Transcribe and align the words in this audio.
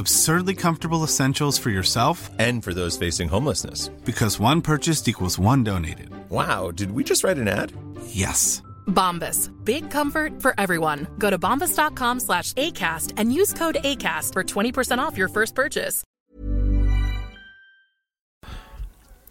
Absurdly 0.00 0.54
comfortable 0.54 1.04
essentials 1.04 1.58
for 1.58 1.70
yourself 1.70 2.30
And 2.38 2.64
for 2.64 2.72
those 2.74 2.96
facing 3.06 3.28
homelessness. 3.28 3.90
because 4.04 4.40
one 4.40 4.60
purchased 4.62 5.08
equals 5.08 5.38
one 5.38 5.62
donated. 5.64 6.08
Wow, 6.30 6.70
did 6.74 6.90
we 6.92 7.04
just 7.04 7.22
write 7.24 7.38
an 7.38 7.48
ad? 7.48 7.72
Yes. 8.06 8.62
Bombas. 8.86 9.50
Big 9.64 9.90
comfort 9.90 10.40
for 10.42 10.54
everyone. 10.58 11.06
Go 11.18 11.30
to 11.30 11.38
bombas.com 11.38 12.20
slash 12.20 12.54
ACAST 12.54 13.12
and 13.18 13.32
use 13.40 13.52
code 13.52 13.76
ACAST 13.84 14.32
for 14.32 14.42
20% 14.42 14.98
off 14.98 15.18
your 15.18 15.28
first 15.28 15.54
purchase. 15.54 16.02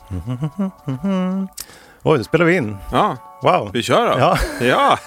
Oj, 2.03 2.17
då 2.17 2.23
spelar 2.23 2.45
vi 2.45 2.55
in. 2.55 2.77
Ja, 2.91 3.17
Wow. 3.43 3.71
vi 3.73 3.83
kör 3.83 4.05
då. 4.11 4.19
Ja. 4.19 4.37
ja. 4.61 4.97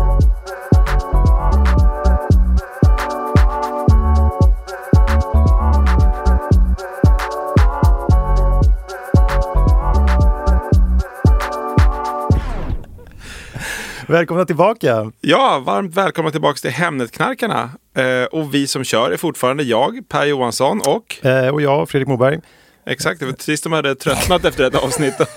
Välkomna 14.11 14.45
tillbaka. 14.45 15.11
Ja, 15.21 15.59
varmt 15.65 15.95
välkomna 15.97 16.31
tillbaka 16.31 16.57
till 16.57 16.69
Hemnetknarkarna. 16.71 17.69
Eh, 17.97 18.23
och 18.31 18.53
vi 18.53 18.67
som 18.67 18.83
kör 18.83 19.11
är 19.11 19.17
fortfarande 19.17 19.63
jag, 19.63 19.99
Per 20.09 20.25
Johansson 20.25 20.81
och 20.87 21.25
Eh, 21.25 21.47
och 21.47 21.61
jag, 21.61 21.89
Fredrik 21.89 22.07
Moberg. 22.07 22.39
exakt, 22.85 23.19
det 23.19 23.25
var 23.25 23.33
precis 23.33 23.61
de 23.61 23.71
hade 23.71 23.95
tröttnat 23.95 24.45
efter 24.45 24.63
ett 24.63 24.75
avsnitt 24.75 25.13
och 25.19 25.27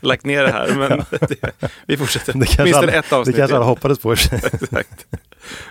lagt 0.00 0.24
ner 0.24 0.42
det 0.42 0.52
här. 0.52 0.74
Men 0.76 1.04
det, 1.28 1.68
vi 1.86 1.96
fortsätter. 1.96 2.32
Det 2.32 2.46
kanske, 2.46 2.76
alla, 2.76 2.92
ett 2.92 3.04
det 3.10 3.16
avsnitt. 3.16 3.36
kanske 3.36 3.56
alla 3.56 3.64
hoppades 3.64 3.98
på. 3.98 4.12
Exakt. 4.52 5.06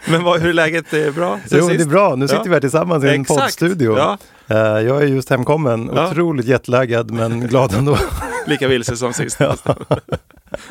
Men 0.10 0.24
vad, 0.24 0.40
hur 0.42 0.50
är 0.50 0.54
läget? 0.54 0.86
Det 0.92 1.04
är 1.04 1.12
bra? 1.12 1.40
sen 1.48 1.60
jo, 1.62 1.68
det 1.68 1.74
är 1.74 1.78
sist? 1.78 1.90
bra. 1.90 2.16
Nu 2.16 2.28
sitter 2.28 2.38
Ja. 2.40 2.44
vi 2.44 2.54
här 2.54 2.60
tillsammans 2.62 3.04
i 3.04 3.08
en 3.08 3.22
Exakt. 3.22 3.40
poddstudio. 3.42 3.98
Ja, 3.98 4.18
Eh, 4.48 4.58
jag 4.58 5.02
är 5.04 5.08
just 5.08 5.30
hemkommen. 5.30 5.92
Ja. 5.96 6.08
Otroligt 6.12 6.46
jetlaggad, 6.46 7.12
men 7.12 7.48
glad 7.48 7.74
ändå. 7.74 7.98
lika 8.48 8.68
vilse 8.68 8.98
som 8.98 9.14
sist. 9.14 9.38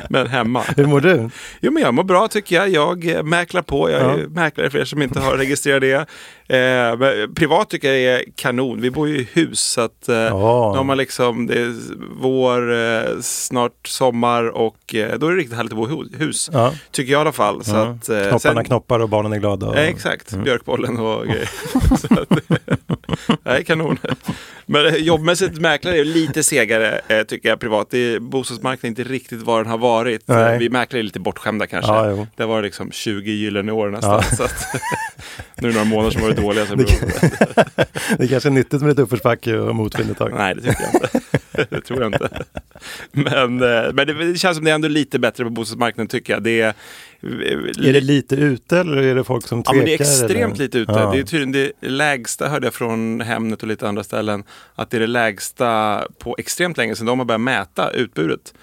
Men 0.09 0.27
hemma. 0.27 0.63
Hur 0.77 0.85
mår 0.85 1.01
du? 1.01 1.29
Jo, 1.61 1.71
men 1.71 1.83
jag 1.83 1.93
mår 1.93 2.03
bra 2.03 2.27
tycker 2.27 2.55
jag. 2.55 2.69
Jag 2.69 3.09
eh, 3.09 3.23
mäklar 3.23 3.61
på. 3.61 3.89
Jag 3.91 4.01
är 4.01 4.17
Ja. 4.19 4.27
mäklare 4.29 4.69
för 4.69 4.79
er 4.79 4.85
som 4.85 5.01
inte 5.01 5.19
har 5.19 5.37
registrerat 5.37 5.81
det. 5.81 6.05
Eh, 6.47 7.27
privat 7.35 7.69
tycker 7.69 7.93
jag 7.93 8.13
är 8.21 8.23
kanon. 8.35 8.81
Vi 8.81 8.91
bor 8.91 9.07
ju 9.09 9.17
i 9.19 9.27
hus 9.33 9.59
så 9.59 9.81
att 9.81 10.09
eh, 10.09 10.15
Ja. 10.15 10.75
har 10.75 10.83
man 10.83 10.97
liksom, 10.97 11.47
det 11.47 11.59
är 11.61 11.73
vår, 12.21 12.73
eh, 12.73 13.19
snart 13.21 13.87
sommar 13.87 14.43
och 14.43 14.95
eh, 14.95 15.17
då 15.19 15.27
är 15.27 15.31
det 15.31 15.37
riktigt 15.37 15.55
härligt 15.57 15.71
att 15.73 15.77
bo 15.77 15.87
i 15.87 15.91
hu- 15.91 16.17
hus. 16.19 16.49
Ja. 16.53 16.73
Tycker 16.91 17.11
jag 17.11 17.19
i 17.19 17.21
alla 17.21 17.31
fall. 17.31 17.63
Så 17.63 17.75
att, 17.75 18.09
eh, 18.09 18.17
Knopparna 18.19 18.39
sen- 18.39 18.63
knoppar 18.65 18.99
och 18.99 19.09
barnen 19.09 19.33
är 19.33 19.37
glada. 19.37 19.67
Och... 19.67 19.77
Exakt, 19.77 20.33
björkbollen 20.43 20.97
och 20.99 21.25
grejer. 21.27 21.49
Så 21.97 22.19
att, 22.21 22.29
det 23.43 23.49
är 23.49 23.63
kanon. 23.63 23.97
Men 24.71 24.85
eh, 24.85 24.95
jobbmässigt 24.95 25.59
mäklare 25.59 25.97
är 25.97 26.05
lite 26.05 26.43
segare 26.43 27.01
eh, 27.07 27.23
tycker 27.23 27.49
jag 27.49 27.59
privat. 27.59 27.87
Det 27.89 27.97
är, 27.97 28.19
bostadsmarknaden 28.19 28.97
är 28.97 29.01
inte 29.01 29.13
riktigt 29.13 29.41
vad 29.41 29.59
den 29.59 29.71
har 29.71 29.77
varit. 29.77 30.27
Nej. 30.27 30.59
Vi 30.59 30.69
mäklare 30.69 31.01
är 31.01 31.03
lite 31.03 31.19
bortskämda 31.19 31.67
kanske. 31.67 31.91
Ja, 31.91 32.09
jo. 32.09 32.27
det 32.35 32.45
var 32.45 32.61
liksom 32.61 32.91
20 32.91 33.31
gyllene 33.31 33.71
år 33.71 33.89
nästan. 33.89 34.11
Ja. 34.11 34.35
Så 34.35 34.43
att, 34.43 34.67
nu 35.55 35.67
är 35.67 35.71
det 35.71 35.77
några 35.77 35.89
månader 35.89 36.11
som 36.11 36.21
varit 36.21 36.37
dåliga. 36.37 36.65
Så 36.65 36.75
det 36.75 36.83
Det 38.17 38.23
är 38.23 38.27
kanske 38.27 38.49
är 38.49 38.51
nyttigt 38.51 38.81
med 38.81 38.89
lite 38.89 39.01
uppförsbacke 39.01 39.57
och 39.57 39.75
motvind 39.75 40.11
ett 40.11 40.17
tag. 40.17 40.33
Nej, 40.37 40.55
det 40.55 40.61
tycker 40.61 40.81
jag 40.81 40.93
inte. 40.93 41.19
det 41.75 41.81
tror 41.81 42.01
jag 42.01 42.13
inte. 42.13 42.29
Men, 43.11 43.61
eh, 43.63 43.93
men 43.93 44.07
det, 44.07 44.13
det 44.13 44.37
känns 44.37 44.57
som 44.57 44.65
det 44.65 44.71
är 44.71 44.75
ändå 44.75 44.87
lite 44.87 45.19
bättre 45.19 45.43
på 45.43 45.49
bostadsmarknaden 45.49 46.07
tycker 46.07 46.33
jag. 46.33 46.43
Det 46.43 46.61
är, 46.61 46.73
Är 47.23 47.93
det 47.93 48.01
lite 48.01 48.35
ute 48.35 48.79
eller 48.79 48.97
är 48.97 49.15
det 49.15 49.23
folk 49.23 49.47
som 49.47 49.63
Ja, 49.65 49.71
tvekar? 49.71 49.77
men 49.77 49.85
det 49.85 49.91
är 49.91 50.01
extremt 50.01 50.53
eller? 50.53 50.63
lite 50.63 50.77
ute. 50.77 50.91
Ja. 50.91 51.11
Det 51.11 51.19
är 51.19 51.23
tydligen 51.23 51.51
det 51.81 51.87
lägsta, 51.89 52.49
hörde 52.49 52.65
jag 52.67 52.73
från 52.73 53.21
Hemnet 53.21 53.61
och 53.61 53.67
lite 53.67 53.87
andra 53.87 54.03
ställen, 54.03 54.43
att 54.75 54.89
det 54.89 54.97
är 54.97 55.01
det 55.01 55.07
lägsta 55.07 56.01
på 56.19 56.35
extremt 56.39 56.77
länge 56.77 56.95
sedan 56.95 57.05
de 57.05 57.19
har 57.19 57.25
börjat 57.25 57.41
mäta 57.41 57.89
utbudet. 57.89 58.53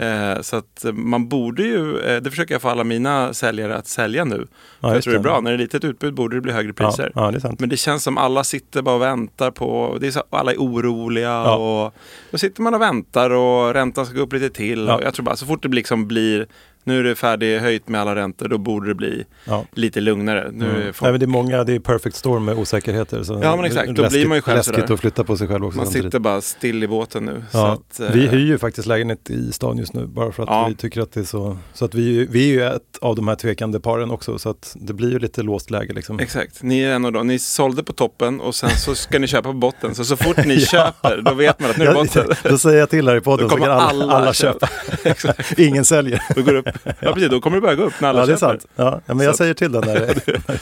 Eh, 0.00 0.40
så 0.40 0.56
att 0.56 0.84
man 0.92 1.28
borde 1.28 1.62
ju, 1.62 1.98
eh, 2.00 2.22
det 2.22 2.30
försöker 2.30 2.54
jag 2.54 2.62
få 2.62 2.68
alla 2.68 2.84
mina 2.84 3.32
säljare 3.34 3.76
att 3.76 3.86
sälja 3.86 4.24
nu. 4.24 4.46
För 4.80 4.94
jag 4.94 5.02
tror 5.02 5.12
det 5.12 5.18
är 5.18 5.22
bra, 5.22 5.40
när 5.40 5.50
det 5.50 5.56
är 5.56 5.58
litet 5.58 5.84
utbud 5.84 6.14
borde 6.14 6.36
det 6.36 6.40
bli 6.40 6.52
högre 6.52 6.72
Ja, 6.78 6.86
priser. 6.90 7.12
ja, 7.14 7.30
det 7.30 7.36
är 7.36 7.40
sant. 7.40 7.60
Men 7.60 7.68
det 7.68 7.76
känns 7.76 8.02
som 8.04 8.18
alla 8.18 8.44
sitter 8.44 8.82
bara 8.82 8.94
och 8.94 9.02
väntar 9.02 9.50
på, 9.50 9.96
det 10.00 10.06
är 10.06 10.10
så, 10.10 10.22
alla 10.30 10.52
är 10.52 10.56
oroliga 10.56 11.28
Ja. 11.28 11.56
och 11.56 11.94
då 12.30 12.38
sitter 12.38 12.62
man 12.62 12.74
och 12.74 12.80
väntar 12.80 13.30
och 13.30 13.74
räntan 13.74 14.06
ska 14.06 14.14
gå 14.16 14.22
upp 14.22 14.32
lite 14.32 14.50
till. 14.50 14.86
Ja. 14.86 14.94
Och 14.96 15.02
jag 15.02 15.14
tror 15.14 15.24
bara 15.24 15.36
så 15.36 15.46
fort 15.46 15.62
det 15.62 15.68
liksom 15.68 16.08
blir, 16.08 16.46
nu 16.84 17.00
är 17.00 17.04
det 17.04 17.14
färdighöjt 17.14 17.88
med 17.88 18.00
alla 18.00 18.14
räntor, 18.14 18.48
då 18.48 18.58
borde 18.58 18.88
det 18.88 18.94
bli 18.94 19.24
Ja. 19.44 19.64
lite 19.72 20.00
lugnare. 20.00 20.50
Nu 20.52 20.64
är 20.66 20.70
Mm. 20.70 20.82
folk 20.92 21.02
Nej, 21.02 21.10
men 21.12 21.20
det 21.20 21.24
är 21.24 21.28
många, 21.28 21.64
det 21.64 21.72
är 21.74 21.78
perfect 21.78 22.16
storm 22.16 22.44
med 22.44 22.58
osäkerheter. 22.58 23.22
Så 23.22 23.40
Ja, 23.42 23.56
men 23.56 23.64
exakt. 23.64 23.88
Då 23.94 24.02
läskigt, 24.02 24.20
blir 24.20 24.28
man 24.28 24.38
ju 24.38 24.42
själv 24.42 24.56
Läskigt 24.56 24.74
sådär. 24.74 24.94
att 24.94 25.00
flytta 25.00 25.24
på 25.24 25.36
sig 25.36 25.48
själv 25.48 25.64
också 25.64 25.76
Man 25.76 25.86
samtidigt. 25.86 26.04
sitter 26.06 26.18
bara 26.18 26.40
still 26.40 26.82
i 26.84 26.88
båten 26.88 27.24
nu. 27.24 27.42
Ja, 27.52 27.72
att, 27.72 28.00
eh, 28.00 28.10
vi 28.12 28.26
hyr 28.26 28.46
ju 28.46 28.58
faktiskt 28.58 28.86
lägenhet 28.86 29.30
i 29.30 29.52
stan 29.52 29.78
just 29.78 29.92
nu 29.94 30.06
bara 30.06 30.32
för 30.32 30.42
att 30.42 30.48
Ja. 30.48 30.66
vi 30.68 30.74
tycker 30.74 31.00
att 31.00 31.12
det 31.12 31.20
är 31.20 31.24
så. 31.24 31.58
Så 31.72 31.84
att 31.84 31.94
vi, 31.94 32.26
vi 32.30 32.42
är 32.50 32.52
ju 32.52 32.62
ett 32.64 32.98
av 33.00 33.16
de 33.16 33.28
här 33.28 33.34
tvekande 33.34 33.80
paren 33.80 34.10
också 34.10 34.38
så 34.38 34.48
att 34.50 34.76
det 34.80 34.92
blir 34.92 35.10
ju 35.10 35.18
lite 35.18 35.42
låst 35.42 35.70
läge 35.70 35.92
liksom. 35.92 36.20
Exakt, 36.20 36.62
ni 36.62 36.80
är 36.82 36.92
en 36.94 37.04
av 37.04 37.12
dem. 37.12 37.26
Ni 37.26 37.38
sålde 37.38 37.82
på 37.84 37.92
toppen 37.92 38.40
och 38.40 38.54
sen 38.54 38.70
så 38.70 38.94
ska 38.94 39.18
ni 39.18 39.26
köpa 39.26 39.48
på 39.48 39.52
botten. 39.58 39.94
Så 39.94 40.04
så 40.04 40.16
fort 40.16 40.44
ni 40.44 40.60
köper, 40.66 41.22
då 41.24 41.34
vet 41.34 41.60
man 41.60 41.70
att 41.70 41.76
nu 41.76 41.84
är 41.84 41.94
botten. 41.94 42.26
då 42.50 42.58
säger 42.58 42.78
jag 42.78 42.90
till 42.90 43.08
här 43.08 43.16
i 43.16 43.20
podden 43.20 43.48
så 43.48 43.54
kommer 43.56 43.66
kan 43.66 43.78
alla, 43.78 44.04
alla, 44.14 44.32
köpa. 44.32 44.68
Exakt. 45.04 45.58
Ingen 45.58 45.84
säljer. 45.84 46.22
Då 46.36 46.42
går 46.42 46.54
upp. 46.54 46.68
Ja, 47.00 47.12
precis. 47.14 47.30
Då 47.30 47.40
kommer 47.40 47.56
det 47.56 47.60
börja 47.60 47.74
gå 47.74 47.82
upp 47.82 47.92
när 48.00 48.08
alla 48.08 48.20
Ja, 48.20 48.26
det 48.26 48.32
är 48.32 48.36
köper. 48.36 48.58
sant. 48.58 48.66
Ja, 48.76 49.00
men 49.14 49.20
jag 49.26 49.34
Så- 49.34 49.38
säger 49.38 49.54
till 49.54 49.72
den 49.72 49.82
där. 49.82 50.14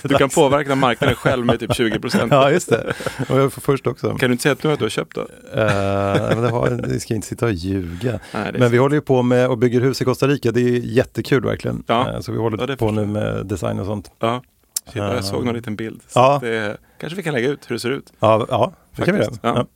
Du 0.08 0.14
kan 0.14 0.28
påverka 0.28 0.74
marknaden 0.74 1.16
själv 1.16 1.46
med 1.46 1.60
typ 1.60 1.74
20 1.74 2.00
procent. 2.00 2.32
Ja, 2.32 2.50
just 2.50 2.68
det. 2.70 2.92
Och 3.28 3.38
jag 3.38 3.52
får 3.52 3.60
först 3.60 3.86
också. 3.86 4.08
Kan 4.16 4.28
du 4.30 4.32
inte 4.32 4.42
säga 4.42 4.52
att 4.52 4.62
nu 4.64 4.72
att 4.72 4.78
du 4.78 4.84
har 4.84 4.90
köpt 4.90 5.14
då? 5.14 5.20
Eh, 5.20 5.26
men 5.54 6.42
det, 6.42 6.48
har, 6.50 6.70
det 6.70 7.00
ska 7.00 7.14
inte 7.14 7.26
sitta 7.26 7.46
och 7.46 7.52
ljuga. 7.52 8.20
Nej, 8.34 8.52
Men 8.58 8.70
vi 8.70 8.78
håller 8.78 8.94
ju 8.94 9.00
på 9.00 9.22
med 9.22 9.48
och 9.48 9.58
bygger 9.58 9.80
hus 9.80 10.02
i 10.02 10.04
Costa 10.04 10.26
Rica. 10.28 10.50
Det 10.52 10.60
är 10.60 10.78
jättekul 10.78 11.44
verkligen. 11.44 11.82
Ja. 11.86 12.12
Eh, 12.14 12.20
Så 12.20 12.32
vi 12.32 12.38
håller 12.38 12.68
Ja, 12.70 12.76
på 12.76 12.90
nu 12.90 13.06
med 13.06 13.46
design 13.46 13.80
och 13.80 13.86
sånt. 13.86 14.10
Ja. 14.18 14.42
Shit, 14.86 14.96
jag 14.96 15.14
Eh, 15.14 15.20
såg 15.20 15.44
någon 15.44 15.54
liten 15.54 15.76
bild. 15.76 16.00
Så 16.08 16.18
ja. 16.18 16.38
det, 16.42 16.76
kanske 17.00 17.16
vi 17.16 17.22
kan 17.22 17.34
lägga 17.34 17.48
ut 17.48 17.70
hur 17.70 17.74
det 17.74 17.80
ser 17.80 17.90
ut. 17.90 18.12
Ja, 18.20 18.46
ja 18.50 18.72
det 18.96 19.02
kan 19.04 19.14
vi 19.14 19.20
göra. 19.42 19.66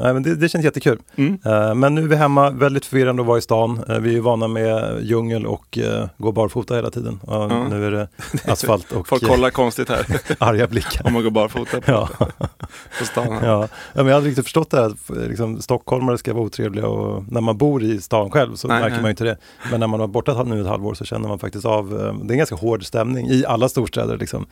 Nej, 0.00 0.12
men 0.14 0.22
det, 0.22 0.34
det 0.34 0.48
känns 0.48 0.64
jättekul. 0.64 0.98
Mm. 1.16 1.38
Eh, 1.44 1.74
men 1.74 1.94
nu 1.94 2.02
är 2.02 2.06
vi 2.06 2.16
hemma, 2.16 2.50
väldigt 2.50 2.84
förvirrande 2.86 3.22
att 3.22 3.26
vara 3.28 3.38
i 3.38 3.42
stan. 3.42 3.84
Eh, 3.88 3.98
vi 3.98 4.16
är 4.16 4.20
vana 4.20 4.48
med 4.48 4.98
djungel 5.02 5.46
och 5.46 5.78
uh, 5.82 6.04
gå 6.18 6.32
barfota 6.32 6.74
hela 6.74 6.90
tiden. 6.90 7.20
Ja. 7.26 7.68
Nu 7.68 7.86
är 7.86 7.90
det 7.90 8.08
asfalt 8.52 8.92
och 8.92 9.08
Folk 9.08 9.26
kollar 9.26 9.50
konstigt 9.50 9.88
här 9.88 10.06
arga 10.38 10.66
blickar. 10.66 11.06
om 11.06 11.12
man 11.12 11.22
går 11.22 11.30
barfota 11.30 11.80
på, 11.80 11.90
Ja, 11.92 12.08
på 12.98 13.04
stan. 13.04 13.32
Här. 13.32 13.48
ja. 13.48 13.68
men 13.94 14.06
jag 14.06 14.14
hade 14.14 14.26
riktigt 14.26 14.44
förstått 14.44 14.70
det 14.70 14.76
här 14.76 14.86
att 14.86 15.28
liksom, 15.28 15.62
stockholmare 15.62 16.18
ska 16.18 16.34
vara 16.34 16.44
otrevliga 16.44 16.86
och 16.86 17.24
när 17.32 17.40
man 17.40 17.58
bor 17.58 17.82
i 17.82 18.00
stan 18.00 18.30
själv 18.30 18.54
så 18.54 18.68
Nej, 18.68 18.80
märker 18.80 18.92
nej. 18.94 19.02
man 19.02 19.10
inte 19.10 19.24
det. 19.24 19.36
Men 19.70 19.80
när 19.80 19.86
man 19.86 20.00
har 20.00 20.06
borta 20.06 20.42
nu 20.42 20.60
ett 20.60 20.66
halvår 20.66 20.94
så 20.94 21.04
känner 21.04 21.28
man 21.28 21.38
faktiskt 21.38 21.64
av, 21.64 21.90
det 21.90 22.28
är 22.28 22.32
en 22.32 22.38
ganska 22.38 22.56
hård 22.56 22.86
stämning 22.86 23.28
i 23.28 23.44
alla 23.46 23.68
storstäder 23.68 24.18
liksom. 24.18 24.46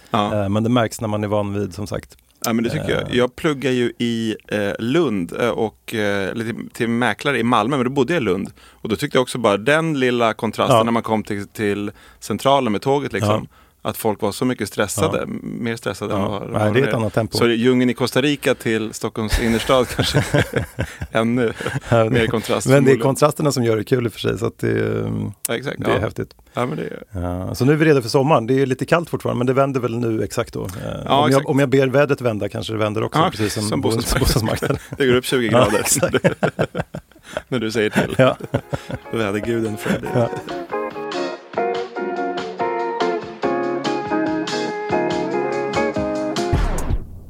Men 0.50 0.62
det 0.62 0.70
märks 0.70 1.00
när 1.00 1.08
man 1.08 1.25
är 1.25 1.28
van 1.28 1.54
vid 1.54 1.75
som 1.75 1.87
sagt. 1.87 2.16
Ja 2.44 2.52
men 2.52 2.64
det 2.64 2.70
tycker 2.70 2.90
jag. 2.90 3.14
Jag 3.14 3.37
pluggar 3.37 3.70
ju 3.70 3.92
i 3.98 4.37
eh, 4.48 4.72
Lund 4.78 5.32
eh, 5.40 5.48
och 5.48 5.94
eh, 5.94 6.34
till, 6.34 6.70
till 6.72 6.88
mäklare 6.88 7.38
i 7.38 7.42
Malmö, 7.42 7.76
men 7.76 7.84
då 7.84 7.90
bodde 7.90 8.12
jag 8.12 8.20
i 8.20 8.25
Lund. 8.25 8.50
Och 8.70 8.88
då 8.88 8.96
tyckte 8.96 9.16
jag 9.19 9.22
också 9.22 9.38
bara 9.38 9.56
den 9.56 10.00
lilla 10.00 10.34
kontrasten 10.34 10.76
Ja. 10.76 10.82
när 10.84 10.92
man 10.92 11.02
kom 11.02 11.22
till, 11.22 11.46
till 11.48 11.90
centralen 12.20 12.72
med 12.72 12.82
tåget 12.82 13.12
liksom. 13.12 13.46
Att 13.82 13.96
folk 13.96 14.20
var 14.22 14.32
så 14.32 14.44
mycket 14.44 14.68
stressade, 14.68 15.26
mer 15.42 15.76
stressade 15.76 16.14
än 16.14 16.20
Ja. 16.20 16.28
vad 16.28 16.50
Nej, 16.52 16.72
det 16.72 16.80
är 16.80 16.88
ett 16.88 16.94
annat 16.94 17.14
tempo. 17.14 17.38
Så 17.38 17.48
djungeln 17.48 17.90
i 17.90 17.94
Costa 17.94 18.22
Rica 18.22 18.54
till 18.54 18.92
Stockholms 18.94 19.40
innerstad 19.40 19.88
kanske 19.96 20.24
ännu 21.12 21.52
mer 21.90 22.26
kontrast. 22.26 22.66
Men 22.68 22.84
det 22.84 22.92
är 22.92 22.96
kontrasterna 22.96 23.52
som 23.52 23.64
gör 23.64 23.76
det 23.76 23.84
kul 23.84 24.04
i 24.06 24.08
och 24.08 24.12
för 24.12 24.20
sig. 24.20 24.38
Så 24.38 24.52
det, 24.56 25.04
ja, 25.48 25.54
exakt. 25.54 25.80
det 25.84 25.90
är 25.90 25.94
ja. 25.94 26.00
häftigt. 26.00 26.34
Ja, 26.54 26.66
men 26.66 26.76
det 26.76 26.82
är, 26.82 27.02
Ja, 27.20 27.54
så 27.54 27.64
nu 27.64 27.72
är 27.72 27.76
vi 27.76 27.84
redo 27.84 28.02
för 28.02 28.08
sommaren. 28.08 28.46
Det 28.46 28.62
är 28.62 28.66
lite 28.66 28.84
kallt 28.86 29.10
fortfarande 29.10 29.38
men 29.38 29.46
det 29.46 29.52
vänder 29.52 29.80
väl 29.80 29.98
nu 29.98 30.22
exakt 30.24 30.54
då. 30.54 30.64
Eh, 30.64 30.68
Ja, 31.04 31.18
om, 31.18 31.28
exakt. 31.28 31.42
Jag, 31.44 31.50
om 31.50 31.58
jag 31.58 31.68
ber 31.68 31.86
vädret 31.86 32.20
vända 32.20 32.48
kanske 32.48 32.72
det 32.72 32.78
vänder 32.78 33.02
också. 33.02 33.18
Ja, 33.18 33.30
precis 33.30 33.52
som, 33.54 33.62
som 33.62 33.80
bos- 33.82 34.18
bostadsmarknaden. 34.20 34.76
det 34.98 35.06
går 35.06 35.14
upp 35.14 35.24
20 35.24 35.46
Ja, 35.46 35.50
grader 35.50 35.84
när 37.48 37.58
du 37.58 37.70
säger 37.70 37.90
till. 37.90 38.14
Ja. 38.18 38.36
Väderguden 39.12 39.76
Freddy. 39.76 40.06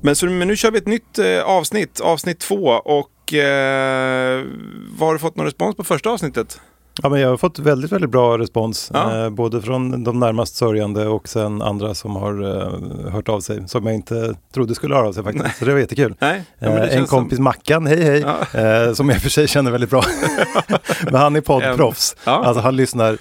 Men, 0.02 0.16
så, 0.16 0.26
men 0.26 0.48
nu 0.48 0.56
kör 0.56 0.70
vi 0.70 0.78
ett 0.78 0.86
nytt 0.86 1.18
eh, 1.18 1.42
avsnitt, 1.42 2.00
avsnitt 2.00 2.38
två. 2.38 2.64
Och 2.70 3.34
eh, 3.34 4.44
vad 4.98 5.08
har 5.08 5.12
du 5.12 5.18
fått 5.18 5.36
någon 5.36 5.46
respons 5.46 5.76
på 5.76 5.84
första 5.84 6.10
avsnittet? 6.10 6.60
Ja, 7.02 7.08
men 7.08 7.20
jag 7.20 7.28
har 7.28 7.36
fått 7.36 7.58
väldigt, 7.58 7.92
väldigt 7.92 8.10
bra 8.10 8.38
respons. 8.38 8.90
Ja. 8.94 9.24
Eh, 9.24 9.30
både 9.30 9.62
från 9.62 10.04
de 10.04 10.20
närmast 10.20 10.56
sörjande 10.56 11.06
och 11.06 11.28
sen 11.28 11.62
andra 11.62 11.94
som 11.94 12.16
har 12.16 12.42
eh, 12.42 13.12
hört 13.12 13.28
av 13.28 13.40
sig. 13.40 13.68
Som 13.68 13.86
jag 13.86 13.94
inte 13.94 14.34
trodde 14.54 14.74
skulle 14.74 14.94
höra 14.94 15.08
av 15.08 15.12
sig 15.12 15.22
faktiskt. 15.24 15.58
Så 15.58 15.64
det 15.64 15.72
var 15.72 15.78
jättekul. 15.78 16.14
Nej, 16.18 16.42
ja, 16.58 16.68
Eh, 16.68 16.96
en 16.96 17.06
kompis 17.06 17.38
Mackan, 17.38 17.86
hej 17.86 18.02
hej, 18.04 18.20
Ja. 18.52 18.60
eh, 18.60 18.92
som 18.92 19.08
jag 19.08 19.16
i 19.16 19.18
och 19.18 19.22
för 19.22 19.30
sig 19.30 19.48
känner 19.48 19.70
väldigt 19.70 19.90
bra. 19.90 20.02
men 21.04 21.14
han 21.14 21.36
är 21.36 21.40
poddproffs. 21.40 22.16
Alltså 22.24 22.60
han 22.62 22.76
lyssnar 22.76 23.18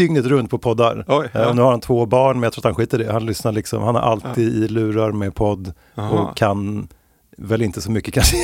dygnet 0.00 0.24
runt 0.26 0.50
på 0.50 0.58
poddar. 0.58 1.04
Oj, 1.08 1.28
ja. 1.32 1.40
Eh, 1.40 1.48
och 1.48 1.56
nu 1.56 1.62
har 1.62 1.70
han 1.70 1.80
två 1.80 2.06
barn, 2.06 2.36
men 2.36 2.42
jag 2.42 2.52
tror 2.52 2.60
att 2.60 2.64
han 2.64 2.74
skiter 2.74 3.00
i 3.00 3.04
det. 3.04 3.12
Han 3.12 3.26
lyssnar 3.26 3.52
liksom, 3.52 3.82
han 3.82 3.94
har 3.94 4.02
alltid 4.02 4.64
i 4.64 4.68
lurar 4.68 5.12
med 5.12 5.34
podd 5.34 5.72
Aha. 5.94 6.18
och 6.18 6.36
kan 6.36 6.88
väl 7.36 7.62
inte 7.62 7.80
så 7.80 7.90
mycket 7.90 8.14
kanske. 8.14 8.36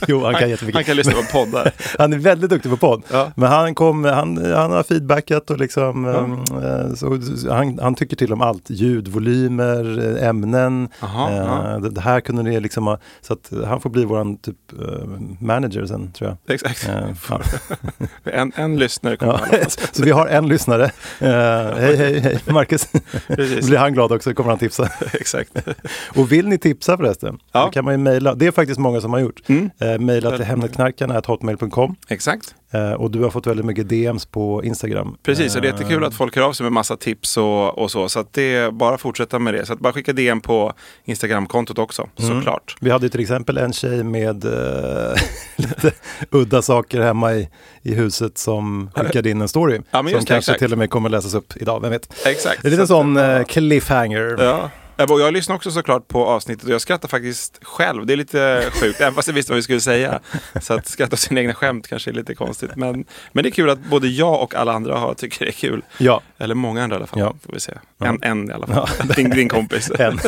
jo, 0.08 0.24
han 0.24 0.34
kan 0.34 0.50
jättemycket. 0.50 0.74
Han 0.76 0.84
kan 0.84 0.96
lyssna 0.96 1.12
på 1.12 1.22
poddar. 1.32 1.72
Han 1.98 2.12
är 2.12 2.18
väldigt 2.18 2.50
duktig 2.50 2.70
på 2.70 2.76
podd. 2.76 3.02
Ja. 3.12 3.32
Men 3.36 3.48
han, 3.48 3.74
kom, 3.74 4.04
han, 4.04 4.52
han 4.54 4.72
har 4.72 4.82
feedbackat 4.82 5.50
och 5.50 5.58
liksom, 5.58 6.04
eh, 6.08 6.94
så, 6.94 7.18
han, 7.52 7.78
han 7.82 7.94
tycker 7.94 8.16
till 8.16 8.32
om 8.32 8.40
allt. 8.40 8.70
Ljud, 8.70 9.08
volymer, 9.08 10.16
eh, 10.22 10.28
ämnen. 10.28 10.88
Aha, 11.00 11.30
Eh, 11.30 11.36
ja. 11.36 11.78
det, 11.78 11.90
det 11.90 12.00
här 12.00 12.20
kunde 12.20 12.42
ni 12.42 12.60
liksom 12.60 12.86
ha, 12.86 12.98
så 13.20 13.32
att 13.32 13.52
han 13.66 13.80
får 13.80 13.90
bli 13.90 14.04
våran 14.04 14.36
typ 14.36 14.56
eh, 14.72 15.04
manager 15.40 15.86
sen 15.86 16.12
tror 16.12 16.30
jag. 16.46 16.54
Exakt. 16.54 16.88
Eh, 16.88 16.94
ja. 17.28 17.40
En, 18.32 18.52
en 18.56 18.78
lyssnare 18.78 19.16
kommer 19.16 19.40
Ja. 19.52 19.58
så 19.92 20.02
vi 20.02 20.10
har 20.10 20.26
en 20.26 20.48
lyssnare. 20.48 20.84
Eh, 21.20 21.30
hej, 21.78 21.96
hej, 21.96 22.20
hej, 22.20 22.38
Marcus. 22.50 22.88
Precis. 23.28 23.66
Blir 23.68 23.78
han 23.78 23.92
glad 23.92 24.12
också 24.12 24.34
kommer 24.34 24.50
han 24.50 24.58
tipsa. 24.58 24.88
Exakt. 25.12 25.50
Och 26.16 26.32
vill 26.32 26.48
ni 26.48 26.58
tipsa 26.58 26.96
förresten, 26.96 27.38
Ja. 27.52 27.64
då 27.64 27.70
kan 27.70 27.84
man 27.84 27.94
ju 27.94 27.98
mejla. 27.98 28.34
Det 28.34 28.46
är 28.46 28.50
faktiskt 28.50 28.80
många 28.80 29.00
som 29.00 29.12
har 29.12 29.20
gjort. 29.20 29.40
Mm. 29.48 29.70
Eh, 29.82 29.98
mejla 29.98 30.20
till 30.20 30.30
Väldigt 30.30 30.46
hemnetknarkarna.hotmail.com 30.46 31.96
Exakt. 32.08 32.54
eh, 32.70 32.92
och 32.92 33.10
du 33.10 33.22
har 33.22 33.30
fått 33.30 33.46
väldigt 33.46 33.66
mycket 33.66 33.88
DMs 33.88 34.26
på 34.26 34.64
Instagram. 34.64 35.16
Precis, 35.22 35.56
och 35.56 35.62
det 35.62 35.68
är 35.68 35.72
Eh, 35.72 35.78
jättekul 35.80 36.04
att 36.04 36.14
folk 36.14 36.36
hör 36.36 36.42
av 36.42 36.52
sig 36.52 36.64
med 36.64 36.72
massa 36.72 36.96
tips 36.96 37.36
och, 37.36 37.78
och 37.78 37.90
så. 37.90 38.08
Så 38.08 38.20
att 38.20 38.32
det 38.32 38.54
är 38.54 38.70
bara 38.70 38.94
att 38.94 39.00
fortsätta 39.00 39.38
med 39.38 39.54
det. 39.54 39.66
Så 39.66 39.72
att 39.72 39.78
bara 39.78 39.92
skicka 39.92 40.12
DM 40.12 40.40
på 40.40 40.72
Instagramkontot 41.04 41.78
också, 41.78 42.08
Mm. 42.18 42.30
såklart. 42.38 42.76
Vi 42.80 42.90
hade 42.90 43.08
till 43.08 43.20
exempel 43.20 43.58
en 43.58 43.72
tjej 43.72 44.04
med 44.04 44.44
eh, 44.44 45.14
lite 45.56 45.92
udda 46.30 46.62
saker 46.62 47.00
hemma 47.00 47.34
i, 47.34 47.48
i 47.82 47.94
huset 47.94 48.38
som 48.38 48.90
skickade 48.94 49.30
in 49.30 49.40
en 49.40 49.48
story. 49.48 49.80
Ja, 49.90 49.98
som 49.98 50.06
det, 50.06 50.12
kanske 50.12 50.34
exakt. 50.36 50.58
till 50.58 50.72
och 50.72 50.78
med 50.78 50.90
kommer 50.90 51.08
läsas 51.08 51.34
upp 51.34 51.52
idag, 51.56 51.80
vem 51.80 51.90
vet. 51.90 52.26
Exakt. 52.26 52.64
En 52.64 52.70
liten 52.70 52.86
Så 52.86 52.94
sån 52.94 53.14
det 53.14 53.36
eh, 53.38 53.44
cliffhanger. 53.44 54.36
Ja. 54.38 54.70
Ja, 54.96 55.06
Jag 55.20 55.32
lyssnar 55.32 55.56
också 55.56 55.70
såklart 55.70 56.08
på 56.08 56.26
avsnittet 56.26 56.64
och 56.64 56.70
jag 56.70 56.80
skrattar 56.80 57.08
faktiskt 57.08 57.58
själv. 57.64 58.06
Det 58.06 58.12
är 58.12 58.16
lite 58.16 58.64
sjukt, 58.80 59.00
även 59.00 59.14
fast 59.14 59.28
jag 59.28 59.34
visste 59.34 59.52
vad 59.52 59.56
vi 59.56 59.62
skulle 59.62 59.80
säga. 59.80 60.20
Så 60.60 60.74
att 60.74 60.86
skratta 60.86 61.14
åt 61.14 61.18
sina 61.20 61.40
egna 61.40 61.54
skämt 61.54 61.88
kanske 61.88 62.10
är 62.10 62.14
lite 62.14 62.34
konstigt. 62.34 62.70
Men, 62.76 63.04
men 63.32 63.42
det 63.44 63.48
är 63.48 63.50
kul 63.50 63.70
att 63.70 63.78
både 63.78 64.08
jag 64.08 64.42
och 64.42 64.54
alla 64.54 64.72
andra 64.72 64.98
har, 64.98 65.14
tycker 65.14 65.44
det 65.44 65.50
är 65.50 65.52
kul. 65.52 65.84
Ja, 65.98 66.20
Eller 66.38 66.54
många 66.54 66.84
andra 66.84 66.96
i 66.96 66.98
alla 66.98 67.06
fall, 67.06 67.18
Ja. 67.20 67.34
får 67.46 67.52
vi 67.52 67.60
se. 67.60 67.72
Ja. 67.98 68.06
En, 68.06 68.18
en 68.22 68.50
i 68.50 68.52
alla 68.52 68.66
fall. 68.66 68.88
Din, 69.16 69.30
din 69.30 69.48
kompis. 69.48 69.90
en. 69.98 70.18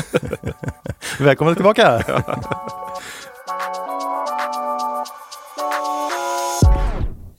Välkommen 1.19 1.55
tillbaka! 1.55 2.03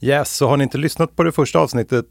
Yes, 0.06 0.36
så 0.36 0.48
har 0.48 0.56
ni 0.56 0.62
inte 0.64 0.78
lyssnat 0.78 1.16
på 1.16 1.22
det 1.22 1.32
första 1.32 1.58
avsnittet 1.58 2.06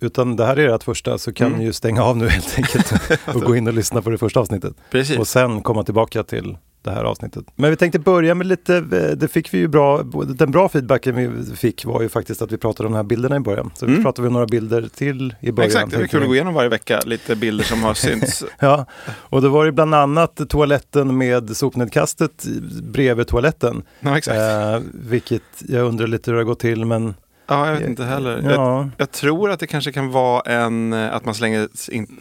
utan 0.00 0.36
det 0.36 0.46
här 0.46 0.56
är 0.58 0.68
ert 0.74 0.82
första 0.82 1.18
så 1.18 1.32
kan 1.32 1.46
Mm. 1.46 1.58
ni 1.58 1.64
ju 1.64 1.72
stänga 1.72 2.02
av 2.02 2.16
nu 2.16 2.28
helt 2.28 2.54
enkelt 2.56 2.92
och 3.34 3.40
gå 3.42 3.56
in 3.56 3.66
och 3.68 3.74
lyssna 3.74 4.02
på 4.02 4.10
det 4.10 4.18
första 4.18 4.40
avsnittet. 4.40 4.72
Precis. 4.90 5.18
och 5.18 5.28
sen 5.28 5.62
komma 5.62 5.82
tillbaka 5.84 6.22
till 6.22 6.56
det 6.82 6.90
här 6.90 7.04
avsnittet. 7.04 7.44
Men 7.56 7.70
vi 7.70 7.76
tänkte 7.76 7.98
börja 7.98 8.34
med 8.34 8.46
lite, 8.46 8.76
eh, 8.76 9.16
det 9.16 9.28
fick 9.28 9.54
vi 9.54 9.58
ju 9.58 9.68
bra, 9.68 10.02
den 10.26 10.50
bra 10.50 10.68
feedbacken 10.68 11.14
vi 11.14 11.56
fick 11.56 11.84
var 11.84 12.02
ju 12.02 12.08
faktiskt 12.08 12.42
att 12.42 12.52
vi 12.52 12.56
pratade 12.58 12.86
om 12.86 12.92
de 12.92 12.96
här 12.96 13.02
bilderna 13.04 13.36
i 13.36 13.40
början. 13.40 13.70
Så 13.74 13.86
Mm. 13.86 14.02
pratade 14.02 14.22
vi 14.22 14.26
om 14.28 14.32
några 14.32 14.46
bilder 14.46 14.88
till 14.94 15.34
i 15.40 15.52
början. 15.52 15.66
Exakt, 15.70 15.90
det 15.90 15.96
är 15.96 16.06
kul 16.06 16.20
vi. 16.20 16.24
att 16.24 16.28
gå 16.28 16.34
igenom 16.34 16.54
varje 16.54 16.68
vecka 16.68 17.00
lite 17.06 17.36
bilder 17.36 17.64
som 17.64 17.82
har 17.82 17.94
synts. 17.94 18.44
Ja, 18.60 18.86
och 19.12 19.42
då 19.42 19.48
var 19.48 19.64
det 19.66 19.72
bland 19.72 19.94
annat 19.94 20.40
toaletten 20.48 21.18
med 21.18 21.56
sopnedkastet 21.56 22.44
bredvid 22.82 23.26
toaletten. 23.26 23.82
Ja, 24.00 24.18
exakt. 24.18 24.38
Eh, 24.38 24.78
vilket 24.94 25.42
jag 25.68 25.86
undrar 25.86 26.06
lite 26.06 26.30
hur 26.30 26.36
det 26.36 26.40
har 26.42 26.46
gått 26.46 26.60
till 26.60 26.84
men 26.84 27.14
Ja, 27.50 27.66
jag 27.66 27.74
vet 27.78 27.88
inte 27.88 28.04
heller. 28.04 28.42
Jag, 28.42 28.52
ja, 28.52 28.88
jag 28.96 29.10
tror 29.10 29.50
att 29.50 29.60
det 29.60 29.66
kanske 29.66 29.92
kan 29.92 30.10
vara 30.10 30.40
en, 30.40 30.92
eh, 30.92 31.14
att 31.14 31.24
man 31.24 31.34
slänger, 31.34 31.68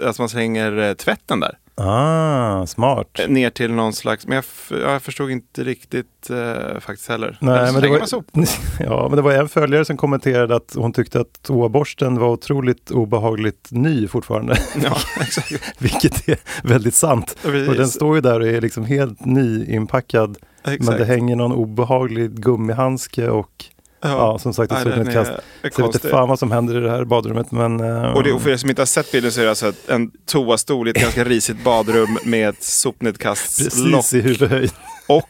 att 0.04 0.20
man 0.20 0.30
slänger 0.30 0.78
eh, 0.78 0.94
tvätten 0.94 1.40
där. 1.40 1.58
ah, 1.76 2.66
smart. 2.66 3.20
Eh, 3.20 3.28
Ner 3.30 3.50
till 3.50 3.72
någon 3.74 3.94
slags, 3.94 4.28
men 4.28 4.36
jag, 4.36 4.46
jag 4.82 5.02
förstod 5.02 5.32
inte 5.32 5.64
riktigt 5.64 6.30
eh, 6.30 6.80
faktiskt 6.80 7.10
heller. 7.10 7.38
Eller 7.42 7.64
Nej, 7.64 7.74
men 7.74 7.82
det, 7.82 7.88
var, 7.90 8.00
ja, 8.80 9.08
men 9.10 9.16
det 9.16 9.22
var 9.22 9.32
en 9.34 9.50
följare 9.50 9.86
som 9.86 9.98
kommenterade 9.98 10.56
att 10.56 10.74
hon 10.76 10.94
tyckte 10.94 11.20
att 11.20 11.44
toaborsten 11.44 12.20
var 12.20 12.28
otroligt 12.30 12.92
obehagligt 12.92 13.68
ny 13.72 14.08
fortfarande. 14.08 14.58
Ja, 14.84 14.98
exakt. 15.22 15.52
Vilket 15.80 16.30
är 16.30 16.38
väldigt 16.64 16.96
sant. 16.96 17.36
Precis. 17.42 17.70
Och 17.70 17.76
den 17.76 17.88
står 17.88 18.16
ju 18.16 18.22
där 18.22 18.40
och 18.40 18.48
är 18.48 18.62
liksom 18.62 18.86
helt 18.86 19.26
nyinpackad. 19.26 20.38
exakt. 20.64 20.84
Men 20.84 20.98
det 20.98 21.06
hänger 21.06 21.36
någon 21.36 21.52
obehaglig 21.52 22.32
gummihandske 22.32 23.30
och 23.30 23.66
ja, 24.02 24.40
som 24.40 24.54
sagt 24.54 24.72
ett 24.72 24.84
den 24.84 24.94
sopnedkast. 24.96 25.32
är- 25.32 25.68
är 25.68 25.72
Så 25.72 25.82
jag 25.82 25.86
vet 25.88 25.96
inte 25.96 26.10
fan 26.10 26.30
vad 26.30 26.40
som 26.40 26.52
händer 26.52 26.78
i 26.78 26.80
det 26.80 26.90
här 26.90 27.04
badrummet 27.06 27.52
men... 27.52 27.80
eh, 27.80 28.12
Och, 28.12 28.24
det, 28.24 28.32
och 28.34 28.42
för 28.42 28.50
er 28.50 28.58
som 28.58 28.70
inte 28.70 28.82
har 28.82 28.86
sett 28.88 29.12
bilden 29.12 29.32
så 29.32 29.40
är 29.40 29.44
det 29.44 29.50
alltså 29.50 29.68
ett- 29.70 29.90
en 29.90 30.12
toastol 30.26 30.88
i 30.88 30.92
ett 30.92 31.02
ganska 31.02 31.24
risigt 31.26 31.64
badrum 31.64 32.18
med 32.24 32.50
ett 32.50 32.64
sopnedkastslock 32.64 33.92
Precis 34.02 34.14
i 34.14 34.22
huvudhöjd. 34.22 34.72
och, 35.08 35.30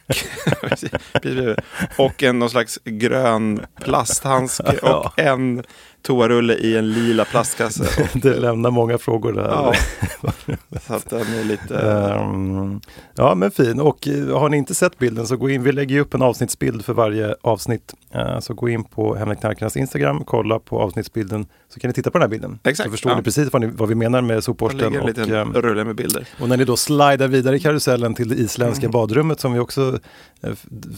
och 1.96 2.22
en 2.22 2.38
någon 2.38 2.50
slags 2.50 2.78
grön 2.84 3.60
plasthandske 3.84 4.78
Ja. 4.82 4.94
och 5.14 5.18
en 5.20 5.64
toarulle 6.02 6.54
i 6.54 6.76
en 6.76 6.92
lila 6.92 7.24
plastkasse. 7.24 8.08
Det 8.22 8.34
lämnar 8.40 8.70
många 8.70 8.98
frågor 8.98 9.32
där. 9.32 9.42
Ja. 9.42 9.74
Så 10.86 10.94
att 10.94 11.10
den 11.10 11.20
är 11.34 11.44
lite... 11.44 11.78
Ehm, 11.78 12.80
ja 13.14 13.34
men 13.34 13.50
fin 13.50 13.80
och 13.80 14.08
eh, 14.08 14.38
har 14.38 14.48
ni 14.48 14.56
inte 14.56 14.74
sett 14.74 14.98
bilden 14.98 15.26
så 15.26 15.36
gå 15.36 15.50
in, 15.50 15.62
vi 15.62 15.72
lägger 15.72 16.00
upp 16.00 16.14
en 16.14 16.22
avsnittsbild 16.22 16.84
för 16.84 16.92
varje 16.92 17.34
avsnitt. 17.42 17.94
Eh, 18.14 18.40
så 18.40 18.54
gå 18.54 18.68
in 18.68 18.84
på 18.84 19.14
Hemliga 19.14 19.70
Instagram, 19.76 20.24
kolla 20.24 20.58
på 20.58 20.80
avsnittsbilden 20.80 21.46
så 21.74 21.80
kan 21.80 21.88
ni 21.88 21.94
titta 21.94 22.10
på 22.10 22.18
den 22.18 22.22
här 22.22 22.28
bilden. 22.30 22.58
Exakt, 22.64 22.86
Så 22.86 22.90
förstår 22.90 23.12
ja. 23.12 23.16
ni 23.16 23.22
precis 23.22 23.52
vad, 23.52 23.62
ni, 23.62 23.66
vad 23.66 23.88
vi 23.88 23.94
menar 23.94 24.20
med 24.20 24.44
sopborsten. 24.44 25.00
Och, 25.00 25.18
ehm, 25.18 25.52
rulle 25.52 25.84
med 25.84 25.96
bilder. 25.96 26.26
och 26.40 26.48
när 26.48 26.56
ni 26.56 26.64
då 26.64 26.76
slidar 26.76 27.28
vidare 27.28 27.56
i 27.56 27.60
karusellen 27.60 28.14
till 28.14 28.28
det 28.28 28.34
isländska 28.34 28.86
Mm. 28.86 28.92
badrummet 28.92 29.40
som 29.40 29.52
vi 29.52 29.58
också 29.58 29.98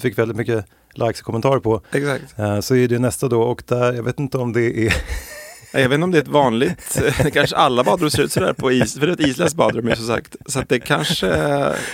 fick 0.00 0.18
väldigt 0.18 0.36
mycket 0.36 0.66
likes 0.94 1.20
och 1.20 1.26
kommentarer 1.26 1.60
på. 1.60 1.80
Exakt. 1.92 2.38
eh, 2.38 2.60
så 2.60 2.76
är 2.76 2.88
det 2.88 2.98
nästa 2.98 3.28
då 3.28 3.42
och 3.42 3.62
där, 3.66 3.92
jag 3.92 4.02
vet 4.02 4.18
inte 4.20 4.38
om 4.38 4.52
det 4.52 4.86
är 4.86 4.94
Jag 5.72 5.88
vet 5.88 5.92
inte 5.92 6.04
om 6.04 6.10
det 6.10 6.18
är 6.18 6.22
ett 6.22 6.28
vanligt, 6.28 6.98
kanske 7.32 7.56
alla 7.56 7.84
badrum 7.84 8.10
ser 8.10 8.22
ut 8.22 8.32
sådär 8.32 8.52
på 8.52 8.72
is, 8.72 8.94
för 8.98 9.06
det 9.06 9.12
är 9.12 9.14
ett 9.14 9.20
isländskt 9.28 9.56
badrum 9.56 9.88
ju 9.88 9.96
som 9.96 10.06
sagt. 10.06 10.36
Så 10.46 10.58
att 10.58 10.68
det 10.68 10.80
kanske, 10.80 11.26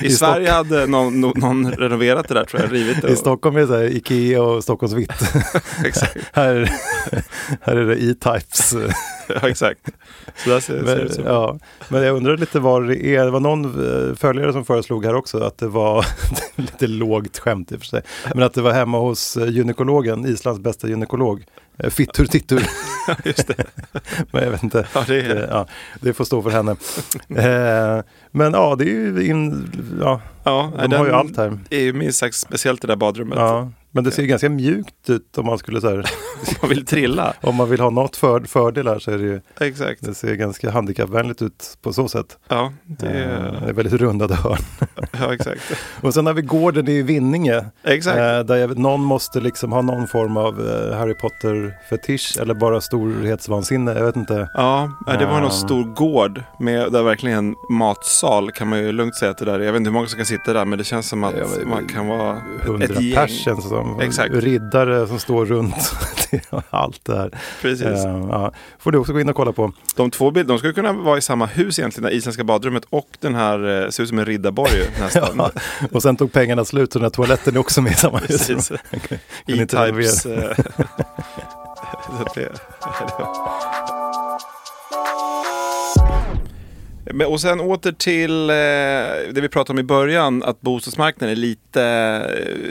i, 0.01 0.07
I 0.07 0.11
Sverige 0.11 0.51
hade 0.51 0.87
någon, 0.87 1.21
någon 1.21 1.73
renoverat 1.73 2.29
det 2.29 2.35
där 2.35 2.45
tror 2.45 2.63
jag, 2.63 2.73
rivit 2.73 3.03
det. 3.03 3.09
I 3.09 3.15
och- 3.15 3.19
Stockholm 3.19 3.57
är 3.57 3.61
det 3.61 3.67
så 3.67 3.77
här, 3.77 3.85
Ikea 3.97 4.43
och 4.43 4.63
Stockholms 4.63 4.95
vitt. 4.95 5.13
Exakt. 5.85 6.17
här, 6.33 6.71
här 7.61 7.77
är 7.77 7.87
det 7.87 8.03
E-Types. 8.03 8.75
Ja, 9.43 9.49
exakt. 9.49 9.81
Så 10.45 10.51
där 10.51 10.61
ser, 10.61 10.75
ser 10.75 10.85
det 10.85 10.97
Men, 10.97 10.99
ut 11.07 11.21
ja, 11.25 11.59
men 11.89 12.03
jag 12.03 12.17
undrar 12.17 12.37
lite 12.37 12.61
vad 12.61 12.89
det 12.89 13.07
är. 13.07 13.25
Det 13.25 13.31
var 13.31 13.41
någon 13.41 13.65
eh, 13.65 14.15
följare 14.17 14.53
som 14.53 14.65
föreslog 14.65 15.05
här 15.05 15.15
också 15.15 15.39
att 15.39 15.59
det 15.59 15.69
var 15.69 16.07
lite 16.57 16.87
lågt 16.87 17.39
skämt 17.39 17.73
i 17.73 17.75
och 17.75 17.79
för 17.79 17.87
sig. 17.87 18.03
Men 18.35 18.43
att 18.43 18.55
det 18.55 18.63
var 18.63 18.73
hemma 18.73 18.99
hos 18.99 19.37
eh, 19.37 19.49
gynekologen, 19.49 20.27
Islands 20.27 20.61
bästa 20.61 20.89
gynekolog. 20.89 21.45
Eh, 21.79 21.91
Fittur 21.91 22.27
Tittur. 22.27 22.63
Just 23.25 23.49
det. 23.49 23.65
Men 24.33 24.45
jag 24.45 24.51
vet 24.51 24.63
inte. 24.63 24.87
Ja, 24.95 25.05
det 25.07 25.21
är- 25.21 25.37
Eh, 25.37 25.45
ja, 25.51 25.67
det 26.01 26.13
får 26.13 26.25
stå 26.25 26.43
för 26.43 26.51
henne. 26.51 26.71
Eh, 27.37 28.05
men 28.31 28.53
ja, 28.53 28.75
det 28.79 28.85
är 28.85 28.89
ju 28.95 29.27
in, 29.27 29.71
ja, 30.01 30.21
Ja, 30.45 30.73
de 30.91 30.93
har 30.97 31.07
ju 31.07 31.13
allt 31.13 31.37
här. 31.37 31.59
är 31.71 31.81
ju 31.81 31.93
minst 31.93 32.19
sagt 32.19 32.35
speciellt 32.37 32.81
det 32.83 32.87
där 32.89 32.97
badrummet. 32.97 33.39
Ja, 33.39 33.71
Men 33.91 34.05
det 34.05 34.11
ser 34.11 34.23
ganska 34.23 34.49
mjukt 34.49 35.11
ut 35.11 35.39
om 35.39 35.47
man 35.47 35.59
skulle 35.59 35.81
så 35.81 35.89
här, 35.89 35.97
Man 36.63 36.69
vill 36.69 36.87
trilla. 36.87 37.35
om 37.41 37.55
man 37.57 37.71
vill 37.71 37.81
ha 37.81 37.91
något 37.91 38.17
för, 38.17 38.41
fördelar 38.41 38.99
så 38.99 39.11
är 39.11 39.19
det 39.19 39.25
ju, 39.25 39.41
Exakt. 39.61 40.03
det 40.05 40.15
ser 40.15 40.35
ganska 40.35 40.71
handikappvänligt 40.71 41.43
ut 41.43 41.79
på 41.83 41.93
så 41.93 42.09
sätt. 42.09 42.39
Ja, 42.49 42.73
det 42.87 43.07
Eh, 43.07 43.13
är, 43.15 43.61
Det 43.65 43.69
är 43.69 43.73
väldigt 43.73 44.01
rundade 44.01 44.35
hörn. 44.35 44.59
ja 45.21 45.35
exakt. 45.35 45.61
Och 46.01 46.15
sen 46.15 46.27
har 46.27 46.35
vi 46.35 46.43
gården 46.43 46.89
i 46.89 47.03
Vinninge. 47.03 47.65
Exakt. 47.85 48.19
Eh, 48.19 48.41
där 48.41 48.57
jag, 48.57 48.79
någon 48.79 49.01
måste 49.01 49.41
liksom 49.41 49.73
ha 49.73 49.83
någon 49.83 50.07
form 50.07 50.37
av 50.37 50.61
eh, 50.69 50.97
Harry 50.99 51.15
Potter-fetisch 51.15 52.39
eller 52.41 52.55
bara 52.55 52.81
storhetsvansinne. 52.81 53.93
Jag 53.93 54.05
vet 54.05 54.17
inte. 54.17 54.49
Ja, 54.55 54.93
det 55.19 55.27
var 55.27 55.41
någon 55.41 55.51
stor 55.53 55.85
gård 55.85 56.43
med 56.59 56.93
där 56.93 57.03
verkligen 57.03 57.55
matsal 57.71 58.51
kan 58.51 58.69
man 58.69 58.79
ju 58.79 58.93
lugnt 58.93 59.15
säga 59.15 59.31
att 59.31 59.39
det 59.39 59.45
där 59.45 59.61
är. 59.61 59.65
Jag 59.65 59.73
vet 59.73 59.81
inte 59.81 59.89
hur 59.91 59.95
många 59.95 60.07
som 60.07 60.17
kan 60.17 60.27
sitta 60.27 60.53
där 60.53 60.65
men 60.65 60.79
det 60.79 60.85
känns 60.85 61.09
som 61.09 61.25
att 61.25 61.35
Ja, 61.39 61.47
man 61.67 61.87
kan 61.87 62.07
vara 62.07 62.39
Hundra 62.67 62.85
ett 62.85 63.01
gäng. 63.01 63.15
pers 63.15 63.47
känns 63.83 64.17
det 64.17 64.23
som. 64.23 64.29
Exakt. 64.29 64.35
Riddare 64.45 65.07
som 65.07 65.19
står 65.19 65.47
runt 65.47 65.93
allt 66.71 67.05
det 67.05 67.17
här. 67.17 67.31
Precis. 67.63 67.83
Eh, 67.83 68.27
ja. 68.31 68.53
Får 68.79 68.93
du 68.93 68.99
också 68.99 69.13
gå 69.13 69.21
in 69.21 69.29
och 69.29 69.37
kolla 69.37 69.53
på. 69.53 69.73
De 69.97 70.11
två 70.11 70.31
bilderna, 70.31 70.55
de 70.55 70.59
skulle 70.59 70.73
kunna 70.73 70.93
vara 70.93 71.19
i 71.19 71.21
samma 71.21 71.47
hus 71.47 71.79
egentligen, 71.79 72.11
det 72.11 72.17
isländska 72.17 72.45
badrummet 72.45 72.85
och 72.91 73.09
den 73.21 73.35
här, 73.35 73.85
eh, 73.85 73.89
ser 73.91 74.03
ut 74.03 74.09
som 74.09 74.19
en 74.19 74.25
riddarborg 74.27 74.73
nästan. 75.01 75.29
Ja. 75.39 75.51
Och 75.93 76.03
sen 76.03 76.17
tog 76.17 76.33
pengarna 76.33 76.65
slut 76.65 76.93
så 76.93 76.99
den 76.99 77.05
här 77.05 77.11
toaletten 77.11 77.57
är 77.57 77.61
också 77.61 77.83
med 77.83 77.93
i 77.93 77.95
samma 77.95 78.19
hus. 78.19 78.29
Precis. 78.29 78.71
E-Types. 79.47 80.27
Och 87.27 87.41
sen 87.41 87.61
åter 87.61 87.93
till 87.93 88.51
eh, 88.51 88.55
det 89.35 89.41
vi 89.41 89.49
pratade 89.49 89.77
om 89.77 89.79
i 89.79 89.83
början, 89.83 90.43
att 90.43 90.61
bostadsmarknaden 90.61 91.33
är 91.33 91.41
lite 91.41 91.83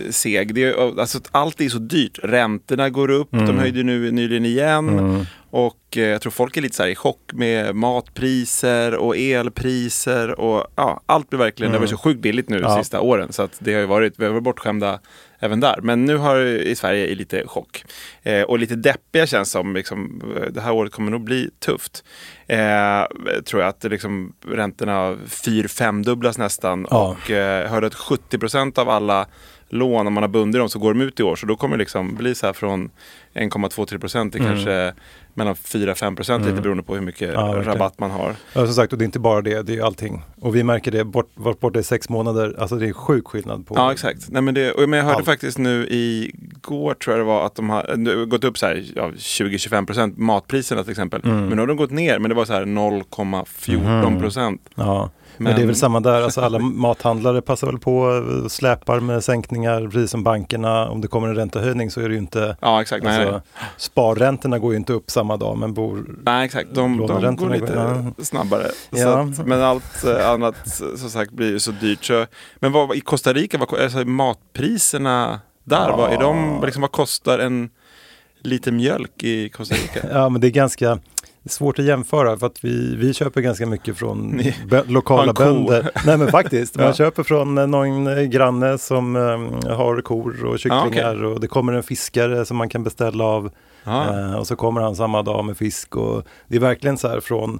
eh, 0.05 0.11
seg. 0.11 0.55
Det 0.55 0.63
är, 0.63 0.99
alltså, 0.99 1.19
allt 1.31 1.61
är 1.61 1.69
så 1.69 1.77
dyrt. 1.77 2.19
Räntorna 2.23 2.89
går 2.89 3.09
upp, 3.09 3.29
de 3.31 3.57
höjde 3.59 3.83
nu 3.83 4.11
nyligen 4.11 4.45
igen. 4.45 5.25
Och 5.49 5.97
eh, 5.97 6.03
jag 6.03 6.21
tror 6.21 6.31
folk 6.31 6.57
är 6.57 6.61
lite 6.61 6.75
så 6.75 6.83
här 6.83 6.89
i 6.89 6.95
chock 6.95 7.19
med 7.33 7.75
matpriser 7.75 8.95
och 8.95 9.17
elpriser 9.17 10.39
och 10.39 10.67
ja, 10.75 11.01
allt 11.05 11.29
blir 11.29 11.39
verkligen, 11.39 11.71
det 11.71 11.77
har 11.77 11.79
varit 11.81 11.89
så 11.89 11.97
sjukt 11.97 12.19
billigt 12.21 12.49
nu 12.49 12.59
de 12.59 12.63
Ja. 12.71 12.77
sista 12.77 13.01
åren 13.01 13.33
så 13.33 13.41
att 13.43 13.57
det 13.59 13.73
har 13.73 13.79
ju 13.81 13.85
varit, 13.85 14.13
vi 14.17 14.25
har 14.25 14.31
varit 14.31 14.43
bortskämda 14.43 14.99
även 15.39 15.59
där. 15.59 15.79
Men 15.83 16.05
nu 16.05 16.17
har 16.17 16.39
i 16.45 16.75
Sverige 16.75 17.05
i 17.05 17.15
lite 17.15 17.47
chock. 17.47 17.83
Eh, 18.23 18.41
och 18.41 18.59
lite 18.59 18.75
deppiga 18.75 19.27
känns 19.27 19.51
som, 19.51 19.73
liksom, 19.75 20.21
eh, 20.37 20.41
det 20.51 20.61
här 20.61 20.71
året 20.71 20.91
kommer 20.91 21.11
nog 21.11 21.23
bli 21.23 21.49
tufft. 21.59 22.03
Eh, 22.47 22.57
tror 23.45 23.61
jag 23.61 23.69
att 23.69 23.81
det 23.81 23.89
liksom, 23.89 24.33
räntorna 24.47 25.17
fyr 25.27 25.67
femdubblas 25.67 26.37
nästan 26.37 26.87
Ja. 26.89 27.15
och 27.23 27.31
eh, 27.31 27.69
hörde 27.69 27.87
att 27.87 27.93
70% 27.95 28.77
av 28.77 28.89
alla 28.89 29.27
lån, 29.69 30.07
om 30.07 30.13
man 30.13 30.23
har 30.23 30.27
bundit 30.27 30.59
dem 30.59 30.69
så 30.69 30.79
går 30.79 30.93
de 30.93 31.01
ut 31.01 31.19
i 31.19 31.23
år. 31.23 31.35
Så 31.35 31.45
då 31.45 31.55
kommer 31.55 31.77
det 31.77 31.81
liksom 31.81 32.15
bli 32.15 32.35
så 32.35 32.45
här 32.45 32.53
från 32.53 32.89
1,2-3 33.33 33.97
procent 33.99 34.33
till 34.33 34.41
kanske 34.41 34.93
mellan 35.37 35.55
4-5 35.55 36.15
procent 36.15 36.45
lite 36.45 36.61
beroende 36.61 36.83
på 36.83 36.95
hur 36.95 37.01
mycket 37.01 37.33
Ja, 37.33 37.61
rabatt 37.65 37.99
man 37.99 38.11
har. 38.11 38.35
Ja, 38.53 38.65
som 38.65 38.73
sagt, 38.73 38.93
och 38.93 38.99
det 38.99 39.03
är 39.03 39.05
inte 39.05 39.19
bara 39.19 39.41
det, 39.41 39.61
det 39.61 39.77
är 39.77 39.83
allting. 39.83 40.23
Och 40.41 40.55
vi 40.55 40.63
märker 40.63 40.91
det, 40.91 41.03
bort, 41.05 41.31
varit 41.35 41.59
borta 41.59 41.79
i 41.79 41.83
sex 41.83 42.09
månader, 42.09 42.55
alltså 42.59 42.75
det 42.75 42.87
är 42.87 42.93
sjuk 42.93 43.27
skillnad 43.27 43.67
på... 43.67 43.75
Ja 43.75 43.91
exakt. 43.91 44.29
Nej, 44.29 44.41
men, 44.41 44.53
det, 44.53 44.71
och, 44.71 44.89
men 44.89 44.97
jag 44.97 45.05
hörde 45.05 45.17
Allt. 45.17 45.25
faktiskt 45.25 45.57
nu 45.57 45.87
igår 45.89 46.93
tror 46.93 47.17
jag 47.17 47.25
det 47.25 47.27
var 47.27 47.45
att 47.45 47.55
de 47.55 47.69
har 47.69 47.95
nu, 47.97 48.25
gått 48.25 48.43
upp 48.43 48.57
så 48.57 48.65
här, 48.65 48.85
ja, 48.95 49.09
20-25 49.09 49.85
procent 49.85 50.17
matpriserna 50.17 50.83
till 50.83 50.91
exempel. 50.91 51.21
Mm. 51.23 51.37
Men 51.37 51.49
nu 51.49 51.59
har 51.59 51.67
de 51.67 51.77
gått 51.77 51.91
ner 51.91 52.19
men 52.19 52.29
det 52.29 52.35
var 52.35 52.45
så 52.45 52.53
här 52.53 52.65
0,14 52.65 54.19
procent. 54.19 54.61
Ja, 54.75 55.09
men, 55.37 55.55
det 55.55 55.61
är 55.61 55.65
väl 55.65 55.75
samma 55.85 55.99
där, 55.99 56.21
alltså 56.21 56.41
alla 56.41 56.59
mathandlare 56.59 57.41
passar 57.41 57.67
väl 57.67 57.79
på, 57.79 58.23
eh, 58.43 58.47
släpar 58.47 58.99
med 58.99 59.23
sänkningar, 59.23 59.81
precis 59.81 60.11
som 60.11 60.23
bankerna. 60.23 60.89
Om 60.89 61.01
det 61.01 61.07
kommer 61.07 61.27
en 61.27 61.35
räntehöjning 61.35 61.91
så 61.91 62.01
är 62.01 62.09
det 62.09 62.13
ju 62.15 62.19
inte, 62.21 62.57
Ja 62.61 62.81
exakt. 62.81 63.03
Nej, 63.03 63.25
alltså, 63.25 63.41
sparräntorna 63.77 64.59
går 64.59 64.71
ju 64.71 64.77
inte 64.77 64.93
upp 64.93 65.11
samma 65.11 65.37
dag, 65.37 65.57
men 65.57 65.73
bor... 65.73 66.05
Nej 66.23 66.45
exakt, 66.45 66.69
de, 66.73 66.97
de 67.07 67.35
går 67.35 67.49
lite 67.49 67.65
går- 67.65 68.23
snabbare. 68.23 68.67
Ja. 68.89 69.19
att, 69.19 69.45
men 69.45 69.61
allt 69.61 70.03
eh, 70.03 70.29
annat 70.29 70.81
som 70.95 71.09
sagt 71.09 71.31
blir 71.31 71.49
ju 71.49 71.59
så 71.59 71.71
dyrt. 71.71 72.05
Så, 72.05 72.25
men 72.55 72.71
vad, 72.71 72.95
i 72.95 73.01
Costa 73.01 73.33
Rica, 73.33 73.57
vad, 73.57 73.79
alltså, 73.81 73.97
matpriserna 74.05 75.39
där, 75.63 75.91
vad, 75.97 76.13
är 76.13 76.17
de, 76.17 76.61
liksom, 76.65 76.81
vad 76.81 76.91
kostar 76.91 77.39
en 77.39 77.69
liter 78.41 78.71
mjölk 78.71 79.23
i 79.23 79.49
Costa 79.49 79.75
Rica? 79.75 80.07
Ja, 80.11 80.29
men 80.29 80.41
det 80.41 80.47
är 80.47 80.51
ganska 80.51 80.99
svårt 81.51 81.79
att 81.79 81.85
jämföra 81.85 82.37
för 82.37 82.47
att 82.47 82.63
vi, 82.63 82.95
vi 82.95 83.13
köper 83.13 83.41
ganska 83.41 83.65
mycket 83.65 83.97
från 83.97 84.39
bö- 84.67 84.89
lokala 84.91 85.33
bönder. 85.33 85.89
Nej 86.05 86.17
men 86.17 86.27
faktiskt, 86.31 86.75
man 86.77 86.85
Ja. 86.85 86.93
köper 86.93 87.23
från 87.23 87.57
eh, 87.57 87.67
någon 87.67 88.07
eh, 88.07 88.23
granne 88.23 88.77
som 88.77 89.15
eh, 89.15 89.71
har 89.75 90.01
kor 90.01 90.45
och 90.45 90.59
kycklingar 90.59 91.15
Ja, 91.15 91.27
och 91.27 91.39
det 91.39 91.47
kommer 91.47 91.73
en 91.73 91.83
fiskare 91.83 92.45
som 92.45 92.57
man 92.57 92.69
kan 92.69 92.83
beställa 92.83 93.23
av. 93.23 93.51
Ja. 93.83 94.19
Eh, 94.19 94.35
och 94.35 94.47
så 94.47 94.55
kommer 94.55 94.81
han 94.81 94.95
samma 94.95 95.21
dag 95.23 95.45
med 95.45 95.57
fisk 95.57 95.95
och 95.95 96.23
det 96.47 96.55
är 96.55 96.59
verkligen 96.59 96.97
så 96.97 97.07
här 97.07 97.19
från, 97.19 97.59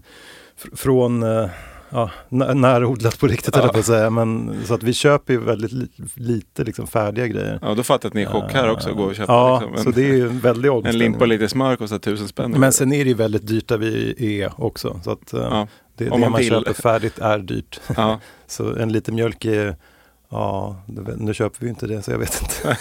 fr- 0.64 0.76
från 0.76 1.24
eh, 1.24 1.50
ja, 1.90 2.10
nä- 2.30 2.54
närodlat 2.54 3.20
på 3.20 3.28
riktigt 3.28 3.56
Ja. 3.56 3.68
på 3.68 3.80
att 3.80 3.86
säga. 3.86 4.10
Men, 4.10 4.58
så 4.66 4.74
att 4.74 4.84
vi 4.84 4.94
köper 4.94 5.34
ju 5.34 5.40
väldigt 5.40 5.72
li, 5.72 5.88
lite 6.14 6.64
liksom 6.64 6.88
färdiga 6.88 7.28
grejer. 7.28 7.60
Ja, 7.62 7.74
då 7.74 7.84
fattar 7.84 8.06
jag 8.06 8.10
att 8.10 8.14
ni 8.14 8.22
är 8.22 8.26
i 8.26 8.28
chock 8.42 8.54
här 8.54 8.70
också, 8.72 8.94
gå 8.94 9.04
och 9.04 9.16
köpa 9.16 9.34
Ja, 9.34 9.60
liksom, 9.60 9.76
en, 9.78 9.84
så 9.84 9.92
det 9.92 10.10
är 10.10 10.14
ju 10.16 10.30
en 10.30 10.40
väldig 10.40 10.70
en 10.70 10.76
omställning. 10.76 11.00
limpa 11.02 11.20
och 11.20 11.28
lite 11.28 11.50
smör 11.50 11.76
kostar 11.76 12.00
tusen 12.00 12.28
spänn. 12.28 12.52
Men 12.52 12.74
sen 12.74 12.94
är 12.94 13.04
det 13.04 13.10
ju 13.10 13.14
väldigt 13.16 13.48
dyrt 13.48 13.68
där 13.68 13.78
vi 13.78 14.42
är 14.42 14.52
också. 14.58 15.00
Så 15.04 15.12
att 15.12 15.34
eh, 15.34 15.40
Ja. 15.40 15.68
det, 15.98 16.04
det 16.04 16.10
man, 16.20 16.32
man 16.32 16.44
köper 16.44 16.74
färdigt 16.74 17.20
är 17.20 17.40
dyrt. 17.40 17.80
Ja. 17.98 18.20
Så 18.48 18.76
en 18.76 18.92
liter 18.92 19.12
mjölk 19.12 19.46
är, 19.46 19.76
ja, 20.30 20.76
nu 21.18 21.34
köper 21.34 21.58
vi 21.60 21.70
inte 21.70 21.88
det 21.88 22.02
så 22.04 22.12
jag 22.12 22.18
vet 22.18 22.42
inte. 22.42 22.78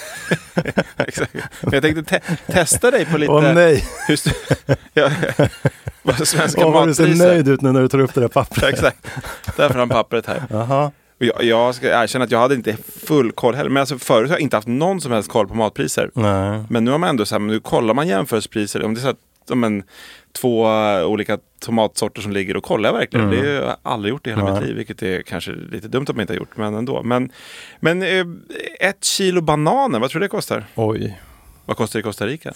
Exakt. 0.97 1.35
Men 1.61 1.73
jag 1.73 1.83
tänkte 1.83 2.03
te- 2.03 2.37
testa 2.53 2.91
dig 2.91 3.05
på 3.07 3.19
lite... 3.19 3.33
Åh 3.33 3.55
nej, 3.55 3.85
hur 4.09 4.15
st- 4.15 4.31
ja, 4.95 5.11
vad 6.03 6.29
svenska 6.29 6.67
Åh, 6.67 6.73
vad 6.73 6.89
du 6.89 6.95
ser 6.95 7.03
matpriser. 7.03 7.27
nöjd 7.29 7.49
ut 7.49 7.61
nu 7.61 7.73
när 7.73 7.81
du 7.81 7.89
tar 7.89 7.99
upp 7.99 8.15
det 8.15 8.21
där 8.21 8.29
pappret. 8.29 8.65
Exakt. 8.75 9.07
Därför 9.57 9.79
har 9.79 9.87
pappret 9.87 10.27
här. 10.27 10.43
Och 11.19 11.27
Jag, 11.27 11.45
jag 11.45 11.75
ska 11.75 12.03
erkänna 12.03 12.25
att 12.25 12.31
jag 12.31 12.39
hade 12.39 12.55
inte 12.55 12.77
full 13.07 13.33
koll 13.33 13.55
heller. 13.55 13.71
Men 13.71 13.81
alltså 13.81 13.99
förut 13.99 14.31
har 14.31 14.37
jag 14.37 14.41
inte 14.43 14.57
haft 14.57 14.69
någon 14.69 15.01
som 15.01 15.13
helst 15.13 15.31
koll 15.31 15.49
på 15.49 15.55
matpriser. 15.55 16.11
Nej. 16.15 16.65
Men 16.71 16.85
nu 16.85 16.91
har 16.91 16.99
man 16.99 17.09
ändå 17.11 17.25
så 17.27 17.35
här, 17.35 17.41
nu 17.41 17.61
kollar 17.61 17.95
man 17.95 18.09
jämförelsepriser. 18.09 18.83
Om 18.85 18.95
det 18.95 19.01
är 19.01 19.03
så 19.03 19.09
att, 19.09 19.17
om 19.51 19.65
en, 19.65 19.83
två 20.33 20.67
olika 21.07 21.39
tomatsorter 21.61 22.23
som 22.23 22.33
ligger 22.33 22.57
och 22.57 22.65
kollar 22.65 22.93
verkligen. 22.93 23.27
Mm. 23.29 23.43
Det 23.43 23.49
har 23.49 23.55
jag 23.55 23.77
aldrig 23.83 24.11
gjort 24.13 24.27
i 24.27 24.31
hela 24.31 24.45
Nej. 24.45 24.53
mitt 24.53 24.63
liv. 24.63 24.77
Vilket 24.77 25.03
är 25.03 25.23
kanske 25.23 25.53
lite 25.53 25.89
dumt 25.89 26.07
att 26.09 26.17
man 26.17 26.21
inte 26.21 26.33
har 26.33 26.39
gjort. 26.39 26.57
Men 26.57 26.75
ändå. 26.75 27.03
Men, 27.03 27.31
men 27.81 28.03
eh, 28.03 28.27
ett 28.81 29.05
kilo 29.05 29.41
bananer, 29.41 29.99
vad 29.99 30.11
tror 30.11 30.21
du 30.21 30.25
det 30.27 30.31
kostar? 30.31 30.65
Oj. 30.75 31.21
Vad 31.67 31.77
kostar 31.77 31.99
det 31.99 32.01
i 32.01 32.03
Costa 32.03 32.27
Rica? 32.27 32.53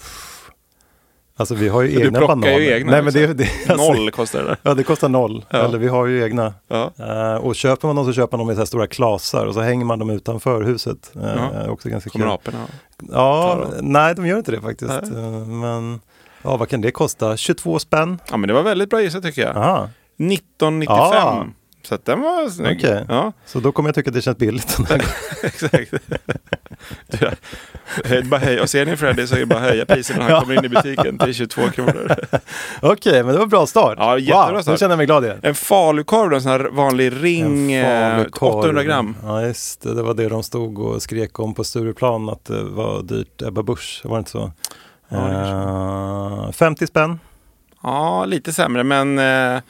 Alltså 1.36 1.54
vi 1.54 1.68
har 1.68 1.82
ju 1.82 1.88
Du 1.88 2.00
egna 2.06 2.18
plockar 2.18 2.34
ju 2.34 2.40
bananer. 2.40 2.60
egna, 2.72 2.90
Nej, 2.92 3.02
men 3.02 3.12
det, 3.12 3.20
liksom. 3.20 3.36
det, 3.36 3.72
alltså, 3.72 3.92
Noll 3.92 4.10
kostar 4.10 4.42
det. 4.44 4.56
Ja, 4.62 4.74
det 4.74 4.82
kostar 4.82 5.08
noll. 5.08 5.44
Ja. 5.50 5.58
Eller 5.58 5.78
vi 5.78 5.88
har 5.88 6.06
ju 6.06 6.24
egna. 6.24 6.54
Ja. 6.68 6.92
Eh, 6.98 7.34
och 7.34 7.56
köper 7.56 7.86
man 7.88 7.96
dem 7.96 8.04
så 8.06 8.12
köper 8.12 8.36
man 8.36 8.46
dem 8.46 8.50
i 8.52 8.54
så 8.54 8.60
här 8.60 8.66
stora 8.66 8.86
klasar 8.86 9.46
och 9.46 9.54
så 9.54 9.60
hänger 9.60 9.84
man 9.84 9.98
dem 9.98 10.10
utanför 10.10 10.62
huset. 10.62 11.12
Uh, 11.16 11.22
Ja. 11.24 11.70
Också 11.70 11.88
ganska 11.88 12.10
Kommer 12.10 12.24
kul. 12.26 12.32
aporna? 12.34 12.66
Ja, 13.12 13.66
nej 13.80 14.14
de 14.14 14.26
gör 14.26 14.38
inte 14.38 14.50
det 14.52 14.60
faktiskt. 14.60 14.90
Eh, 14.90 15.46
men 15.46 16.00
ja, 16.42 16.56
vad 16.56 16.68
kan 16.68 16.80
det 16.80 16.90
kosta? 16.90 17.36
22 17.36 17.78
spänn? 17.78 18.18
Ja 18.30 18.36
men 18.36 18.48
det 18.48 18.54
var 18.54 18.62
väldigt 18.62 18.90
bra 18.90 19.00
gissat 19.02 19.22
tycker 19.22 19.42
jag. 19.42 19.56
Aha. 19.56 19.88
1995. 20.18 20.96
Ah. 21.28 21.44
Så 21.82 21.94
att 21.94 22.04
den 22.04 22.20
var 22.20 22.48
snygg. 22.48 22.76
Okej. 22.78 23.04
Ja, 23.08 23.32
Så 23.46 23.60
då 23.60 23.72
kommer 23.72 23.88
jag 23.88 23.94
tycka 23.94 24.10
att 24.10 24.14
det 24.14 24.22
känns 24.22 24.38
billigt. 24.38 24.76
exakt. 25.42 25.92
Du, 27.06 27.30
höj- 28.04 28.28
bara 28.28 28.40
höj. 28.40 28.60
Och 28.60 28.70
ser 28.70 28.86
ni 28.86 28.96
Freddy 28.96 29.26
så 29.26 29.34
är 29.34 29.38
det 29.40 29.46
bara 29.46 29.60
höja 29.60 29.86
priset 29.86 30.16
när 30.16 30.22
han 30.22 30.32
Ja. 30.32 30.40
kommer 30.40 30.54
in 30.58 30.64
i 30.64 30.68
butiken 30.68 31.18
till 31.18 31.34
22 31.34 31.68
kronor. 31.68 32.16
Okej, 32.82 33.22
men 33.22 33.32
det 33.32 33.38
var 33.38 33.46
bra 33.46 33.66
start. 33.66 33.94
Ja, 33.98 34.18
jättebra 34.18 34.52
wow, 34.52 34.60
start. 34.62 34.72
Nu 34.72 34.78
känner 34.78 34.92
jag 34.92 34.96
mig 34.96 35.06
glad 35.06 35.24
igen. 35.24 35.40
En 35.42 35.54
falukorv, 35.54 36.32
en 36.32 36.42
sån 36.42 36.50
här 36.52 36.68
vanlig 36.72 37.12
ring, 37.22 37.72
En 37.72 37.84
eh, 38.10 38.16
falukorv. 38.16 38.54
800 38.58 38.84
gram. 38.84 39.16
Ja, 39.24 39.42
just 39.42 39.80
det. 39.82 39.94
Det 39.94 40.02
var 40.02 40.14
det 40.14 40.28
de 40.28 40.42
stod 40.42 40.78
och 40.78 41.02
skrek 41.02 41.38
om 41.38 41.54
på 41.54 41.64
Stureplan 41.64 42.28
att 42.28 42.44
det 42.44 42.62
var 42.62 43.02
dyrt. 43.02 43.42
Ebba 43.42 43.62
Busch, 43.62 44.00
var 44.04 44.16
det 44.16 44.18
inte 44.18 44.30
så? 44.30 44.52
Ja, 45.10 45.16
det 45.18 45.34
kanske 45.34 46.46
Eh, 46.46 46.52
50 46.52 46.86
spänn. 46.86 47.18
Ja, 47.82 48.24
lite 48.24 48.52
sämre 48.52 48.84
men 48.84 49.18
eh, 49.18 49.60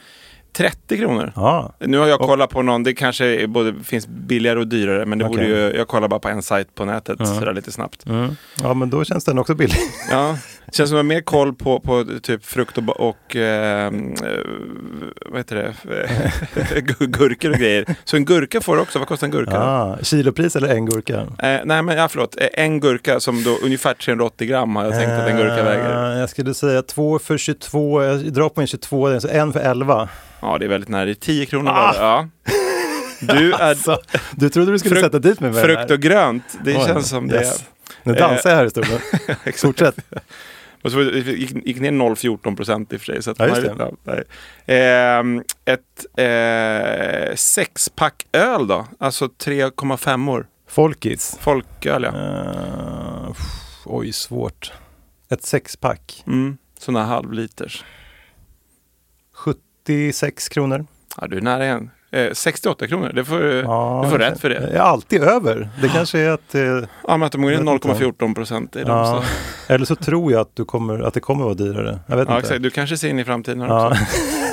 30 0.52 0.98
kronor. 0.98 1.32
Ja, 1.36 1.72
Nu 1.78 1.98
har 1.98 2.06
jag 2.06 2.20
kollat 2.20 2.50
på 2.50 2.62
någon, 2.62 2.82
det 2.82 2.92
kanske 2.94 3.46
både 3.48 3.74
finns 3.84 4.06
billigare 4.08 4.58
och 4.58 4.66
dyrare 4.66 5.06
men 5.06 5.18
det 5.18 5.24
borde 5.24 5.44
ju, 5.46 5.56
jag 5.76 5.88
kollar 5.88 6.08
bara 6.08 6.20
på 6.20 6.28
en 6.28 6.42
sajt 6.42 6.74
på 6.74 6.84
nätet 6.84 7.16
Ja. 7.18 7.26
sådär 7.26 7.52
lite 7.52 7.72
snabbt. 7.72 8.06
mm. 8.06 8.36
ja 8.62 8.74
men 8.74 8.90
då 8.90 9.04
känns 9.04 9.24
den 9.24 9.38
också 9.38 9.54
billig. 9.54 9.78
Ja, 10.10 10.38
känns 10.72 10.90
som 10.90 10.96
att 10.96 10.98
jag 10.98 10.98
har 10.98 11.02
mer 11.02 11.20
koll 11.20 11.54
på, 11.54 11.80
på 11.80 12.04
typ 12.22 12.44
frukt 12.44 12.78
och, 12.78 13.00
och 13.08 13.36
eh, 13.36 13.86
eh, 13.86 13.92
vad 15.26 15.38
heter 15.38 15.56
det, 15.56 15.74
Gu- 16.80 17.06
gurkor 17.06 17.50
och 17.50 17.56
grejer. 17.58 17.84
Så 18.04 18.16
en 18.16 18.24
gurka 18.24 18.60
får 18.60 18.76
du 18.76 18.82
också, 18.82 18.98
vad 18.98 19.08
kostar 19.08 19.26
en 19.26 19.30
gurka? 19.30 19.58
Ah, 19.60 19.98
kilopris 20.02 20.56
eller 20.56 20.68
en 20.68 20.86
gurka? 20.86 21.14
Eh, 21.14 21.60
nej 21.64 21.82
men 21.82 21.88
ja, 21.96 22.08
förlåt, 22.08 22.36
Eh, 22.40 22.46
en 22.64 22.80
gurka 22.80 23.20
som 23.20 23.42
då 23.42 23.56
ungefär 23.62 23.94
380 23.94 24.48
gram 24.48 24.76
har 24.76 24.84
jag 24.84 24.92
tänkt 24.92 25.10
att 25.10 25.28
en 25.28 25.36
gurka 25.36 25.62
väger. 25.62 26.12
Eh, 26.14 26.18
Jag 26.20 26.30
skulle 26.30 26.54
säga 26.54 26.82
två 26.82 27.18
för 27.18 27.38
22, 27.38 28.02
jag 28.04 28.32
drar 28.32 28.48
på 28.48 28.60
en 28.60 28.66
22, 28.66 29.20
så 29.20 29.28
en 29.28 29.52
för 29.52 29.60
11. 29.60 30.08
Ja 30.42 30.58
det 30.58 30.64
är 30.64 30.68
väldigt 30.68 30.88
nära, 30.88 31.04
det 31.04 31.10
är 31.10 31.14
10 31.14 31.46
kronor 31.46 31.72
Ah! 31.74 31.92
det. 31.92 31.98
Ja. 31.98 32.28
Du 33.20 33.52
är 33.52 33.60
Alltså, 33.62 33.98
du 34.36 34.48
trodde 34.48 34.72
du 34.72 34.78
skulle 34.78 34.94
Frukt- 34.94 35.04
sätta 35.06 35.18
dit 35.18 35.40
mig 35.40 35.50
med 35.52 35.62
frukt 35.64 35.90
och 35.90 36.00
grönt, 36.00 36.44
det 36.64 36.76
Oj, 36.76 36.84
känns 36.86 37.08
som 37.08 37.28
det. 37.28 37.36
yes. 37.36 37.64
Nu 38.02 38.14
dansar 38.14 38.50
jag 38.50 38.56
här 38.56 38.64
i 38.64 38.70
stunden. 38.70 38.98
Fortsätt. 39.56 39.94
Och 40.82 40.92
så 40.92 41.02
gick, 41.02 41.66
gick 41.66 41.80
ner 41.80 41.90
0,14 41.90 42.56
procent 42.56 42.92
i 42.92 42.96
och 42.96 43.00
för 43.00 43.06
sig. 43.06 43.22
Så 43.22 43.34
Ja, 43.38 43.48
just 43.48 43.62
det. 43.62 43.92
nej. 44.04 44.24
Ehm, 44.66 45.42
ett 45.64 46.06
eh, 46.16 47.34
sexpack 47.36 48.26
öl 48.32 48.66
då? 48.66 48.86
Alltså 48.98 49.26
3,5 49.26 50.30
år. 50.30 50.46
Folkis. 50.66 51.38
Folköl 51.40 52.02
ja. 52.02 52.10
Uh, 52.10 53.32
oj, 53.84 54.12
svårt. 54.12 54.72
Ett 55.28 55.42
sexpack. 55.44 56.24
Mm. 56.26 56.56
Sådana 56.78 57.04
halvliters. 57.04 57.84
76 59.32 60.48
kronor. 60.48 60.86
Ja, 61.16 61.26
du 61.26 61.36
är 61.36 61.40
nära 61.40 61.64
igen. 61.64 61.90
Eh, 62.12 62.32
68 62.32 62.86
kronor. 62.86 63.12
Det 63.14 63.24
får, 63.24 63.42
Ja, 63.44 64.00
du 64.04 64.10
får 64.10 64.18
rätt 64.18 64.40
för 64.40 64.48
det. 64.50 64.54
Jag 64.54 64.72
är 64.74 64.78
alltid 64.80 65.22
över. 65.22 65.68
Det 65.82 65.88
kanske 65.88 66.18
är 66.18 66.30
att... 66.30 66.54
Eh, 66.54 66.60
Ja, 66.62 67.16
men 67.16 67.22
att 67.22 67.32
de 67.32 67.42
går 67.42 67.52
in 67.52 67.66
Jag 67.66 67.72
vet 67.72 67.84
inte. 67.84 68.04
0,14 68.04 68.34
procent 68.34 68.76
i 68.76 68.82
dem. 68.84 68.96
ja. 68.96 69.22
Så. 69.66 69.72
Eller 69.72 69.84
så 69.84 69.94
tror 69.96 70.32
jag 70.32 70.40
att, 70.40 70.56
du 70.56 70.64
kommer, 70.64 71.00
att 71.00 71.14
det 71.14 71.20
kommer 71.20 71.44
vara 71.44 71.54
dyrare. 71.54 71.98
Jag 72.06 72.16
vet 72.16 72.28
Ja, 72.28 72.34
inte. 72.36 72.46
exakt. 72.46 72.62
Du 72.62 72.70
kanske 72.70 72.96
ser 72.96 73.08
in 73.08 73.18
i 73.18 73.24
framtiden 73.24 73.60
här 73.60 73.68
Ja. 73.68 73.90
också. 73.90 74.04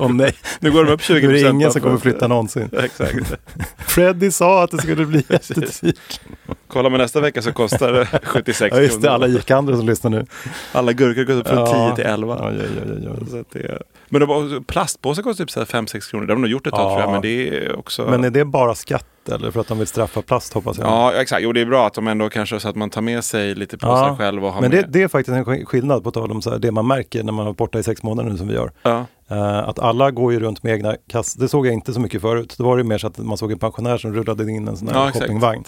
Åh 0.00 0.12
nej, 0.12 0.34
Nu 0.60 0.72
går 0.72 0.84
de 0.84 0.92
upp 0.92 1.02
20 1.02 1.26
nu 1.28 1.38
är 1.38 1.44
det 1.44 1.50
ingen 1.50 1.72
som 1.72 1.80
kommer 1.80 1.98
flytta 1.98 2.28
någonsin. 2.28 2.70
Exakt. 2.82 3.34
Freddy 3.78 4.30
sa 4.30 4.62
att 4.64 4.70
det 4.70 4.78
skulle 4.78 5.06
bli 5.06 5.24
jättedyrt. 5.28 6.20
Kolla 6.68 6.88
med 6.88 7.00
nästa 7.00 7.20
vecka 7.20 7.42
så 7.42 7.52
kostar 7.52 7.92
det 7.92 8.06
76 8.24 8.60
Ja, 8.76 8.82
just 8.82 9.02
det. 9.02 9.10
Alla 9.10 9.26
kronor. 9.26 9.38
gick-andra 9.38 9.76
som 9.76 9.86
lyssnar 9.86 10.10
nu. 10.10 10.26
Alla 10.72 10.92
gurkor 10.92 11.24
går 11.24 11.34
upp 11.34 11.48
från 11.48 11.58
Ja. 11.58 11.88
10 11.90 11.96
till 11.96 12.04
11. 12.12 12.36
Ja, 12.40 12.52
ja, 12.52 12.62
ja, 12.86 12.94
ja, 13.04 13.16
ja. 13.32 13.42
Det. 13.52 13.82
Men 14.08 14.64
plastpåsar 14.64 15.22
kostar 15.22 15.44
typ 15.44 15.50
så 15.50 15.60
här 15.60 15.66
5-6 15.66 16.10
kronor. 16.10 16.26
Det 16.26 16.32
har 16.32 16.36
de 16.36 16.40
nog 16.42 16.50
gjort 16.50 16.66
ett 16.66 16.72
tag 16.74 16.80
Ja. 16.80 16.88
tror 16.90 17.00
jag. 17.02 17.12
Men 17.12 17.20
det 17.22 17.48
är 17.66 17.78
också... 17.78 18.06
Men 18.10 18.24
är 18.24 18.30
det 18.30 18.44
bara 18.44 18.74
skatt 18.74 19.06
eller 19.32 19.50
för 19.50 19.60
att 19.60 19.68
de 19.68 19.78
vill 19.78 19.86
straffa 19.86 20.22
plast 20.22 20.52
hoppas 20.54 20.78
jag? 20.78 20.86
Ja, 20.86 21.12
exakt. 21.12 21.42
Jo, 21.42 21.52
det 21.52 21.60
är 21.60 21.66
bra 21.66 21.86
att 21.86 21.94
de 21.94 22.08
ändå 22.08 22.28
kanske 22.30 22.60
så 22.60 22.68
att 22.68 22.76
man 22.76 22.90
tar 22.90 23.00
med 23.02 23.24
sig 23.24 23.54
lite 23.54 23.78
på 23.78 23.96
sig 24.06 24.16
själv 24.16 24.44
och 24.44 24.52
har 24.52 24.60
Men 24.60 24.70
det, 24.70 24.86
det 24.88 25.02
är 25.02 25.08
faktiskt 25.08 25.36
en 25.36 25.44
sk- 25.44 25.64
skillnad 25.64 26.04
på 26.04 26.10
tal 26.10 26.30
om 26.30 26.42
så 26.42 26.50
här, 26.50 26.58
det 26.58 26.70
man 26.72 26.86
märker 26.86 27.22
när 27.22 27.32
man 27.32 27.38
har 27.38 27.44
varit 27.52 27.56
borta 27.56 27.78
i 27.78 27.82
sex 27.82 28.02
månader 28.02 28.30
nu 28.30 28.36
som 28.38 28.48
vi 28.48 28.54
gör. 28.54 28.70
Ja. 28.82 29.06
Eh, 29.30 29.58
att 29.68 29.78
alla 29.78 30.10
går 30.10 30.32
ju 30.32 30.40
runt 30.40 30.62
med 30.62 30.72
egna 30.72 30.96
kassar. 31.08 31.40
Det 31.40 31.48
såg 31.48 31.66
jag 31.66 31.74
inte 31.74 31.92
så 31.92 32.00
mycket 32.00 32.20
förut. 32.20 32.54
Då 32.58 32.64
var 32.64 32.76
det 32.76 32.84
mer 32.84 32.98
så 32.98 33.06
att 33.06 33.18
man 33.18 33.38
såg 33.38 33.52
en 33.52 33.58
pensionär 33.58 33.98
som 33.98 34.14
rullade 34.14 34.50
in 34.52 34.68
en 34.68 34.76
sån 34.76 34.88
här 34.88 34.94
ja, 35.06 35.12
shoppingvagn. 35.12 35.64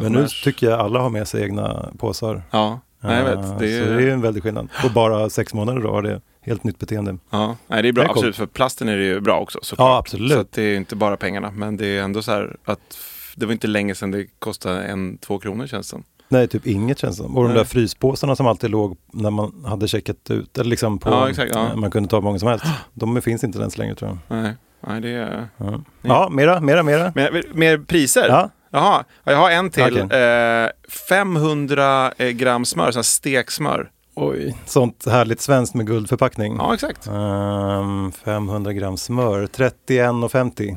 Men 0.00 0.12
nu 0.12 0.26
tycker 0.44 0.70
jag 0.70 0.80
alla 0.80 1.00
har 1.00 1.10
med 1.10 1.28
sig 1.28 1.42
egna 1.42 1.88
påsar. 1.98 2.42
Ja, 2.50 2.80
nej, 3.00 3.18
jag 3.18 3.32
Eh, 3.32 3.36
vet. 3.50 3.58
Det 3.58 3.78
Så 3.86 3.92
är... 3.92 3.96
det 3.96 4.02
är 4.02 4.08
en 4.12 4.20
väldig 4.20 4.42
skillnad. 4.42 4.68
På 4.82 4.88
bara 4.88 5.30
sex 5.30 5.54
månader 5.54 5.80
då 5.80 5.90
har 5.90 6.02
det 6.02 6.20
helt 6.40 6.64
nytt 6.64 6.78
beteende. 6.78 7.16
Ja, 7.30 7.56
nej, 7.66 7.82
det 7.82 7.88
är 7.88 7.92
bra. 7.92 8.02
Det 8.04 8.08
är 8.08 8.10
absolut. 8.10 8.36
För 8.36 8.46
plasten 8.46 8.88
är 8.88 8.96
det 8.96 9.04
ju 9.04 9.20
bra 9.20 9.40
också. 9.40 9.58
såklart. 9.62 9.88
Ja, 9.88 9.98
absolut. 9.98 10.32
Så 10.32 10.44
det 10.50 10.62
är 10.62 10.76
inte 10.76 10.96
bara 10.96 11.16
pengarna. 11.16 11.50
Men 11.50 11.76
det 11.76 11.86
är 11.86 12.02
ändå 12.02 12.22
så 12.22 12.32
här 12.32 12.56
att 12.64 12.98
det 13.36 13.46
var 13.46 13.52
inte 13.52 13.66
länge 13.66 13.94
sedan 13.94 14.10
det 14.10 14.26
kostade 14.38 14.82
en, 14.84 15.18
två 15.18 15.38
kronor 15.38 15.66
känns 15.66 15.86
det 15.86 15.90
som. 15.90 16.04
Nej, 16.32 16.48
typ 16.48 16.66
inget 16.66 16.98
känns 16.98 17.16
det 17.16 17.22
som. 17.22 17.36
Och 17.36 17.42
de 17.42 17.48
Nej. 17.48 17.56
där 17.56 17.64
fryspåsarna 17.64 18.36
som 18.36 18.46
alltid 18.46 18.70
låg 18.70 18.96
när 19.12 19.30
man 19.30 19.64
hade 19.66 19.88
checkat 19.88 20.30
ut, 20.30 20.58
eller 20.58 20.70
liksom 20.70 20.98
på, 20.98 21.10
Ja, 21.10 21.30
exakt, 21.30 21.54
ja. 21.54 21.66
eh, 21.68 21.76
man 21.76 21.90
kunde 21.90 22.08
ta 22.08 22.16
hur 22.16 22.22
många 22.22 22.38
som 22.38 22.48
helst. 22.48 22.64
De 22.94 23.22
finns 23.22 23.44
inte 23.44 23.58
ens 23.58 23.78
längre 23.78 23.94
tror 23.94 24.10
jag. 24.10 24.42
Nej, 24.42 24.54
nej 24.86 25.00
det 25.00 25.08
är... 25.08 25.48
Ja, 25.56 25.80
ja 26.02 26.28
mera, 26.28 26.60
mera, 26.60 26.82
mera. 26.82 27.12
Men, 27.14 27.42
mer 27.52 27.78
priser? 27.78 28.28
Ja. 28.28 28.50
Jaha, 28.70 29.04
ja, 29.24 29.32
jag 29.32 29.38
har 29.38 29.50
en 29.50 29.70
till. 29.70 30.02
Okej. 30.02 30.18
Eh, 30.20 30.68
500 31.08 32.12
eh, 32.16 32.28
gram 32.28 32.64
smör, 32.64 32.90
sån 32.90 32.98
här 32.98 33.02
steksmör. 33.02 33.90
Oj, 34.14 34.56
sånt 34.66 35.06
härligt 35.06 35.40
svenskt 35.40 35.74
med 35.74 35.86
guldförpackning. 35.86 36.56
Ja, 36.56 36.74
exakt. 36.74 37.06
Ehm, 37.06 38.12
500 38.12 38.72
gram 38.72 38.96
smör, 38.96 39.46
31,50. 39.46 40.76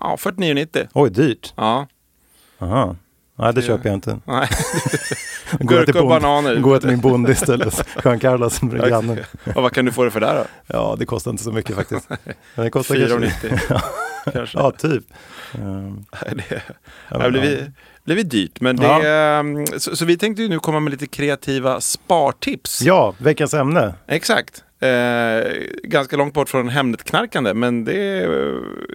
Ja, 0.00 0.16
49,90. 0.18 0.88
Oj, 0.92 1.10
dyrt. 1.10 1.52
Ja, 1.56 1.86
Aha. 2.58 2.96
Nej, 3.38 3.52
det 3.54 3.60
Det- 3.60 3.66
köper 3.66 3.88
jag 3.88 3.96
inte. 3.96 4.18
nej. 4.24 4.48
Gurka 5.60 6.02
och 6.02 6.08
bananer. 6.08 6.62
Jag 6.66 6.80
till 6.80 6.90
min 6.90 7.00
bonde 7.00 7.32
istället. 7.32 7.86
Jean 8.04 8.18
Carlos 8.20 8.62
med 8.62 8.88
grannen. 8.88 9.18
Och 9.54 9.62
vad 9.62 9.72
kan 9.72 9.84
du 9.84 9.92
få 9.92 10.04
det 10.04 10.10
för 10.10 10.20
där 10.20 10.34
då? 10.34 10.44
Ja, 10.66 10.96
det 10.98 11.06
kostar 11.06 11.30
inte 11.30 11.42
så 11.44 11.52
mycket 11.52 11.76
faktiskt. 11.76 12.08
Men 12.08 12.18
det 12.64 12.70
kostar 12.70 12.94
kanske... 12.94 13.48
4,90. 13.48 13.80
Kanske. 14.32 14.58
Ja, 14.58 14.70
typ. 14.70 15.04
Nej, 15.52 16.44
det 16.48 16.62
ja, 17.08 17.18
det 17.18 17.30
blir, 17.30 17.72
blivit 18.04 18.30
dyrt. 18.30 18.60
Men 18.60 18.76
det, 18.76 19.08
ehm, 19.08 19.66
så, 19.66 19.96
så 19.96 20.04
vi 20.04 20.16
tänkte 20.16 20.42
ju 20.42 20.48
nu 20.48 20.58
komma 20.58 20.80
med 20.80 20.90
lite 20.90 21.06
kreativa 21.06 21.80
spartips. 21.80 22.82
Ja, 22.82 23.14
veckans 23.18 23.54
ämne. 23.54 23.94
Exakt. 24.06 24.64
Eh, 24.84 25.52
ganska 25.82 26.16
långt 26.16 26.34
bort 26.34 26.48
från 26.48 26.68
Hemnet-knarkande, 26.68 27.54
men 27.54 27.84
det 27.84 28.24
eh, 28.24 28.30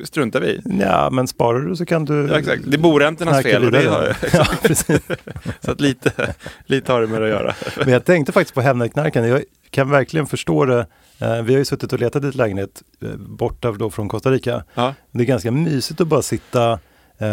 struntar 0.04 0.42
vi 0.42 0.48
i. 0.48 0.62
Ja, 0.82 1.10
men 1.12 1.28
sparar 1.28 1.60
du 1.60 1.76
så 1.76 1.86
kan 1.86 2.06
du... 2.06 2.28
Ja, 2.28 2.40
exakt. 2.40 2.62
Det 2.66 2.76
är 2.76 2.82
boräntornas 2.82 3.44
fel. 3.44 3.66
Och 3.66 3.72
det 3.72 3.88
har, 3.90 4.16
Ja, 4.34 4.46
precis. 4.64 5.02
så 5.62 5.72
att 5.72 5.82
lite, 5.82 6.34
lite 6.66 6.92
har 6.92 7.02
det 7.02 7.08
med 7.08 7.22
det 7.22 7.28
att 7.28 7.42
göra. 7.42 7.54
Men 7.78 7.94
jag 7.94 8.06
tänkte 8.06 8.32
faktiskt 8.32 8.56
på 8.56 8.62
Hemnetknarkande. 8.62 9.30
Jag 9.30 9.44
kan 9.70 9.90
verkligen 9.90 10.28
förstå 10.28 10.66
det. 10.66 10.86
Eh, 11.20 11.42
vi 11.42 11.54
har 11.54 11.60
ju 11.60 11.66
suttit 11.66 11.94
och 11.94 12.00
letat 12.00 12.24
i 12.24 12.28
ett 12.28 12.36
lägenhet 12.36 12.82
eh, 13.02 13.10
borta 13.18 13.72
då 13.72 13.90
från 13.90 14.10
Costa 14.10 14.32
Rica. 14.32 14.64
Ja. 14.74 14.94
Det 15.12 15.24
är 15.24 15.28
ganska 15.28 15.52
mysigt 15.52 16.02
att 16.02 16.08
bara 16.08 16.22
sitta, 16.22 16.80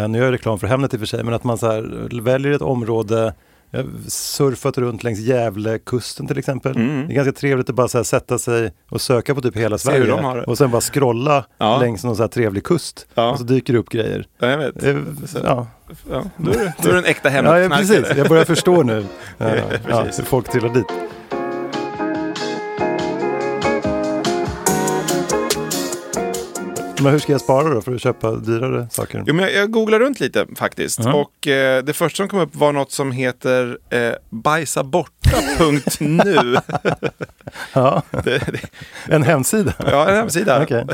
nu 0.09 0.17
gör 0.17 0.25
jag 0.25 0.33
reklam 0.33 0.59
för 0.59 0.67
Hemnet 0.67 0.93
i 0.93 0.97
och 0.97 0.99
för 0.99 1.07
sig, 1.07 1.23
men 1.23 1.33
att 1.33 1.43
man 1.43 1.57
så 1.57 1.85
väljer 2.21 2.51
ett 2.51 2.61
område, 2.61 3.33
jag 3.71 3.79
har 3.83 3.89
surfat 4.07 4.77
runt 4.77 5.03
längs 5.03 5.19
Gävlekusten 5.19 6.27
till 6.27 6.37
exempel. 6.37 6.75
Mm. 6.75 7.07
Det 7.07 7.13
är 7.13 7.15
ganska 7.15 7.31
trevligt 7.31 7.69
att 7.69 7.75
bara 7.75 7.87
här, 7.93 8.03
sätta 8.03 8.37
sig 8.37 8.71
och 8.89 9.01
söka 9.01 9.35
på 9.35 9.41
typ 9.41 9.57
hela 9.57 9.77
Se 9.77 9.83
Sverige 9.83 10.11
har 10.11 10.49
och 10.49 10.57
sen 10.57 10.71
bara 10.71 10.81
scrolla 10.81 11.45
Ja. 11.57 11.79
längs 11.79 12.03
någon 12.03 12.15
så 12.15 12.23
här 12.23 12.27
trevlig 12.27 12.63
kust 12.63 13.07
Ja. 13.13 13.31
och 13.31 13.37
så 13.37 13.43
dyker 13.43 13.73
det 13.73 13.79
upp 13.79 13.89
grejer. 13.89 14.27
Ja, 14.39 14.47
jag 14.47 14.57
vet. 14.57 14.83
Eh, 14.83 14.97
Ja, 15.43 15.67
Ja, 16.11 16.23
då, 16.37 16.51
är 16.51 16.91
det 16.93 16.97
en 16.97 17.05
äkta 17.05 17.29
ja 17.31 17.59
ja, 17.59 17.69
precis. 17.69 18.05
Jag 18.17 18.29
börjar 18.29 18.45
förstå 18.45 18.83
nu 18.83 19.05
ja, 19.37 19.45
hur 20.17 20.23
folk 20.23 20.51
trillar 20.51 20.69
dit. 20.69 20.85
Men 27.01 27.11
hur 27.11 27.19
ska 27.19 27.31
jag 27.31 27.41
spara 27.41 27.69
då 27.73 27.81
för 27.81 27.95
att 27.95 28.01
köpa 28.01 28.31
dyrare 28.31 28.87
saker? 28.91 29.23
Jo, 29.27 29.33
men 29.35 29.45
jag, 29.45 29.53
jag 29.53 29.71
googlade 29.71 30.05
runt 30.05 30.19
lite 30.19 30.45
faktiskt. 30.55 30.99
Ja. 31.03 31.13
Och 31.13 31.47
eh, 31.47 31.83
det 31.83 31.93
första 31.93 32.17
som 32.17 32.27
kom 32.27 32.39
upp 32.39 32.55
var 32.55 32.71
något 32.73 32.91
som 32.91 33.11
heter 33.11 33.77
eh, 33.89 34.11
bajsaborta.nu. 34.29 36.57
Ja, 37.73 38.01
det, 38.11 38.21
det, 38.51 38.61
en 39.13 39.23
hemsida. 39.23 39.73
ja, 39.91 40.09
en 40.09 40.15
hemsida. 40.15 40.63
Okej. 40.63 40.85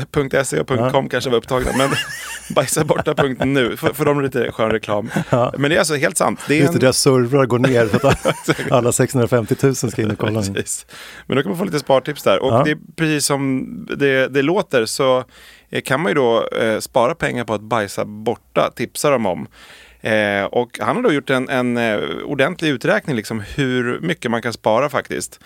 .se 0.44 0.60
och 0.60 0.68
.com 0.68 0.78
Ja. 0.78 1.06
kanske 1.10 1.30
var 1.30 1.36
upptagna. 1.36 1.70
Men 1.78 1.90
bajsaborta.nu, 2.54 3.76
för, 3.76 3.88
för 3.94 4.04
dem 4.04 4.18
är 4.18 4.22
det 4.22 4.26
lite 4.38 4.52
skön 4.52 4.70
reklam. 4.70 5.10
Men 5.58 5.70
det 5.70 5.74
är 5.74 5.78
alltså 5.78 5.94
helt 5.94 6.16
sant. 6.16 6.40
Det 6.48 6.54
är 6.54 6.58
Just 6.58 6.72
det, 6.72 6.76
en- 6.76 6.80
deras 6.80 6.98
servrar 6.98 7.46
går 7.46 7.58
ner 7.58 7.86
för 7.86 8.08
att 8.08 8.50
alla 8.70 8.92
650 8.92 9.54
000 9.62 9.74
ska 9.74 10.02
in 10.02 10.10
och 10.10 10.18
kolla. 10.18 10.42
Men 11.26 11.36
då 11.36 11.42
kan 11.42 11.50
man 11.50 11.58
få 11.58 11.64
lite 11.64 11.78
spartips 11.78 12.22
där. 12.22 12.42
Och 12.42 12.52
Ja. 12.52 12.62
det 12.64 12.70
är 12.70 12.78
precis 12.96 13.26
som 13.26 13.66
det, 13.96 14.28
det 14.28 14.42
låter 14.42 14.86
så 14.86 15.24
kan 15.84 16.00
man 16.00 16.10
ju 16.10 16.14
då 16.14 16.48
eh, 16.48 16.78
spara 16.78 17.14
pengar 17.14 17.44
på 17.44 17.54
att 17.54 17.60
bajsa 17.60 18.04
borta, 18.04 18.70
tipsar 18.76 19.12
de 19.12 19.26
om. 19.26 19.46
Eh, 20.00 20.44
och 20.44 20.78
han 20.80 20.96
har 20.96 21.02
då 21.02 21.12
gjort 21.12 21.30
en, 21.30 21.48
en 21.48 21.76
eh, 21.76 21.98
ordentlig 22.24 22.68
uträkning 22.68 23.16
liksom 23.16 23.40
hur 23.40 24.00
mycket 24.00 24.30
man 24.30 24.42
kan 24.42 24.52
spara 24.52 24.88
faktiskt. 24.88 25.40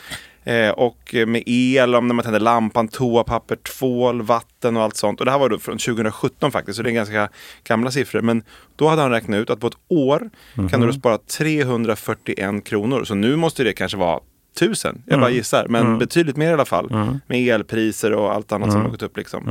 Eh, 0.45 0.71
och 0.71 1.15
eh, 1.15 1.27
med 1.27 1.43
el, 1.47 1.95
om 1.95 2.09
när 2.09 2.15
man 2.15 2.23
tänder 2.25 2.41
lampan, 2.41 2.89
toapapper, 2.89 3.57
tvål, 3.57 4.23
vatten 4.23 4.77
och 4.77 4.83
allt 4.83 4.97
sånt. 4.97 5.21
Och 5.21 5.27
det 5.27 5.33
här 5.33 5.39
var 5.39 5.49
då 5.49 5.59
från 5.59 5.79
2017 5.79 6.53
faktiskt, 6.53 6.77
så 6.77 6.83
det 6.83 6.91
är 6.91 6.93
ganska 6.93 7.29
gamla 7.65 7.91
siffror. 7.91 8.21
Men 8.21 8.43
då 8.77 8.89
hade 8.89 9.03
han 9.03 9.11
räknat 9.11 9.39
ut 9.39 9.51
att 9.51 9.61
på 9.61 9.67
ett 9.67 9.79
år 9.89 10.31
kan 10.71 10.81
du 10.81 10.87
då 10.87 10.93
spara 10.93 11.19
341 11.19 12.65
kronor. 12.65 13.05
Så 13.05 13.15
nu 13.15 13.37
måste 13.37 13.65
det 13.65 13.73
kanske 13.73 13.99
vara 13.99 14.21
tusen, 14.59 15.03
jag 15.07 15.21
bara 15.21 15.31
gissar. 15.31 15.67
Men 15.69 15.99
betydligt 15.99 16.37
mer 16.37 16.51
i 16.51 16.53
alla 16.53 16.65
fall. 16.65 16.91
Med 17.27 17.49
elpriser 17.55 18.13
och 18.13 18.33
allt 18.35 18.53
annat 18.53 18.73
som 18.73 18.81
har 18.83 18.91
gått 18.91 19.03
upp 19.03 19.17
liksom. 19.17 19.43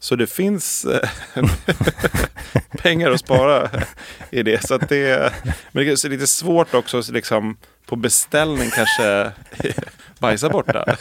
Så 0.00 0.16
det 0.16 0.26
finns 0.26 0.84
eh, 0.84 1.08
pengar 2.82 3.10
att 3.10 3.20
spara 3.20 3.70
i 4.30 4.42
det. 4.42 4.66
Så 4.66 4.74
att 4.74 4.88
det, 4.88 5.32
men 5.72 5.84
det 5.84 6.04
är 6.04 6.08
lite 6.08 6.26
svårt 6.26 6.74
också 6.74 7.02
så 7.02 7.12
liksom, 7.12 7.56
på 7.86 7.96
beställning 7.96 8.70
kanske 8.70 9.30
bajsa 10.18 10.48
borta. 10.48 10.84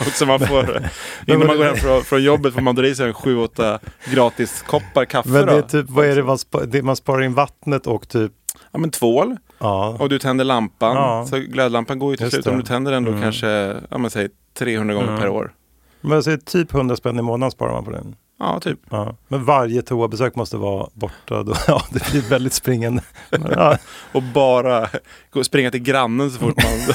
Och 0.00 0.06
så 0.06 0.26
man 0.26 0.40
får, 0.40 0.82
innan 1.26 1.46
man 1.46 1.56
går 1.56 1.64
hem 1.64 1.76
från, 1.76 2.04
från 2.04 2.22
jobbet 2.22 2.54
får 2.54 2.60
man 2.60 2.74
dra 2.74 2.86
i 2.86 2.94
sig 2.94 3.06
en 3.06 3.12
7-8 3.14 3.78
gratis 4.10 4.64
koppar 4.66 5.04
kaffe. 5.04 5.28
Men 5.28 5.46
det 5.46 5.52
är 5.52 5.60
då. 5.62 5.68
typ, 5.68 5.86
vad 5.88 6.06
är 6.06 6.16
det 6.16 6.22
man, 6.22 6.38
spa, 6.38 6.60
det 6.64 6.82
man 6.82 6.96
sparar 6.96 7.22
in 7.22 7.34
vattnet 7.34 7.86
och 7.86 8.08
typ, 8.08 8.32
Ja 8.72 8.78
men 8.78 8.90
tvål. 8.90 9.36
ja. 9.58 9.96
Och 9.98 10.08
du 10.08 10.18
tänder 10.18 10.44
lampan. 10.44 10.96
Ja. 10.96 11.26
Så 11.30 11.36
glödlampan 11.38 11.98
går 11.98 12.10
ju 12.10 12.16
till 12.16 12.24
Just 12.24 12.34
slut. 12.34 12.46
Om 12.46 12.52
det. 12.56 12.62
du 12.62 12.66
tänder 12.66 12.92
den 12.92 13.04
då 13.04 13.10
Mm. 13.10 13.22
kanske, 13.22 13.46
ja 13.90 13.98
men 13.98 14.10
säg 14.10 14.28
300 14.58 14.94
gånger 14.94 15.08
Mm. 15.08 15.20
per 15.20 15.28
år. 15.28 15.52
Men 16.00 16.10
jag 16.10 16.24
säger 16.24 16.38
typ 16.38 16.74
100 16.74 16.96
spänn 16.96 17.18
i 17.18 17.22
månaden 17.22 17.50
sparar 17.50 17.72
man 17.72 17.84
på 17.84 17.90
den. 17.90 18.16
Ja, 18.38 18.60
typ. 18.60 18.78
Ja. 18.90 19.16
Men 19.28 19.44
varje 19.44 19.82
toabesök 19.82 20.34
måste 20.34 20.56
vara 20.56 20.88
borta. 20.94 21.42
Då. 21.42 21.54
Ja, 21.66 21.84
det 21.90 22.10
blir 22.10 22.20
väldigt 22.20 22.52
springande. 22.52 23.02
Men, 23.30 23.52
ja. 23.56 23.78
Och 24.12 24.22
bara 24.22 24.88
gå 25.30 25.40
och 25.40 25.46
springa 25.46 25.70
till 25.70 25.82
grannen 25.82 26.30
så 26.30 26.38
fort 26.38 26.56
man... 26.56 26.94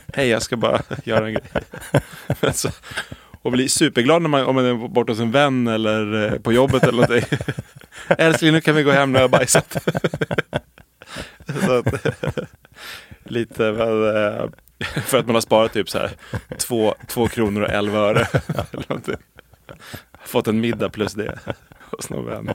Hej, 0.14 0.28
jag 0.28 0.42
ska 0.42 0.56
bara 0.56 0.82
göra 1.04 1.26
en 1.26 1.32
grej. 1.32 2.52
Så, 2.52 2.68
och 3.42 3.52
bli 3.52 3.68
superglad 3.68 4.22
när 4.22 4.28
man, 4.28 4.44
om 4.46 4.54
man 4.54 4.64
är 4.64 4.88
borta 4.88 5.12
hos 5.12 5.20
en 5.20 5.30
vän 5.30 5.66
eller 5.66 6.32
eh, 6.32 6.38
på 6.38 6.52
jobbet 6.52 6.82
eller 6.82 6.92
någonting. 6.92 7.38
Älskling, 8.18 8.52
nu 8.52 8.60
kan 8.60 8.74
vi 8.74 8.82
gå 8.82 8.90
hem 8.90 9.12
när 9.12 9.20
jag 9.20 9.28
har 9.28 9.38
bajsat. 9.38 9.76
att, 11.46 12.06
lite 13.24 13.72
men, 13.72 14.16
eh, 14.16 14.44
för 15.06 15.18
att 15.18 15.26
man 15.26 15.34
har 15.34 15.40
sparat 15.40 15.72
typ 15.72 15.90
så 15.90 15.98
här 15.98 16.10
två, 16.58 16.94
två 17.08 17.28
kronor 17.28 17.62
och 17.62 17.70
elva 17.70 17.98
öre. 17.98 18.26
Eller 18.72 18.84
någonting. 18.88 19.16
Fått 20.24 20.48
en 20.48 20.60
middag 20.60 20.88
plus 20.88 21.14
det 21.14 21.38
hos 21.90 22.10
någon 22.10 22.26
vän. 22.26 22.50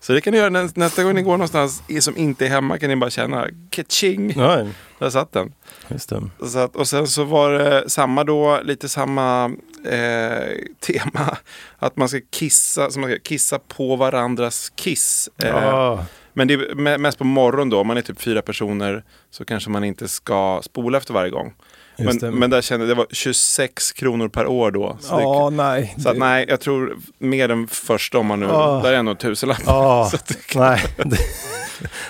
Så 0.00 0.12
det 0.12 0.20
kan 0.20 0.32
ni 0.32 0.38
göra 0.38 0.48
nä- 0.50 0.68
nästa 0.74 1.02
gång 1.04 1.14
ni 1.14 1.22
går 1.22 1.32
någonstans 1.32 1.82
som 2.00 2.16
inte 2.16 2.46
är 2.46 2.48
hemma 2.48 2.78
kan 2.78 2.88
ni 2.90 2.96
bara 2.96 3.10
känna 3.10 3.46
ketching. 3.70 4.32
Nej, 4.36 4.68
Där 4.98 5.10
satt 5.10 5.32
den. 5.32 5.52
just. 5.88 6.12
Så 6.52 6.58
att, 6.58 6.76
och 6.76 6.88
sen 6.88 7.06
så 7.06 7.24
var 7.24 7.52
det 7.52 7.90
samma 7.90 8.24
då, 8.24 8.60
lite 8.62 8.88
samma 8.88 9.44
eh, 9.84 10.52
tema. 10.80 11.36
Att 11.78 11.96
man 11.96 12.08
ska 12.08 12.20
kissa, 12.30 12.90
så 12.90 13.00
man 13.00 13.10
ska 13.10 13.18
kissa 13.18 13.58
på 13.58 13.96
varandras 13.96 14.72
kiss. 14.76 15.28
Eh, 15.42 15.48
Ja, 15.48 16.04
Men 16.38 16.48
det 16.48 16.54
är 16.54 16.58
me- 16.58 16.98
mest 16.98 17.18
på 17.18 17.24
morgon 17.24 17.70
då, 17.70 17.80
om 17.80 17.86
man 17.86 17.96
är 17.96 18.02
typ 18.02 18.20
fyra 18.20 18.42
personer 18.42 19.04
så 19.30 19.44
kanske 19.44 19.70
man 19.70 19.84
inte 19.84 20.08
ska 20.08 20.60
spola 20.64 20.98
efter 20.98 21.14
varje 21.14 21.30
gång. 21.30 21.54
just 21.98 22.20
det. 22.20 22.30
Men, 22.30 22.38
men 22.40 22.50
där 22.50 22.62
kände 22.62 22.86
jag, 22.86 22.90
det 22.96 22.98
var 22.98 23.06
26 23.10 23.92
kronor 23.92 24.28
per 24.28 24.46
år 24.46 24.70
då. 24.70 24.96
Så, 25.00 25.14
ja, 25.20 25.50
det, 25.50 25.56
nej. 25.56 25.94
så 25.98 26.08
att, 26.08 26.16
nej, 26.18 26.44
jag 26.48 26.60
tror 26.60 26.96
mer 27.18 27.48
än 27.48 27.66
första 27.68 28.18
om 28.18 28.26
man 28.26 28.40
nu, 28.40 28.46
Ah. 28.50 28.82
där 28.82 28.92
är 28.92 29.14
tusenlapp. 29.14 29.62
Ja, 29.66 30.08
Så 30.10 30.16
att- 30.16 30.54
nej. 30.54 30.80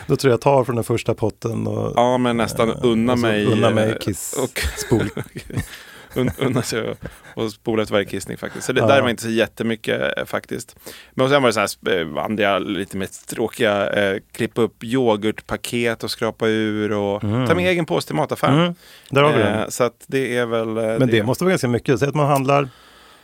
Då 0.07 0.17
tror 0.17 0.31
jag 0.31 0.41
tar 0.41 0.65
från 0.65 0.75
den 0.75 0.85
första 0.85 1.15
potten 1.15 1.67
och 1.67 1.93
Ja, 1.97 2.19
men 2.19 2.37
nästan 2.37 2.71
unna 2.71 3.12
och 3.12 3.19
så 3.19 3.27
mig. 3.27 3.47
unna 3.47 3.71
mig 3.71 3.91
eh, 3.91 3.99
kiss, 3.99 4.33
Och 4.43 4.61
spol. 4.77 5.09
un, 6.16 6.31
unna 6.38 6.62
sig 6.62 6.81
och, 6.90 6.96
och 7.35 7.52
spola 7.52 7.83
efter 7.83 7.92
varje 7.94 8.07
kissning 8.07 8.37
faktiskt. 8.37 8.66
Så 8.66 8.72
det 8.72 8.81
Ja. 8.81 8.87
där 8.87 9.02
var 9.02 9.09
inte 9.09 9.22
så 9.22 9.29
jättemycket 9.29 10.18
eh, 10.18 10.24
faktiskt. 10.24 10.76
Men 11.14 11.29
sen 11.29 11.42
var 11.42 11.48
det 11.48 11.52
så 11.68 11.88
här 11.88 12.00
eh, 12.16 12.24
andra 12.24 12.59
lite 12.59 12.96
mer 12.96 13.09
tråkiga, 13.29 13.90
eh, 13.90 14.18
klippa 14.33 14.61
upp 14.62 14.85
yoghurtpaket 14.85 16.05
och 16.05 16.11
skrapa 16.11 16.46
ur 16.48 16.92
och 16.92 17.20
ta 17.20 17.55
med 17.55 17.59
egen 17.59 17.87
påse 17.87 18.07
till 18.07 18.16
mataffären. 18.16 18.61
Mm, 18.61 18.74
där 19.11 19.22
har 19.22 19.33
vi 19.33 19.40
Eh, 19.40 19.46
den. 19.46 19.70
så 19.70 19.85
att 19.85 20.05
det 20.07 20.37
är 20.37 20.46
väl... 20.46 20.76
eh, 20.76 20.98
Men 20.98 21.09
det 21.09 21.22
måste 21.22 21.44
vara 21.44 21.50
ganska 21.50 21.68
mycket. 21.68 21.98
Säg 21.98 22.09
att 22.09 22.14
man 22.14 22.26
handlar 22.26 22.68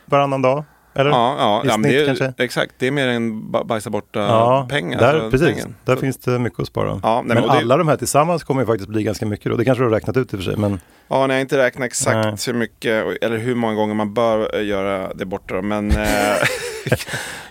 varannan 0.05 0.41
dag. 0.41 0.63
Eller? 0.95 1.09
Ja, 1.11 1.35
ja, 1.39 1.61
ja 1.65 1.73
snitt 1.73 1.83
det 1.83 2.21
är, 2.25 2.33
exakt. 2.37 2.73
Det 2.77 2.87
är 2.87 2.91
mer 2.91 3.07
än 3.07 3.51
ba- 3.51 3.63
bajsa 3.63 3.89
borta 3.89 4.19
Ja, 4.19 4.67
pengar. 4.69 4.99
där, 4.99 5.29
precis. 5.29 5.47
pengen. 5.47 5.75
Där 5.85 5.95
Så- 5.95 6.01
finns 6.01 6.17
det 6.17 6.39
mycket 6.39 6.59
att 6.59 6.67
spara. 6.67 6.99
Ja, 7.03 7.23
nej, 7.25 7.35
men 7.35 7.43
och 7.43 7.51
det- 7.51 7.57
alla 7.57 7.77
de 7.77 7.87
här 7.87 7.97
tillsammans 7.97 8.43
kommer 8.43 8.61
ju 8.61 8.65
faktiskt 8.67 8.89
bli 8.89 9.03
ganska 9.03 9.25
mycket 9.25 9.51
då. 9.51 9.57
Det 9.57 9.65
kanske 9.65 9.83
du 9.83 9.87
har 9.87 9.93
räknat 9.95 10.17
ut 10.17 10.33
i 10.33 10.35
och 10.35 10.39
för 10.39 10.45
sig. 10.45 10.57
Men 10.57 10.79
Ja, 11.07 11.27
nej, 11.27 11.27
jag 11.27 11.35
har 11.35 11.41
inte 11.41 11.57
räknat 11.57 11.85
exakt 11.85 12.15
Nej. 12.15 12.35
hur 12.47 12.53
mycket 12.53 13.05
eller 13.21 13.37
hur 13.37 13.55
många 13.55 13.73
gånger 13.73 13.93
man 13.95 14.13
bör 14.13 14.55
eh, 14.55 14.65
göra 14.65 15.13
det 15.13 15.25
borta. 15.25 15.53
då, 15.55 15.61
Men 15.61 15.91
eh, 15.91 15.97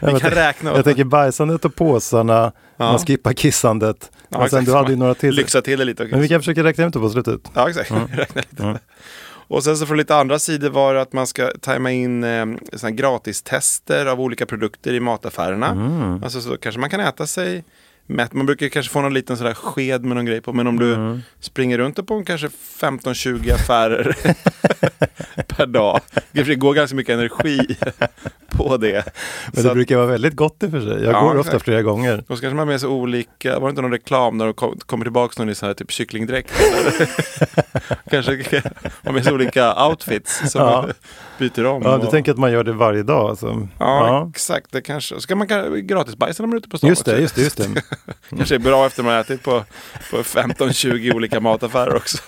vi 0.01 0.07
kan 0.07 0.19
jag- 0.23 0.37
räkna. 0.37 0.71
jag 0.77 0.85
tänker 0.85 1.05
bajsandet 1.05 1.65
och 1.65 1.75
påsarna, 1.75 2.53
Ja. 2.77 2.85
man 2.93 2.99
skippar 2.99 3.33
kissandet. 3.33 4.11
Ja, 4.29 4.39
och 4.39 4.51
sen 4.51 4.59
exakt. 4.59 4.67
du 4.67 4.73
hade 4.73 4.91
ju 4.91 4.97
några 4.97 5.15
till. 5.15 5.35
Lyxa 5.35 5.63
till 5.63 5.79
det 5.79 5.85
lite. 5.85 6.05
Men 6.05 6.21
vi 6.21 6.29
kan 6.29 6.41
försöka 6.41 6.65
räkna 6.65 6.85
ut 6.87 6.93
det 6.93 6.99
på 6.99 7.09
slutet. 7.11 7.41
Ja, 7.55 7.69
exakt. 7.69 7.91
Räkna 8.13 8.41
lite. 8.51 8.63
Mm. 8.63 8.79
Och 9.53 9.65
sen 9.65 9.77
så 9.77 9.87
från 9.87 9.97
lite 9.97 10.17
andra 10.17 10.39
sidor 10.39 10.71
var 10.71 10.95
det 10.95 11.01
att 11.01 11.13
man 11.13 11.27
ska 11.27 11.51
tajma 11.61 11.91
in 11.91 12.25
eh, 12.25 12.89
gratistester 12.91 14.07
av 14.07 14.21
olika 14.21 14.47
produkter 14.47 14.95
i 14.95 15.01
mataffärerna. 15.01 15.69
Mm. 15.69 16.23
Alltså 16.25 16.41
så 16.41 16.57
kanske 16.57 16.81
man 16.81 16.91
kan 16.91 17.01
äta 17.01 17.27
sig 17.27 17.65
mätt. 18.13 18.33
Man 18.33 18.47
brukar 18.47 18.69
kanske 18.69 18.93
få 18.93 19.01
någon 19.01 19.15
liten 19.15 19.37
sån 19.37 19.47
där 19.47 19.55
sked 19.55 20.05
med 20.05 20.17
någon 20.17 20.25
grej 20.27 20.41
på. 20.41 20.53
Men 20.53 20.67
om 20.67 20.79
du 20.79 20.95
Mm. 20.95 21.23
springer 21.41 21.79
runt 21.79 22.07
på 22.07 22.15
en 22.15 22.25
kanske 22.25 22.49
15-20 22.81 23.53
affärer 23.55 24.17
per 25.49 25.67
dag. 25.67 26.01
Det 26.33 26.55
går 26.55 26.75
ganska 26.75 26.97
mycket 26.97 27.13
energi 27.15 27.77
på 28.51 28.77
det. 28.77 29.05
Men 29.47 29.55
Så 29.57 29.63
det 29.63 29.69
att- 29.69 29.75
brukar 29.75 29.97
vara 29.97 30.07
väldigt 30.07 30.35
gott 30.37 30.63
i 30.63 30.67
och 30.67 30.71
för 30.71 30.81
sig. 30.81 31.05
Jag 31.05 31.15
Ja, 31.15 31.21
går 31.21 31.39
ofta 31.39 31.59
flera 31.59 31.83
gånger. 31.83 32.19
och 32.19 32.37
så 32.37 32.41
kanske 32.41 32.49
man 32.49 32.59
har 32.59 32.67
med 32.67 32.81
sig 32.81 32.89
olika, 32.89 33.59
var 33.59 33.69
det 33.69 33.71
inte 33.71 33.83
någon 33.83 33.93
reklam 33.93 34.39
när 34.39 34.45
de 34.45 34.55
kom, 34.55 34.79
kommer 34.87 35.05
tillbaka 35.05 35.35
någon 35.43 35.51
i 35.51 35.55
så 35.55 35.67
här 35.67 35.75
typ 35.75 35.91
kycklingdräkt? 35.91 36.53
kanske 38.11 38.63
har 39.05 39.13
med 39.13 39.25
sig 39.25 39.33
olika 39.33 39.85
outfits 39.87 40.51
som 40.53 40.61
Ja. 40.63 40.83
man 40.83 40.93
byter 41.39 41.67
om. 41.67 41.83
Ja, 41.83 41.97
du 41.99 42.05
och- 42.05 42.11
tänker 42.11 42.33
att 42.33 42.39
man 42.39 42.53
gör 42.53 42.65
det 42.65 42.73
varje 42.73 43.03
dag. 43.03 43.31
Alltså. 43.31 43.69
ja, 43.79 44.31
exakt. 44.35 44.67
Det 44.73 44.81
kanske, 44.81 45.35
man 45.35 45.49
kan- 45.49 45.87
gratisbajsa 45.87 46.43
när 46.43 46.49
man 46.49 46.55
är 46.55 46.59
ute 46.59 46.69
på 46.69 46.79
stan 46.79 46.89
Just 46.91 47.05
det, 47.05 47.13
också. 47.13 47.23
just 47.23 47.35
det, 47.37 47.43
just 47.43 47.57
det. 47.57 47.83
Kanske 48.37 48.55
är 48.55 48.59
bra 48.59 48.87
efter 48.87 49.03
man 49.03 49.13
har 49.13 49.21
ätit 49.21 49.43
på, 49.43 49.65
på 50.11 50.17
15-20 50.17 51.15
olika 51.15 51.41
mataffärer 51.41 51.97
också. 51.97 52.19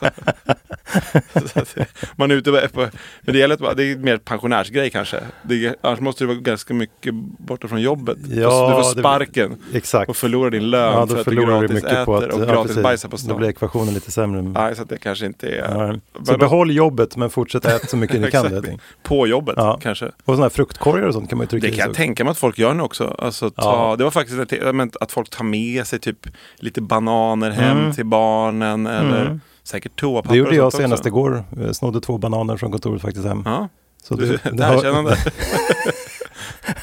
Det- 1.32 1.86
man 2.16 2.30
är 2.30 2.34
ute 2.34 2.68
på, 2.72 2.80
men 3.20 3.32
det 3.34 3.38
gäller 3.38 3.74
det 3.74 3.84
är 3.84 3.96
mer 3.96 4.16
pensionärsgrej 4.18 4.90
kanske. 4.90 5.20
Det, 5.42 5.74
annars 5.80 6.00
måste 6.00 6.24
det 6.24 6.28
vara 6.28 6.38
ganska 6.38 6.74
mycket 6.74 7.14
borta 7.38 7.68
från 7.68 7.80
jobbet. 7.82 8.18
Ja, 8.30 8.76
du 8.76 8.82
får 8.82 8.94
det- 8.94 9.00
sparken 9.00 9.56
Exakt. 9.74 10.08
och 10.10 10.16
förlorar 10.16 10.50
din 10.50 10.70
lön 10.70 10.92
Ja, 10.92 11.06
för 11.06 11.14
då 11.14 11.20
att 11.20 11.26
du 11.26 11.34
du 11.34 11.46
gratis 11.46 11.70
mycket 11.74 12.04
på 12.04 12.16
äter 12.16 12.28
att 12.28 12.34
och 12.34 12.40
ja, 12.40 12.44
gratis 12.46 12.66
precis. 12.66 12.82
bajsar 12.82 13.08
på 13.08 13.16
Då 13.16 13.18
stan. 13.22 13.36
blir 13.36 13.48
ekvationen 13.48 13.94
lite 13.94 14.10
sämre. 14.10 14.42
Nej, 14.42 14.76
så 14.76 14.84
det 14.84 14.96
kanske 14.98 15.26
inte 15.26 15.48
är 15.48 15.56
Ja. 15.56 15.94
Så 16.24 16.30
Men- 16.32 16.38
behåll 16.40 16.70
jobbet 16.70 17.16
men 17.16 17.30
fortsätt 17.30 17.64
äta 17.64 17.86
så 17.86 17.96
mycket 17.96 18.20
ni 18.20 18.30
kan. 18.30 18.78
På 19.02 19.26
jobbet 19.26 19.54
Ja. 19.58 19.78
kanske. 19.82 20.06
Och 20.06 20.12
sådana 20.26 20.42
här 20.42 20.50
fruktkorgar 20.50 21.06
och 21.06 21.14
sånt 21.14 21.28
kan 21.28 21.38
man 21.38 21.44
ju 21.44 21.48
trycka 21.48 21.66
Det 21.66 21.72
kan 21.76 21.86
jag 21.86 21.96
tänka 21.96 22.24
mig 22.24 22.30
att 22.30 22.38
folk 22.38 22.58
gör 22.58 22.74
nu 22.74 22.82
också. 22.82 23.16
Alltså, 23.18 23.50
ta, 23.50 23.62
Ja. 23.90 23.96
Det 23.98 24.04
var 24.04 24.10
faktiskt 24.10 24.52
att 25.00 25.12
folk 25.12 25.30
tar 25.30 25.44
med 25.44 25.53
sig 25.84 25.98
typ 25.98 26.26
lite 26.56 26.80
bananer 26.80 27.50
hem 27.50 27.78
Mm. 27.78 27.92
till 27.94 28.06
barnen 28.06 28.86
eller 28.86 29.20
Mm. 29.26 29.40
säkert 29.62 29.96
toapapper 29.96 30.34
Det 30.34 30.38
gjorde 30.38 30.56
jag 30.56 30.72
senast 30.72 31.00
också. 31.00 31.08
igår. 31.08 31.44
Jag 31.66 31.76
snodde 31.76 32.00
två 32.00 32.18
bananer 32.18 32.56
från 32.56 32.72
kontoret 32.72 33.02
faktiskt 33.02 33.26
hem. 33.26 33.42
Ja, 33.46 33.68
Så 34.02 34.14
du, 34.14 34.26
det, 34.26 34.50
det 34.52 34.64
här 34.64 34.80
känner 34.80 35.02
det. 35.02 35.16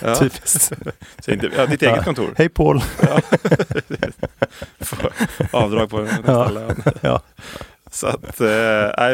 ja, 0.01 0.15
Typiskt. 0.19 0.71
så 1.25 1.31
inte, 1.31 1.49
ja, 1.57 1.65
ditt 1.65 1.81
eget 1.81 1.95
Ja. 1.97 2.03
kontor. 2.03 2.33
Hej 2.37 2.49
Paul! 2.49 2.81
Får 4.79 5.11
Avdrag 5.51 5.89
på 5.89 5.97
nästa 6.01 6.31
Ja. 6.31 6.49
lön. 6.49 6.83
Ja. 7.01 7.21
Så 7.91 8.07
att, 8.07 8.41
eh, 8.41 8.47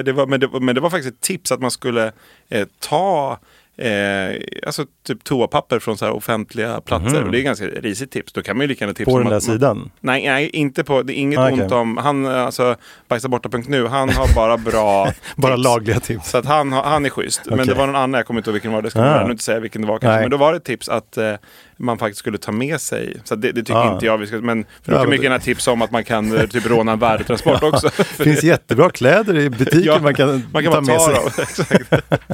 det 0.06 0.14
var, 0.16 0.28
men, 0.28 0.40
det, 0.40 0.50
men 0.62 0.76
det 0.76 0.82
var 0.82 0.90
faktiskt 0.90 1.16
ett 1.16 1.22
tips 1.22 1.52
att 1.52 1.60
man 1.62 1.72
skulle 1.72 2.12
eh, 2.50 2.68
ta 2.80 3.38
eh, 3.78 4.42
alltså 4.66 4.86
typ 5.08 5.24
toapapper 5.24 5.80
från 5.80 5.98
så 5.98 6.06
här 6.06 6.12
offentliga 6.12 6.82
platser. 6.82 7.18
Mhm. 7.18 7.26
Och 7.26 7.32
det 7.32 7.40
är 7.40 7.44
ganska 7.44 7.66
risigt 7.66 8.12
tips. 8.12 8.34
Då 8.34 8.42
kan 8.42 8.58
man 8.58 8.62
ju 8.64 8.68
lika 8.68 8.86
gärna 8.86 8.94
tipsa 8.94 9.12
På 9.12 9.18
den 9.18 9.26
där 9.28 9.32
man, 9.34 9.42
sidan. 9.42 9.92
Nej, 10.00 10.26
nej, 10.28 10.50
inte 10.50 10.84
på, 10.84 11.02
det 11.04 11.14
är 11.14 11.16
inget 11.16 11.40
Ah, 11.40 11.50
okej. 11.52 11.62
ont 11.64 11.72
om, 11.72 11.98
han, 11.98 12.26
eh, 12.26 12.42
alltså 12.46 12.76
bajsaborta.nu, 13.08 13.88
han 13.88 14.10
har 14.10 14.36
bara 14.36 14.58
bra 14.58 15.12
Bara 15.36 15.56
tips. 15.56 15.64
lagliga 15.64 16.00
tips. 16.00 16.30
Så 16.30 16.38
att 16.38 16.46
han, 16.46 16.72
han 16.72 17.06
är 17.06 17.10
schysst. 17.10 17.42
Men 17.46 17.54
Okej. 17.54 17.66
det 17.68 17.74
var 17.74 17.86
någon 17.88 17.96
annan, 17.96 18.14
jag 18.14 18.26
kommer 18.28 18.40
inte 18.40 18.50
ihåg 18.50 18.54
vilken 18.54 18.72
var, 18.72 18.82
det 18.82 18.90
ska 18.92 19.02
Ah. 19.02 19.26
nu 19.26 19.32
inte 19.32 19.44
säga 19.44 19.60
vilken 19.60 19.82
det 19.82 19.88
var 19.88 20.00
kanske. 20.00 20.14
Nej. 20.14 20.22
Men 20.22 20.32
då 20.32 20.38
var 20.38 20.54
det 20.54 20.60
tips 20.60 20.90
att 20.90 21.18
eh, 21.18 21.34
man 21.78 21.98
faktiskt 21.98 22.20
skulle 22.20 22.38
ta 22.38 22.52
med 22.52 22.82
sig, 22.82 23.18
så 23.24 23.36
det, 23.36 23.52
det 23.52 23.62
tycker 23.62 23.76
Ah. 23.80 23.94
inte 23.94 24.06
jag 24.06 24.18
vi 24.18 24.28
ska, 24.28 24.36
men 24.38 24.66
för 24.84 24.92
då 24.92 24.98
kan 24.98 25.02
men 25.02 25.10
mycket 25.10 25.24
gärna 25.24 25.40
tipsa 25.40 25.72
om 25.72 25.82
att 25.82 25.92
man 25.92 26.04
kan 26.04 26.38
eh, 26.38 26.46
typ 26.48 26.66
råna 26.66 26.92
en 26.92 27.00
värdetransport 27.08 27.64
också. 27.64 27.90
Det 28.18 28.24
finns 28.24 28.44
jättebra 28.44 28.90
kläder 28.90 29.38
i 29.38 29.50
butiken 29.50 29.82
Ja, 29.84 30.00
man 30.00 30.14
kan, 30.16 30.44
Man 30.54 30.64
kan 30.64 30.72
ta 30.74 30.82
med 30.82 30.98
ta 31.00 31.06
sig. 31.40 31.80
dem. 31.90 32.18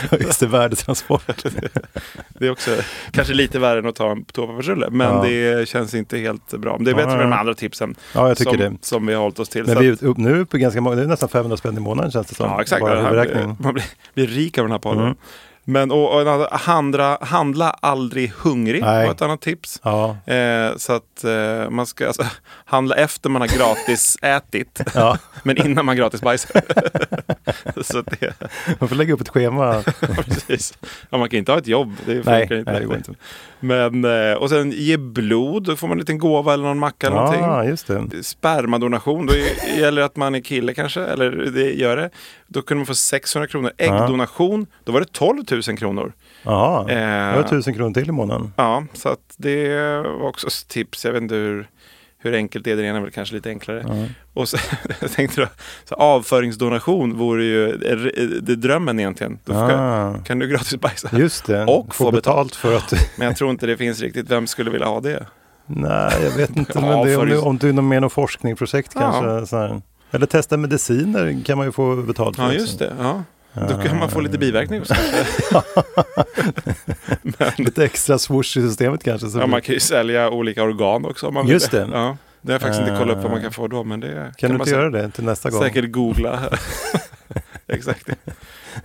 Just 0.20 0.40
det, 0.40 0.46
värdetransport. 0.46 1.22
Det 2.28 2.46
är 2.46 2.50
också 2.50 2.70
kanske 3.10 3.34
lite 3.34 3.58
värre 3.58 3.78
än 3.78 3.86
att 3.86 3.94
ta 3.94 4.10
en 4.10 4.24
toapappersrulle. 4.24 4.88
Men 4.90 5.14
Ja. 5.14 5.22
det 5.22 5.68
känns 5.68 5.94
inte 5.94 6.18
helt 6.18 6.50
bra. 6.50 6.76
Men 6.76 6.84
det 6.84 6.90
är 6.90 6.94
bättre 6.94 7.10
Ja, 7.10 7.16
med 7.16 7.26
de 7.26 7.32
andra 7.32 7.54
tipsen. 7.54 7.94
Ja, 8.14 8.28
jag 8.28 8.36
tycker 8.36 8.50
som, 8.50 8.60
det. 8.60 8.84
som 8.86 9.06
vi 9.06 9.14
har 9.14 9.22
hållit 9.22 9.38
oss 9.38 9.48
till. 9.48 9.64
Men 9.66 9.78
vi 9.78 9.88
är 9.88 10.04
upp, 10.04 10.16
nu 10.16 10.46
på 10.46 10.56
ganska 10.56 10.80
många, 10.80 10.96
det 10.96 11.02
är 11.02 11.06
nästan 11.06 11.28
500 11.28 11.56
spänn 11.56 11.76
i 11.76 11.80
månaden 11.80 12.10
känns 12.10 12.26
det 12.26 12.34
som. 12.34 12.46
Ja, 12.50 12.62
exakt. 12.62 12.80
Bara 12.80 13.02
här 13.02 13.54
man 13.58 13.74
blir, 13.74 13.84
blir 14.14 14.26
rik 14.26 14.58
av 14.58 14.64
den 14.64 14.72
här 14.72 14.78
podden. 14.78 15.02
Mm. 15.04 15.16
Men 15.64 15.90
och, 15.90 16.20
och 16.20 16.58
handla, 16.60 17.18
handla 17.20 17.70
aldrig 17.70 18.32
hungrig 18.36 18.82
Nej. 18.82 19.06
var 19.06 19.12
ett 19.14 19.22
annat 19.22 19.40
tips. 19.40 19.80
Ja, 19.82 20.16
Eh, 20.26 20.76
så 20.76 20.92
att 20.92 21.24
eh, 21.24 21.70
man 21.70 21.86
ska 21.86 22.06
alltså, 22.06 22.24
handla 22.72 22.94
efter 22.94 23.30
man 23.30 23.42
har 23.42 23.48
gratis 23.48 24.16
ätit. 24.22 24.80
ja. 24.94 25.18
men 25.42 25.66
innan 25.66 25.86
man 25.86 25.96
gratis 25.96 26.20
bajsar. 26.22 26.62
så 27.82 28.02
det, 28.02 28.32
man 28.80 28.88
får 28.88 28.96
lägga 28.96 29.14
upp 29.14 29.20
ett 29.20 29.28
schema. 29.28 29.82
precis. 30.24 30.78
Ja, 31.10 31.18
man 31.18 31.28
kan 31.28 31.38
inte 31.38 31.52
ha 31.52 31.58
ett 31.58 31.66
jobb. 31.66 31.92
Det 32.06 32.26
Nej, 32.26 32.42
inte. 32.42 32.72
nej, 32.72 32.86
det 32.88 32.96
inte. 32.96 33.14
Men, 33.60 34.04
eh, 34.04 34.36
och 34.36 34.48
sen 34.50 34.70
ge 34.70 34.96
blod, 34.96 35.62
då 35.62 35.76
får 35.76 35.88
man 35.88 35.94
en 35.94 35.98
liten 35.98 36.18
gåva 36.18 36.54
eller 36.54 36.64
någon 36.64 36.78
macka 36.78 37.06
eller 37.06 37.16
någonting. 37.16 37.42
Ja, 37.42 37.64
just 37.64 37.86
det. 37.86 38.22
Spermadonation, 38.22 39.26
då 39.26 39.32
gäller 39.78 40.00
det 40.00 40.04
att 40.04 40.16
man 40.16 40.34
är 40.34 40.40
kille 40.40 40.74
kanske, 40.74 41.00
eller 41.00 41.30
det 41.30 41.72
gör 41.72 41.96
det. 41.96 42.10
Då 42.46 42.62
kunde 42.62 42.78
man 42.78 42.86
få 42.86 42.94
600 42.94 43.46
kronor. 43.48 43.72
Äggdonation, 43.78 44.66
då 44.84 44.92
var 44.92 45.00
det 45.00 45.12
12 45.12 45.42
000 45.50 45.62
kronor. 45.78 46.12
Jaha, 46.42 46.90
Eh, 46.90 47.32
det 47.32 47.42
var 47.42 47.48
tusen 47.48 47.74
kronor 47.74 47.94
till 47.94 48.08
i 48.08 48.12
månaden. 48.12 48.52
Ja, 48.56 48.84
så 48.92 49.08
att 49.08 49.34
det 49.36 49.68
var 50.02 50.28
också 50.28 50.48
tips. 50.68 51.04
Jag 51.04 51.12
vet 51.12 51.22
inte 51.22 51.34
hur, 51.34 51.68
hur 52.22 52.34
enkelt 52.34 52.64
det 52.64 52.72
är, 52.72 52.76
det 52.76 52.82
ena 52.84 52.98
är 52.98 53.02
väl 53.02 53.10
kanske 53.10 53.34
lite 53.34 53.48
enklare. 53.48 54.08
Och 54.34 54.48
så, 54.48 54.56
jag 55.00 55.10
tänkte 55.12 55.40
då, 55.40 55.46
så 55.84 55.94
avföringsdonation 55.94 57.18
vore 57.18 57.44
ju 57.44 57.76
det, 57.76 58.40
det 58.40 58.56
drömmen 58.56 59.00
egentligen. 59.00 59.38
Då 59.44 59.52
Ah, 59.54 60.14
kan 60.24 60.38
du 60.38 60.48
gratis 60.48 60.80
bajsa. 60.80 61.08
just 61.12 61.44
det. 61.46 61.64
Och 61.64 61.94
få 61.94 62.04
få 62.04 62.10
betalt 62.10 62.54
för 62.56 62.76
att... 62.76 62.92
Men 63.16 63.26
jag 63.26 63.36
tror 63.36 63.50
inte 63.50 63.66
det 63.66 63.76
finns 63.76 64.00
riktigt. 64.00 64.30
Vem 64.30 64.46
skulle 64.46 64.70
vilja 64.70 64.86
ha 64.86 65.00
det? 65.00 65.26
Nej, 65.66 66.12
jag 66.22 66.30
vet 66.30 66.56
inte. 66.56 66.80
Men 66.80 66.90
Ja, 66.90 67.04
det 67.04 67.16
om, 67.16 67.28
du, 67.28 67.38
om 67.38 67.58
du 67.58 67.68
är 67.68 67.72
med 67.72 68.02
något 68.02 68.12
forskningsprojekt 68.12 68.92
Ja. 68.94 69.00
kanske. 69.00 69.56
Här. 69.56 69.80
Eller 70.10 70.26
testa 70.26 70.56
mediciner 70.56 71.40
kan 71.44 71.58
man 71.58 71.66
ju 71.66 71.72
få 71.72 71.96
betalt 71.96 72.36
för. 72.36 72.42
Ja, 72.42 72.52
just 72.52 72.78
det. 72.78 72.92
Ja. 72.98 73.22
Då 73.54 73.74
kan 73.82 73.98
man 73.98 74.10
få 74.10 74.20
lite 74.20 74.38
biverkningar 74.38 74.82
också. 74.82 74.94
Lite 77.62 77.84
extra 77.84 78.18
swoosh 78.18 78.58
i 78.58 78.62
systemet 78.68 79.04
kanske. 79.04 79.28
Så 79.28 79.38
Ja, 79.38 79.46
man 79.46 79.62
kan 79.62 79.74
ju 79.74 79.80
sälja 79.80 80.30
olika 80.30 80.62
organ 80.62 81.04
också 81.04 81.26
om 81.26 81.34
man 81.34 81.46
Just 81.48 81.74
vill. 81.74 81.80
det. 81.80 81.86
Ja. 81.92 82.16
Det 82.40 82.52
har 82.52 82.54
jag 82.54 82.60
faktiskt 82.60 82.80
inte 82.82 82.96
kollat 82.98 83.16
upp 83.16 83.22
vad 83.22 83.30
man 83.30 83.38
Eh, 83.40 83.42
kan 83.42 83.52
få 83.52 83.68
då, 83.68 83.84
men 83.84 84.00
det 84.00 84.08
kan, 84.08 84.32
Kan 84.48 84.50
du 84.50 84.56
inte 84.56 84.70
göra 84.70 84.90
det 84.90 85.10
till 85.10 85.24
nästa 85.24 85.50
gång? 85.50 85.62
säkert 85.62 85.92
googla. 85.92 86.40
Exakt. 87.68 88.08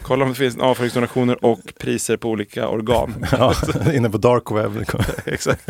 Kolla 0.01 0.23
om 0.23 0.29
det 0.29 0.35
finns 0.35 0.57
avföringsdonationer 0.57 1.45
och 1.45 1.59
priser 1.79 2.17
på 2.17 2.29
olika 2.29 2.67
organ. 2.67 3.25
Ja, 3.31 3.53
inne 3.93 4.09
på 4.09 4.17
dark 4.17 4.51
web. 4.51 4.83
Exakt. 5.25 5.69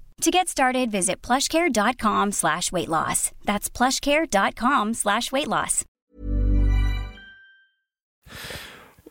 To 0.21 0.29
get 0.31 0.47
started, 0.49 0.91
visit 0.91 1.27
plushcare.com 1.27 2.31
slash 2.31 2.71
weight 2.71 2.89
loss. 2.89 3.31
That's 3.45 3.69
plushcare.com 3.77 4.93
slash 4.93 5.31
weight 5.31 5.47
loss. 5.47 5.85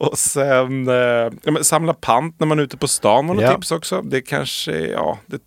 Och 0.01 0.18
sen 0.18 0.88
eh, 0.88 1.62
samla 1.62 1.94
pant 1.94 2.40
när 2.40 2.46
man 2.46 2.59
är 2.59 2.62
ute 2.62 2.77
på 2.77 2.88
stan 2.88 3.27
var 3.27 3.35
något 3.35 3.42
Ja. 3.44 3.55
tips 3.55 3.73
också. 3.73 4.03
Det 4.03 4.20
kanske, 4.20 4.73
ja, 4.73 5.18
det, 5.27 5.40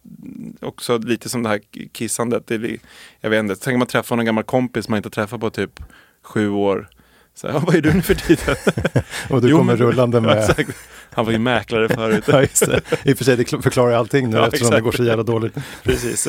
också 0.62 0.97
lite 0.97 1.30
som 1.30 1.43
det 1.43 1.49
här 1.49 1.62
kissandet. 1.93 2.47
Det, 2.47 2.56
är- 2.56 2.80
jag 3.21 3.30
vet 3.30 3.39
inte, 3.39 3.56
tänk 3.56 3.73
om 3.76 3.80
man 3.80 3.88
träffar 3.88 4.15
någon 4.15 4.26
gammal 4.26 4.43
kompis 4.43 4.89
man 4.89 4.97
inte 4.97 5.10
träffat 5.10 5.39
på 5.39 5.49
typ 5.49 5.80
sju 6.23 6.49
år. 6.49 6.89
Så, 7.36 7.48
ja, 7.48 7.60
vad 7.65 7.76
är 7.76 7.82
du 7.82 7.93
nu 7.93 8.02
för 8.02 8.15
tiden? 8.15 8.56
Och 9.30 9.41
du 9.41 9.50
Jo, 9.50 9.58
kommer 9.58 9.76
rullande 9.76 10.17
Ja, 10.17 10.22
med... 10.22 10.38
exakt. 10.38 10.69
Han 11.15 11.26
var 11.26 11.32
ju 11.32 11.38
mäklare 11.39 11.89
förut. 11.89 12.24
Ja, 12.28 12.41
just 12.41 12.65
det. 12.65 12.82
I 13.04 13.13
och 13.13 13.17
för 13.17 13.26
sig, 13.26 13.38
det 13.38 13.46
förklarar 13.63 13.93
allting 13.96 14.30
nu 14.30 14.38
Ja, 14.38 14.46
eftersom 14.48 14.69
det 14.69 14.78
exakt. 14.78 14.84
går 14.86 14.91
så 14.91 15.04
jävla 15.04 15.24
dåligt. 15.24 15.54
Precis. 15.84 16.28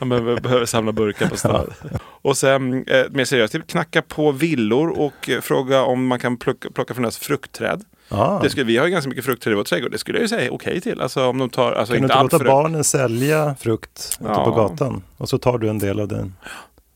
Han 0.00 0.08
behöver, 0.08 0.40
behöver 0.40 0.66
samla 0.66 0.92
burkar 0.92 1.28
på 1.28 1.36
stan. 1.36 1.70
Och 2.22 2.36
sen 2.36 2.84
eh, 2.86 3.04
mer 3.10 3.24
seriöst, 3.24 3.52
typ 3.52 3.66
knacka 3.66 4.02
på 4.02 4.32
villor 4.32 4.88
och 4.98 5.28
eh, 5.28 5.40
fråga 5.40 5.82
om 5.82 6.06
man 6.06 6.18
kan 6.18 6.36
plocka, 6.36 6.68
plocka 6.74 6.94
från 6.94 7.02
deras 7.02 7.18
fruktträd. 7.18 7.84
Ja. 8.08 8.40
Det 8.42 8.50
skulle, 8.50 8.64
vi 8.66 8.76
har 8.76 8.84
ju 8.86 8.90
ganska 8.92 9.08
mycket 9.08 9.24
fruktträd 9.24 9.52
i 9.52 9.56
vår 9.56 9.64
trädgård. 9.64 9.92
Det 9.92 9.98
skulle 9.98 10.18
jag 10.18 10.22
ju 10.22 10.28
säga 10.28 10.52
okej 10.52 10.80
till. 10.80 11.00
Alltså 11.00 11.26
om 11.26 11.38
de 11.38 11.50
tar, 11.50 11.72
alltså 11.72 11.94
Kan 11.94 12.02
du 12.02 12.04
inte 12.06 12.12
inte 12.12 12.14
allt 12.14 12.32
låta 12.32 12.44
barnen 12.44 12.84
sälja 12.84 13.54
frukt 13.60 14.18
ute 14.20 14.30
Ja. 14.30 14.44
på 14.44 14.50
gatan? 14.50 15.02
Och 15.16 15.28
så 15.28 15.38
tar 15.38 15.58
du 15.58 15.68
en 15.68 15.78
del 15.78 16.00
av 16.00 16.08
den. 16.08 16.34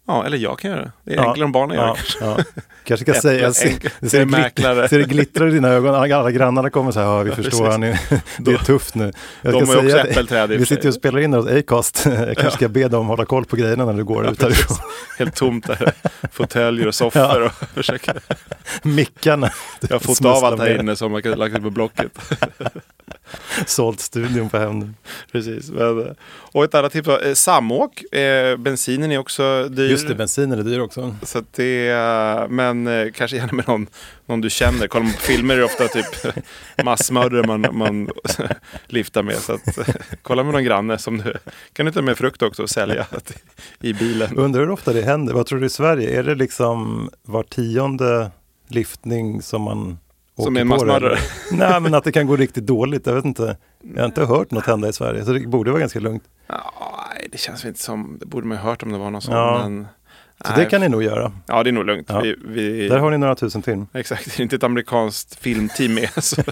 Ja, 0.07 0.27
eller 0.27 0.39
jag 0.39 0.59
kan 0.59 0.71
göra 0.71 0.81
det. 0.83 0.93
Det 1.05 1.15
är 1.15 1.19
enklare 1.19 1.45
om 1.45 1.53
barnen 1.53 1.77
gör 1.77 1.87
ja, 1.87 1.97
det. 2.21 2.27
ja. 2.27 2.61
Kanske 2.85 3.05
ska 3.05 3.13
Äpple, 3.13 3.23
säga, 3.23 3.43
jag 3.43 3.55
ser, 3.55 3.79
det 4.01 4.09
ser 4.11 4.25
glitt, 4.25 4.91
ser 4.91 4.99
det 4.99 5.05
glittrar 5.05 5.49
i 5.49 5.51
dina 5.51 5.69
ögon. 5.69 5.95
Alla 5.95 6.31
grannarna 6.31 6.71
kommer 6.71 6.93
så 6.93 7.01
här, 7.01 7.07
ja 7.07 7.23
vi 7.23 7.31
Ja, 7.31 7.37
förstår, 7.37 7.67
han 7.71 7.83
är, 7.83 7.99
det 8.39 8.53
är 8.53 8.59
tufft 8.59 8.95
nu. 8.95 9.13
Jag 9.43 9.53
De 9.53 9.67
ska 9.67 9.77
har 9.77 9.83
ju 9.83 9.95
också 9.95 10.35
att- 10.45 10.51
Vi 10.51 10.67
sitter 10.67 10.89
och 10.89 10.95
spelar 10.95 11.19
in 11.21 11.33
hos 11.33 11.47
Acast. 11.47 12.07
Jag 12.27 12.37
kanske 12.37 12.51
ska 12.51 12.69
be 12.69 12.89
dem 12.89 13.07
hålla 13.07 13.25
koll 13.25 13.45
på 13.45 13.57
grejerna 13.57 13.85
när 13.85 13.93
du 13.93 14.05
går 14.05 14.31
ut 14.31 14.43
härifrån. 14.43 14.77
Helt 15.19 15.35
tomt 15.37 15.67
där. 15.67 15.93
Fåtöljer 16.33 16.87
och 16.87 16.95
soffor 16.95 17.43
och 17.43 17.53
försöka. 17.75 18.15
Mickarna. 18.83 19.51
Jag 19.81 19.95
har 19.95 20.01
fått 20.01 20.25
av 20.25 20.45
allt 20.45 20.61
här 20.61 20.81
inne 20.81 20.97
som 20.97 21.13
man 21.13 21.23
kan 21.23 21.33
lagt 21.39 21.57
ut 21.57 21.63
på 21.63 21.71
Blocket. 21.71 22.13
Sålt 23.67 24.01
studion 24.01 24.51
på 24.51 24.59
hem. 24.59 24.95
Precis. 25.33 25.71
Men, 25.71 26.15
och 26.53 26.65
ett 26.65 26.75
annat 26.75 26.93
tips 26.93 27.09
var 27.09 27.27
eh, 27.27 27.35
samåk. 27.35 28.15
Eh, 28.15 28.57
bensinen 28.57 29.13
är 29.13 29.19
också 29.19 29.69
dyr. 29.69 29.91
Just 29.95 30.09
det, 30.09 30.15
bensinen 30.15 30.59
är 30.59 30.63
dyr 30.63 30.81
också. 30.81 31.17
Så 31.23 31.43
det, 31.51 31.91
men 32.51 32.87
eh, 32.87 33.13
kanske 33.15 33.37
gärna 33.37 33.53
med 33.53 33.69
någon, 33.69 33.87
någon 34.27 34.41
du 34.41 34.51
känner. 34.51 34.89
Kollar 34.89 35.05
man 35.05 35.13
på 35.15 35.21
filmer 35.21 35.55
är 35.55 35.59
det 35.59 35.65
ofta 35.65 35.89
typ 35.89 36.35
massmördare 36.85 37.47
man, 37.47 37.67
man 37.73 38.09
liftar 38.87 39.23
med. 39.23 39.37
Så 39.37 39.53
att, 39.53 39.79
kolla 40.23 40.43
med 40.43 40.53
någon 40.53 40.65
granne 40.65 40.99
som 40.99 41.19
du 41.19 41.35
kan 41.73 41.87
du 41.87 41.93
ta 41.93 42.03
med 42.03 42.19
frukt 42.19 42.43
också 42.43 42.63
och 42.63 42.71
sälja 42.71 43.07
i 43.81 43.93
bilen. 43.93 44.37
Undrar 44.37 44.61
hur 44.61 44.71
ofta 44.71 44.93
det 44.93 45.03
händer. 45.03 45.35
Vad 45.35 45.47
tror 45.47 45.61
du 45.61 45.67
i 45.67 45.71
Sverige? 45.71 46.19
Är 46.19 46.23
det 46.23 46.35
liksom 46.35 47.11
var 47.23 47.43
tionde 47.43 48.31
liftning 48.69 49.43
som 49.43 49.63
man 49.63 49.99
Som 50.37 50.45
åker 50.45 50.57
är 50.57 50.61
en 50.61 50.69
massmördare? 50.69 51.19
Nej, 51.53 51.81
men 51.81 51.95
att 51.95 52.05
det 52.05 52.13
kan 52.13 52.27
gå 52.27 52.37
riktigt 52.37 52.67
dåligt. 52.67 53.07
Jag 53.07 53.15
vet 53.15 53.25
inte. 53.25 53.57
Jag 53.95 54.03
har 54.03 54.07
inte 54.07 54.25
hört 54.25 54.51
något 54.51 54.67
hända 54.67 54.89
i 54.89 54.93
Sverige, 54.93 55.25
så 55.25 55.33
det 55.33 55.47
borde 55.47 55.71
vara 55.71 55.81
ganska 55.81 56.01
lugnt. 56.01 56.25
Ja, 56.47 56.73
nej, 57.25 57.29
det 57.33 57.39
känns 57.39 57.65
inte 57.65 57.81
som, 57.81 58.17
det 58.21 58.27
borde 58.27 58.47
man 58.47 58.57
ju 58.57 58.63
hört 58.63 58.83
om 58.83 58.93
det 58.93 58.99
var 58.99 59.11
någon 59.11 59.23
sån. 59.23 59.35
Ja. 59.35 59.59
Men, 59.63 59.87
Så 60.45 60.53
nej, 60.53 60.65
det 60.65 60.71
kan 60.71 60.81
ni 60.81 60.89
nog 60.89 61.03
göra. 61.03 61.33
Ja, 61.47 61.63
det 61.63 61.71
är 61.71 61.73
nog 61.73 61.87
lugnt. 61.87 62.07
Ja. 62.09 62.21
Vi, 62.21 62.37
vi, 62.45 62.89
Där 62.89 62.99
har 62.99 63.11
ni 63.11 63.19
några 63.19 63.35
tusen 63.35 63.63
till. 63.63 63.85
Exakt, 63.93 64.25
det 64.25 64.39
är 64.39 64.43
inte 64.43 64.57
ett 64.57 64.63
amerikanskt 64.63 65.35
filmteam 65.35 65.95
med. 65.95 66.11
Så, 66.25 66.43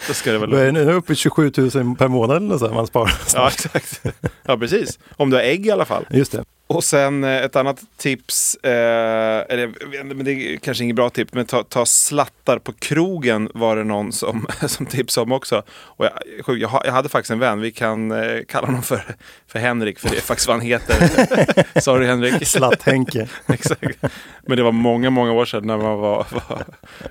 så 0.00 0.14
ska 0.14 0.32
det 0.32 0.60
är 0.60 0.72
ni 0.72 0.84
nu 0.84 0.92
uppe 0.92 1.12
i 1.12 1.16
27 1.16 1.52
000 1.56 1.70
per 1.96 2.08
månad 2.08 2.36
eller 2.36 2.58
så 2.58 2.74
man 2.74 2.86
sparar? 2.86 3.12
Ja, 3.34 3.48
exakt. 3.48 4.02
Ja, 4.42 4.58
precis. 4.58 4.98
Om 5.16 5.30
du 5.30 5.36
har 5.36 5.42
ägg 5.42 5.66
i 5.66 5.70
alla 5.70 5.84
fall. 5.84 6.06
Just 6.10 6.32
det. 6.32 6.44
Och 6.70 6.84
sen 6.84 7.24
eh, 7.24 7.44
ett 7.44 7.56
annat 7.56 7.82
tips, 7.96 8.54
eh, 8.54 9.44
eller 9.48 10.14
men 10.14 10.24
det 10.24 10.32
är 10.32 10.56
kanske 10.56 10.84
inget 10.84 10.96
bra 10.96 11.10
tips, 11.10 11.32
men 11.32 11.46
ta, 11.46 11.62
ta 11.62 11.86
slattar 11.86 12.58
på 12.58 12.72
krogen 12.72 13.50
var 13.54 13.76
det 13.76 13.84
någon 13.84 14.12
som, 14.12 14.46
som 14.66 14.86
tipsade 14.86 15.22
om 15.22 15.32
också. 15.32 15.62
Och 15.80 16.06
jag, 16.46 16.70
jag 16.84 16.92
hade 16.92 17.08
faktiskt 17.08 17.30
en 17.30 17.38
vän, 17.38 17.60
vi 17.60 17.70
kan 17.70 18.10
eh, 18.10 18.42
kalla 18.48 18.66
honom 18.66 18.82
för, 18.82 19.02
för 19.46 19.58
Henrik, 19.58 19.98
för 19.98 20.08
det 20.08 20.16
är 20.16 20.20
faktiskt 20.20 20.48
vad 20.48 20.56
han 20.56 20.66
heter. 20.66 21.80
Sorry 21.80 22.06
Henrik. 22.06 22.46
Slatt-Henke. 22.46 23.28
Exakt. 23.46 24.02
Men 24.46 24.56
det 24.56 24.62
var 24.62 24.72
många, 24.72 25.10
många 25.10 25.32
år 25.32 25.44
sedan 25.44 25.66
när 25.66 25.76
man 25.76 25.98
var, 25.98 26.26
var 26.30 26.64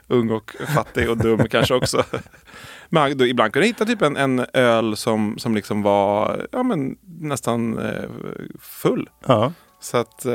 ung 0.07 0.31
och 0.31 0.55
fattig 0.75 1.09
och 1.09 1.17
dum 1.17 1.47
kanske 1.49 1.73
också. 1.73 2.03
Men 2.89 3.17
då, 3.17 3.25
ibland 3.27 3.53
kunde 3.53 3.65
jag 3.67 3.73
hitta 3.73 3.85
typ 3.85 4.01
en, 4.01 4.17
en 4.17 4.45
öl 4.53 4.97
som, 4.97 5.37
som 5.37 5.55
liksom 5.55 5.81
var 5.81 6.45
ja, 6.51 6.63
men, 6.63 6.95
nästan 7.19 7.77
eh, 7.77 8.09
full. 8.61 9.09
Ja. 9.27 9.51
Så 9.81 9.97
att, 9.97 10.25
eh, 10.25 10.33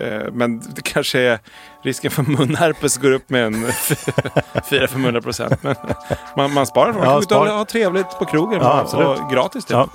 eh, 0.00 0.32
men 0.32 0.58
det 0.74 0.82
kanske 0.84 1.20
är 1.20 1.38
risken 1.82 2.10
för 2.10 2.22
munherpes 2.22 2.98
går 2.98 3.12
upp 3.12 3.30
med 3.30 3.46
en 3.46 3.54
400-500 3.66 5.20
procent. 5.20 5.62
Men 5.62 5.76
man, 6.36 6.54
man 6.54 6.66
sparar, 6.66 6.92
man 6.92 7.02
Ja, 7.02 7.12
kan 7.14 7.22
spar. 7.22 7.46
ha 7.46 7.64
trevligt 7.64 8.18
på 8.18 8.24
krogen 8.24 8.58
Ja, 8.62 8.82
och, 8.82 9.24
och 9.24 9.30
gratis. 9.32 9.64
Typ. 9.64 9.76
Ja. 9.76 9.88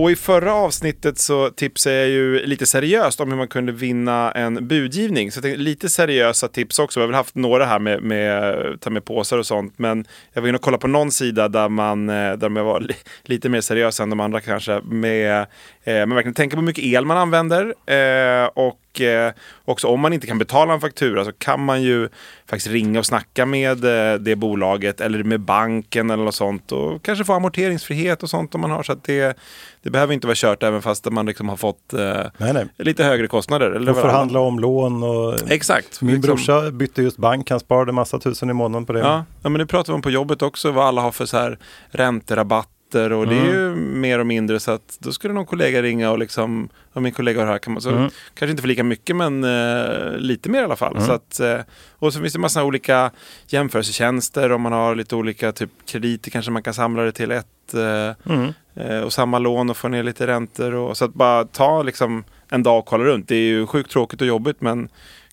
Och 0.00 0.10
i 0.10 0.16
förra 0.16 0.54
avsnittet 0.54 1.18
så 1.18 1.50
tipsade 1.50 1.96
jag 1.96 2.08
ju 2.08 2.46
lite 2.46 2.66
seriöst 2.66 3.20
om 3.20 3.30
hur 3.30 3.36
man 3.36 3.48
kunde 3.48 3.72
vinna 3.72 4.32
en 4.32 4.68
budgivning. 4.68 5.32
Så 5.32 5.36
jag 5.36 5.42
tänkte, 5.42 5.62
lite 5.62 5.88
seriösa 5.88 6.48
tips 6.48 6.78
också. 6.78 7.00
Vi 7.00 7.02
har 7.02 7.08
väl 7.08 7.16
haft 7.16 7.34
några 7.34 7.64
här 7.64 7.78
med, 7.78 8.02
med 8.02 8.54
ta 8.80 8.90
med 8.90 9.04
påsar 9.04 9.38
och 9.38 9.46
sånt. 9.46 9.74
Men 9.76 10.04
jag 10.32 10.42
var 10.42 10.48
inne 10.48 10.56
och 10.56 10.62
kollade 10.62 10.80
på 10.80 10.88
någon 10.88 11.10
sida 11.10 11.48
där 11.48 11.68
man, 11.68 12.08
eh, 12.08 12.32
där 12.32 12.48
man 12.48 12.64
var 12.64 12.80
li, 12.80 12.94
lite 13.22 13.48
mer 13.48 13.60
seriös 13.60 14.00
än 14.00 14.10
de 14.10 14.20
andra 14.20 14.40
kanske. 14.40 14.80
Med, 14.80 15.46
eh, 15.84 16.06
man 16.06 16.14
verkligen 16.14 16.34
tänker 16.34 16.56
på 16.56 16.60
hur 16.60 16.66
mycket 16.66 16.84
el 16.84 17.04
man 17.04 17.16
använder. 17.16 17.74
Eh, 17.86 18.46
och 18.46 18.80
eh, 19.00 19.32
också 19.64 19.86
om 19.88 20.00
man 20.00 20.12
inte 20.12 20.26
kan 20.26 20.38
betala 20.38 20.72
en 20.74 20.80
faktura 20.80 21.24
så 21.24 21.32
kan 21.32 21.64
man 21.64 21.82
ju 21.82 22.08
faktiskt 22.46 22.66
ringa 22.72 22.98
och 22.98 23.06
snacka 23.06 23.46
med 23.46 23.84
eh, 23.84 24.14
det 24.18 24.36
bolaget 24.36 25.00
eller 25.00 25.22
med 25.22 25.40
banken 25.40 26.10
eller 26.10 26.24
något 26.24 26.34
sånt. 26.34 26.72
Och 26.72 27.02
kanske 27.02 27.24
få 27.24 27.32
amorteringsfrihet 27.32 28.22
och 28.22 28.30
sånt 28.30 28.54
om 28.54 28.60
man 28.60 28.70
har. 28.70 28.82
Så 28.82 28.92
att 28.92 29.04
det, 29.04 29.38
det 29.82 29.90
behöver 29.90 30.14
inte 30.14 30.26
vara 30.26 30.34
kört 30.36 30.62
även 30.62 30.82
fast 30.82 31.10
man 31.12 31.26
liksom 31.26 31.48
har 31.48 31.56
fått 31.56 31.92
eh, 31.92 32.14
Nej, 32.38 32.52
nej. 32.52 32.66
lite 32.78 33.04
högre 33.04 33.26
kostnader. 33.26 33.70
Eller 33.70 33.92
Och 33.92 33.98
förhandla 33.98 34.40
om 34.40 34.58
lån 34.58 35.02
och 35.02 35.50
Exakt. 35.50 36.02
min 36.02 36.14
Liksom- 36.14 36.28
brorsa 36.36 36.70
bytte 36.70 37.02
just 37.02 37.16
bank. 37.16 37.50
Han 37.50 37.60
sparade 37.60 37.92
massa 37.92 38.18
tusen 38.18 38.50
i 38.50 38.52
månaden 38.52 38.86
på 38.86 38.92
det. 38.92 39.00
Ja, 39.00 39.24
ja, 39.42 39.48
men 39.48 39.58
det 39.58 39.66
pratar 39.66 39.92
man 39.92 40.02
på 40.02 40.10
jobbet 40.10 40.42
också. 40.42 40.70
Vad 40.70 40.84
alla 40.86 41.00
har 41.00 41.12
för 41.12 41.26
så 41.26 41.36
här 41.36 41.58
ränterabatt 41.88 42.68
räntor 42.94 43.12
och 43.12 43.26
det 43.26 43.34
är 43.34 43.40
Mm. 43.40 43.54
ju 43.54 43.74
mer 43.76 44.18
och 44.18 44.26
mindre 44.26 44.60
så 44.60 44.70
att 44.70 44.96
då 44.98 45.12
skulle 45.12 45.34
någon 45.34 45.46
kollega 45.46 45.82
ringa 45.82 46.10
och 46.10 46.18
liksom, 46.18 46.68
om 46.92 47.02
min 47.02 47.12
kollega 47.12 47.40
har 47.40 47.46
det 47.46 47.52
här 47.52 47.58
kan 47.58 47.72
man, 47.72 47.82
så 47.82 47.90
Mm. 47.90 48.10
kanske 48.34 48.50
inte 48.50 48.60
för 48.62 48.68
lika 48.68 48.84
mycket 48.84 49.16
men 49.16 49.44
eh, 49.44 50.16
lite 50.18 50.48
mer 50.50 50.60
i 50.60 50.64
alla 50.64 50.76
fall. 50.76 51.02
Så 51.02 51.12
att, 51.12 51.40
eh, 51.40 51.58
och 51.98 52.12
så 52.12 52.20
finns 52.20 52.32
det 52.32 52.38
massa 52.38 52.64
olika 52.64 53.10
jämförelsetjänster 53.46 54.52
om 54.52 54.62
man 54.62 54.72
har 54.72 54.94
lite 54.94 55.16
olika 55.16 55.52
typ 55.52 55.70
krediter 55.86 56.30
kanske 56.30 56.50
man 56.50 56.62
kan 56.62 56.74
samla 56.74 57.02
det 57.02 57.12
till 57.12 57.30
ett 57.30 57.74
eh, 57.74 58.32
Mm. 58.34 58.52
eh, 58.74 59.00
och 59.00 59.12
samma 59.12 59.38
lån 59.38 59.70
och 59.70 59.76
få 59.76 59.88
ner 59.88 60.02
lite 60.02 60.26
räntor. 60.26 60.74
Och, 60.74 60.96
så 60.96 61.04
att 61.04 61.14
bara 61.14 61.44
ta 61.44 61.82
liksom 61.82 62.24
en 62.52 62.62
dag 62.62 62.78
och 62.78 62.86
kolla 62.86 63.04
runt. 63.04 63.28
Det 63.28 63.34
är 63.36 63.48
ju 63.48 63.66
sjukt 63.66 63.90
tråkigt 63.90 64.20
och 64.20 64.26
jobbigt 64.26 64.60
men 64.60 64.88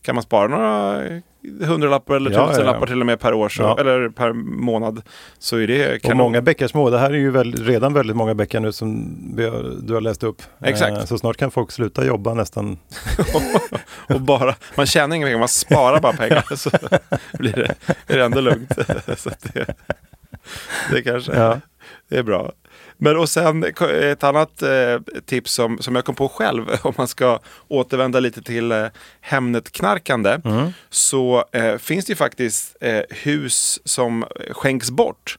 kan 0.07 0.15
man 0.15 0.23
spara 0.23 0.47
några 0.47 1.03
hundralappar 1.61 2.15
eller 2.15 2.31
Ja, 2.31 2.37
ja, 2.37 2.43
ja. 2.47 2.49
tusenlappar 2.53 2.87
till 2.87 2.99
och 2.99 3.05
med 3.05 3.19
per 3.19 3.33
år 3.33 3.49
så, 3.49 3.61
Ja. 3.61 3.79
eller 3.79 4.09
per 4.09 4.33
månad 4.33 5.01
så 5.39 5.57
är 5.57 5.67
det 5.67 5.95
Och 5.95 6.01
kanon. 6.01 6.17
många 6.17 6.41
bäckar 6.41 6.67
små. 6.67 6.89
Det 6.89 6.99
här 6.99 7.09
är 7.09 7.17
ju 7.17 7.31
väl, 7.31 7.53
redan 7.65 7.93
väldigt 7.93 8.15
många 8.15 8.35
bäckar 8.35 8.59
nu 8.59 8.71
som 8.71 8.87
har, 9.37 9.87
du 9.87 9.93
har 9.93 10.01
läst 10.01 10.23
upp. 10.23 10.41
Exakt. 10.63 10.97
Eh, 10.97 11.05
Så 11.05 11.17
snart 11.17 11.37
kan 11.37 11.51
folk 11.51 11.71
sluta 11.71 12.05
jobba 12.05 12.33
nästan. 12.33 12.77
och 14.09 14.21
bara, 14.21 14.55
man 14.77 14.85
tjänar 14.85 15.15
inga 15.15 15.25
pengar, 15.25 15.39
man 15.39 15.47
sparar 15.47 15.99
bara 15.99 16.13
pengar. 16.13 16.45
så 16.55 16.69
blir 17.39 17.53
det, 17.53 17.75
är 18.13 18.17
det 18.17 18.25
ändå 18.25 18.41
lugnt. 18.41 18.71
så 19.17 19.29
det, 19.53 19.75
det 20.91 21.01
kanske 21.01 21.31
Ja. 21.39 21.59
det 22.09 22.17
är 22.17 22.23
bra. 22.23 22.51
Men 22.97 23.17
och 23.17 23.29
sen 23.29 23.63
ett 24.01 24.23
annat 24.23 24.61
eh, 24.61 24.99
tips 25.25 25.53
som, 25.53 25.77
som 25.81 25.95
jag 25.95 26.05
kom 26.05 26.15
på 26.15 26.29
själv 26.29 26.65
om 26.81 26.93
man 26.97 27.07
ska 27.07 27.39
återvända 27.67 28.19
lite 28.19 28.41
till 28.41 28.71
eh, 28.71 28.85
Hemnet-knarkande. 29.21 30.41
Mm. 30.45 30.71
Så 30.89 31.45
eh, 31.51 31.77
finns 31.77 32.05
det 32.05 32.11
ju 32.11 32.15
faktiskt 32.15 32.77
eh, 32.81 33.01
hus 33.09 33.79
som 33.85 34.25
skänks 34.51 34.91
bort. 34.91 35.37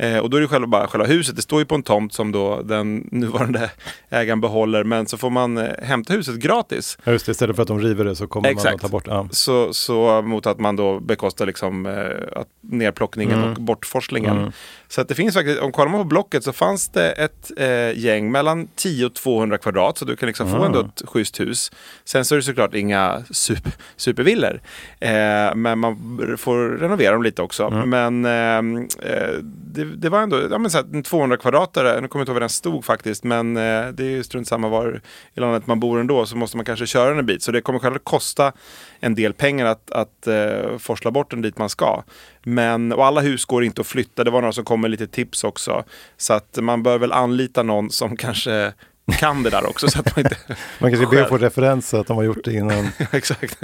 Eh, 0.00 0.18
och 0.18 0.30
då 0.30 0.36
är 0.36 0.40
det 0.40 0.48
själva, 0.48 0.66
bara 0.66 0.86
själva 0.86 1.06
huset, 1.06 1.36
det 1.36 1.42
står 1.42 1.58
ju 1.58 1.64
på 1.64 1.74
en 1.74 1.82
tomt 1.82 2.12
som 2.12 2.32
då 2.32 2.62
den 2.62 2.96
nuvarande 3.12 3.70
ägaren 4.10 4.40
behåller. 4.40 4.84
Men 4.84 5.06
så 5.06 5.16
får 5.18 5.30
man 5.30 5.58
eh, 5.58 5.68
hämta 5.82 6.12
huset 6.12 6.34
gratis. 6.36 6.98
Ja, 7.04 7.12
Just 7.12 7.26
det, 7.26 7.32
istället 7.32 7.56
för 7.56 7.62
att 7.62 7.68
de 7.68 7.80
river 7.80 8.04
det 8.04 8.16
så 8.16 8.26
kommer 8.26 8.48
man 8.48 8.52
Exakt. 8.56 8.74
att 8.74 8.80
ta 8.80 8.88
bort 8.88 9.06
ja. 9.06 9.28
Så, 9.30 9.72
så 9.72 10.22
mot 10.22 10.46
att 10.46 10.58
man 10.60 10.76
då 10.76 11.00
bekostar 11.00 11.46
liksom, 11.46 11.86
eh, 11.86 12.40
att 12.40 12.48
nerplockningen 12.60 13.38
Mm. 13.38 13.50
och 13.52 13.60
bortforslingen. 13.62 14.38
Mm. 14.38 14.52
Så 14.88 15.00
att 15.00 15.08
det 15.08 15.14
finns 15.14 15.34
faktiskt, 15.34 15.60
om 15.60 15.72
kollar 15.72 15.90
man 15.90 16.00
på 16.00 16.04
Blocket 16.04 16.44
så 16.44 16.52
fanns 16.52 16.88
det 16.88 17.10
ett 17.10 17.50
eh, 17.56 17.98
gäng 17.98 18.30
mellan 18.30 18.68
10 18.76 19.06
och 19.06 19.14
200 19.14 19.58
kvadrat. 19.58 19.98
Så 19.98 20.04
du 20.04 20.16
kan 20.16 20.26
liksom 20.26 20.46
få 20.50 20.56
Mm. 20.56 20.66
ändå 20.66 20.80
ett 20.80 21.02
schysst 21.08 21.40
hus. 21.40 21.72
Sen 22.04 22.24
så 22.24 22.34
är 22.34 22.36
det 22.36 22.42
såklart 22.42 22.74
inga 22.74 23.22
super, 23.30 23.72
supervillor. 23.96 24.60
Eh, 25.00 25.10
men 25.54 25.78
man 25.78 26.18
får 26.38 26.68
renovera 26.68 27.12
dem 27.12 27.22
lite 27.22 27.42
också. 27.42 27.64
Mm. 27.64 27.90
Men 27.90 28.24
eh, 28.24 29.12
eh, 29.12 29.34
det, 29.42 29.89
det 29.96 30.08
var 30.08 30.22
ändå 30.22 30.42
ja, 30.50 30.58
men 30.58 30.70
så 30.70 30.78
här, 30.78 30.84
en 30.94 31.02
200 31.02 31.36
kvadratare. 31.36 32.00
Nu 32.00 32.08
kommer 32.08 32.20
jag 32.20 32.22
inte 32.22 32.30
ihåg 32.30 32.34
var 32.34 32.40
den 32.40 32.48
stod 32.48 32.84
faktiskt. 32.84 33.24
Men 33.24 33.56
eh, 33.56 33.88
det 33.88 34.04
är 34.04 34.10
ju 34.10 34.22
strunt 34.22 34.48
samma 34.48 34.68
var 34.68 35.00
i 35.34 35.40
landet 35.40 35.66
man 35.66 35.80
bor 35.80 36.00
ändå. 36.00 36.26
Så 36.26 36.36
måste 36.36 36.56
man 36.56 36.66
kanske 36.66 36.86
köra 36.86 37.08
den 37.08 37.18
en 37.18 37.26
bit. 37.26 37.42
Så 37.42 37.52
det 37.52 37.60
kommer 37.60 37.78
själv 37.78 37.98
kosta 37.98 38.52
en 39.00 39.14
del 39.14 39.32
pengar 39.32 39.66
att, 39.66 39.90
att 39.90 40.26
eh, 40.26 40.78
forsla 40.78 41.10
bort 41.10 41.30
den 41.30 41.42
dit 41.42 41.58
man 41.58 41.68
ska. 41.68 42.02
Men, 42.42 42.92
och 42.92 43.06
alla 43.06 43.20
hus 43.20 43.44
går 43.44 43.64
inte 43.64 43.80
att 43.80 43.86
flytta. 43.86 44.24
Det 44.24 44.30
var 44.30 44.40
några 44.40 44.52
som 44.52 44.64
kom 44.64 44.80
med 44.80 44.90
lite 44.90 45.06
tips 45.06 45.44
också. 45.44 45.84
Så 46.16 46.32
att 46.32 46.58
man 46.60 46.82
bör 46.82 46.98
väl 46.98 47.12
anlita 47.12 47.62
någon 47.62 47.90
som 47.90 48.16
kanske 48.16 48.72
kan 49.12 49.42
det 49.42 49.50
där 49.50 49.68
också. 49.68 49.88
Så 49.88 49.98
att 50.00 50.16
man 50.16 50.24
inte 50.24 50.36
Man 50.78 50.90
kanske 50.90 51.06
ber 51.06 51.10
Själv. 51.10 51.22
att 51.22 51.28
få 51.28 51.38
referens 51.38 51.88
så 51.88 52.00
att 52.00 52.06
de 52.06 52.16
har 52.16 52.24
gjort 52.24 52.44
det 52.44 52.52
innan. 52.52 52.88
Exakt. 53.12 53.58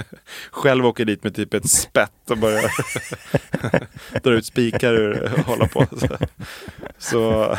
Själv 0.51 0.85
åker 0.85 1.05
dit 1.05 1.23
med 1.23 1.35
typ 1.35 1.53
ett 1.53 1.69
spett 1.69 2.29
och 2.31 2.37
börjar 2.37 2.71
dra 4.23 4.31
ut 4.33 4.45
spikar 4.45 4.93
och 5.23 5.29
hålla 5.45 5.67
på. 5.67 5.85
Så, 5.97 6.17
så, 6.97 7.55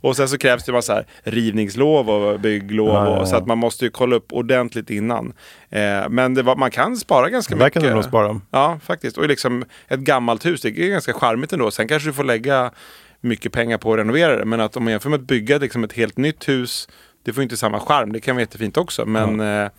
och 0.00 0.16
sen 0.16 0.28
så 0.28 0.38
krävs 0.38 0.64
det 0.64 0.72
massa 0.72 1.04
rivningslov 1.22 2.10
och 2.10 2.40
bygglov. 2.40 2.88
Ja, 2.88 3.04
ja, 3.04 3.10
ja. 3.14 3.20
Och, 3.20 3.28
så 3.28 3.36
att 3.36 3.46
man 3.46 3.58
måste 3.58 3.84
ju 3.84 3.90
kolla 3.90 4.16
upp 4.16 4.32
ordentligt 4.32 4.90
innan. 4.90 5.32
Eh, 5.70 6.08
men 6.08 6.44
var, 6.44 6.56
man 6.56 6.70
kan 6.70 6.96
spara 6.96 7.30
ganska 7.30 7.54
Där 7.54 7.64
mycket. 7.64 7.72
kan 7.82 7.82
du 7.88 7.94
nog 7.94 8.04
spara. 8.04 8.40
Ja, 8.50 8.78
faktiskt. 8.84 9.18
Och 9.18 9.28
liksom 9.28 9.64
ett 9.88 10.00
gammalt 10.00 10.46
hus, 10.46 10.60
det 10.60 10.68
är 10.68 10.88
ganska 10.90 11.12
charmigt 11.12 11.52
ändå. 11.52 11.70
Sen 11.70 11.88
kanske 11.88 12.08
du 12.08 12.12
får 12.12 12.24
lägga 12.24 12.70
mycket 13.22 13.52
pengar 13.52 13.78
på 13.78 13.92
att 13.92 13.98
renovera 13.98 14.36
det. 14.36 14.44
Men 14.44 14.60
att 14.60 14.76
om 14.76 14.84
man 14.84 14.90
jämför 14.90 15.10
med 15.10 15.20
att 15.20 15.26
bygga 15.26 15.58
liksom 15.58 15.84
ett 15.84 15.92
helt 15.92 16.16
nytt 16.16 16.48
hus, 16.48 16.88
det 17.24 17.32
får 17.32 17.42
inte 17.42 17.56
samma 17.56 17.80
charm. 17.80 18.12
Det 18.12 18.20
kan 18.20 18.36
vara 18.36 18.42
jättefint 18.42 18.76
också. 18.76 19.06
Men 19.06 19.40
eh, 19.40 19.70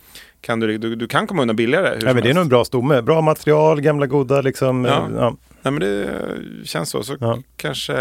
kan 0.44 0.60
du, 0.60 0.78
du, 0.78 0.94
du 0.96 1.06
kan 1.08 1.26
komma 1.26 1.42
undan 1.42 1.56
billigare. 1.56 1.98
Ja, 2.02 2.14
men 2.14 2.22
det 2.22 2.30
är 2.30 2.34
nog 2.34 2.42
en 2.42 2.48
bra 2.48 2.64
stomme. 2.64 3.02
Bra 3.02 3.20
material, 3.20 3.80
gamla 3.80 4.06
goda 4.06 4.40
liksom. 4.40 4.84
Ja. 4.84 4.92
eh, 5.08 5.16
Ja. 5.16 5.36
Nej 5.62 5.72
men 5.72 5.80
det 5.80 6.08
känns 6.64 6.90
så. 6.90 7.02
Så 7.02 7.16
Ja. 7.20 7.38
kanske, 7.56 7.94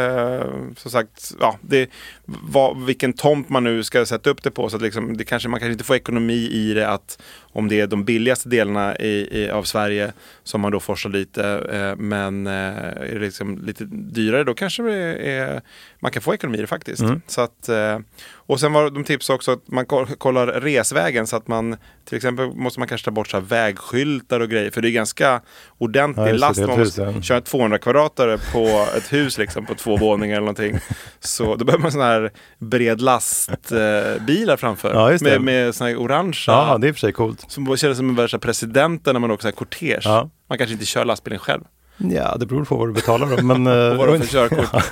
som 0.78 0.92
sagt, 0.92 1.32
ja, 1.40 1.58
det, 1.62 1.90
vad, 2.26 2.86
vilken 2.86 3.14
tomt 3.14 3.50
man 3.50 3.64
nu 3.64 3.84
ska 3.84 4.06
sätta 4.06 4.30
upp 4.30 4.44
det 4.44 4.52
på. 4.52 4.70
Så 4.70 4.76
att 4.76 4.82
liksom, 4.82 5.18
det 5.18 5.24
kanske, 5.24 5.50
man 5.50 5.60
kanske 5.60 5.72
inte 5.72 5.84
får 5.84 5.96
ekonomi 5.96 6.34
i 6.52 6.74
det 6.74 6.90
att 6.90 7.22
om 7.54 7.68
det 7.70 7.80
är 7.80 7.88
de 7.88 8.04
billigaste 8.06 8.50
delarna 8.50 8.98
i, 8.98 9.28
i, 9.42 9.50
av 9.50 9.64
Sverige 9.64 10.14
som 10.44 10.62
man 10.62 10.72
då 10.72 10.80
forsar 10.80 11.10
lite. 11.10 11.44
Eh, 11.72 11.96
men 12.04 12.48
eh, 12.48 12.54
är 12.54 13.14
det 13.14 13.20
liksom 13.20 13.58
lite 13.66 13.84
dyrare 13.92 14.44
då 14.44 14.54
kanske 14.54 14.84
är, 14.94 15.62
man 16.00 16.12
kan 16.12 16.22
få 16.22 16.34
ekonomi 16.34 16.58
i 16.58 16.62
det 16.62 16.68
faktiskt. 16.68 17.02
Mm. 17.02 17.22
Så 17.28 17.42
att, 17.42 17.70
eh, 17.70 18.00
och 18.34 18.60
sen 18.60 18.74
var 18.74 18.90
de 18.90 19.04
tips 19.04 19.30
också 19.30 19.52
att 19.52 19.68
man 19.68 19.86
ko- 19.86 20.06
kollar 20.18 20.48
resvägen 20.48 21.28
så 21.28 21.36
att 21.36 21.48
man 21.48 21.78
till 22.06 22.16
exempel 22.18 22.33
måste 22.36 22.80
man 22.80 22.88
kanske 22.88 23.06
ta 23.06 23.12
bort 23.12 23.28
så 23.28 23.40
vägskyltar 23.40 24.40
och 24.40 24.50
grejer. 24.50 24.72
För 24.72 24.82
det 24.82 24.90
är 24.90 24.92
ganska 24.92 25.42
ordentlig 25.78 26.28
Ja, 26.28 26.34
last 26.34 26.60
man 26.60 26.80
hus, 26.80 26.98
ja. 26.98 27.22
kör 27.22 27.42
200 27.42 27.78
kvadratare 27.78 28.38
på 28.54 28.88
ett 28.98 29.14
hus 29.14 29.38
liksom 29.38 29.66
på 29.66 29.76
två 29.76 29.98
våningar 29.98 30.36
eller 30.36 30.42
någonting. 30.42 30.80
Så 31.20 31.56
då 31.56 31.66
behöver 31.66 31.82
man 31.82 31.92
sådana 31.92 32.12
här 32.12 32.32
bred 32.60 33.02
lastbilar 33.02 34.54
eh, 34.54 34.58
framför. 34.58 35.12
Ja, 35.12 35.18
med, 35.22 35.42
med 35.42 35.76
såna 35.76 35.90
här 35.90 35.98
orangea. 35.98 36.34
ja, 36.48 36.78
det 36.78 36.88
är 36.88 36.90
i 36.90 36.92
och 36.92 36.96
för 36.96 37.00
sig 37.00 37.14
coolt. 37.14 37.46
Som 37.48 37.78
känns 37.78 37.98
som 37.98 38.10
en 38.10 38.16
värsta 38.16 38.40
presidenten 38.40 39.14
när 39.14 39.20
man 39.20 39.32
åker 39.32 39.42
så 39.42 39.48
här 39.48 39.56
kortege. 39.56 40.00
Ja. 40.04 40.30
Man 40.50 40.58
kanske 40.58 40.74
inte 40.74 40.86
kör 40.86 41.06
lastbilen 41.06 41.40
själv. 41.40 41.62
Ja, 41.98 42.36
det 42.40 42.46
beror 42.46 42.66
på 42.66 42.76
vad 42.76 42.88
du 42.90 42.94
betalar 42.94 43.38
då. 43.38 43.44
Men, 43.44 43.68
eh, 43.88 43.92
Och 43.92 43.98
vad 43.98 44.16
är 44.16 44.20
för 44.20 44.28
körkort. 44.28 44.84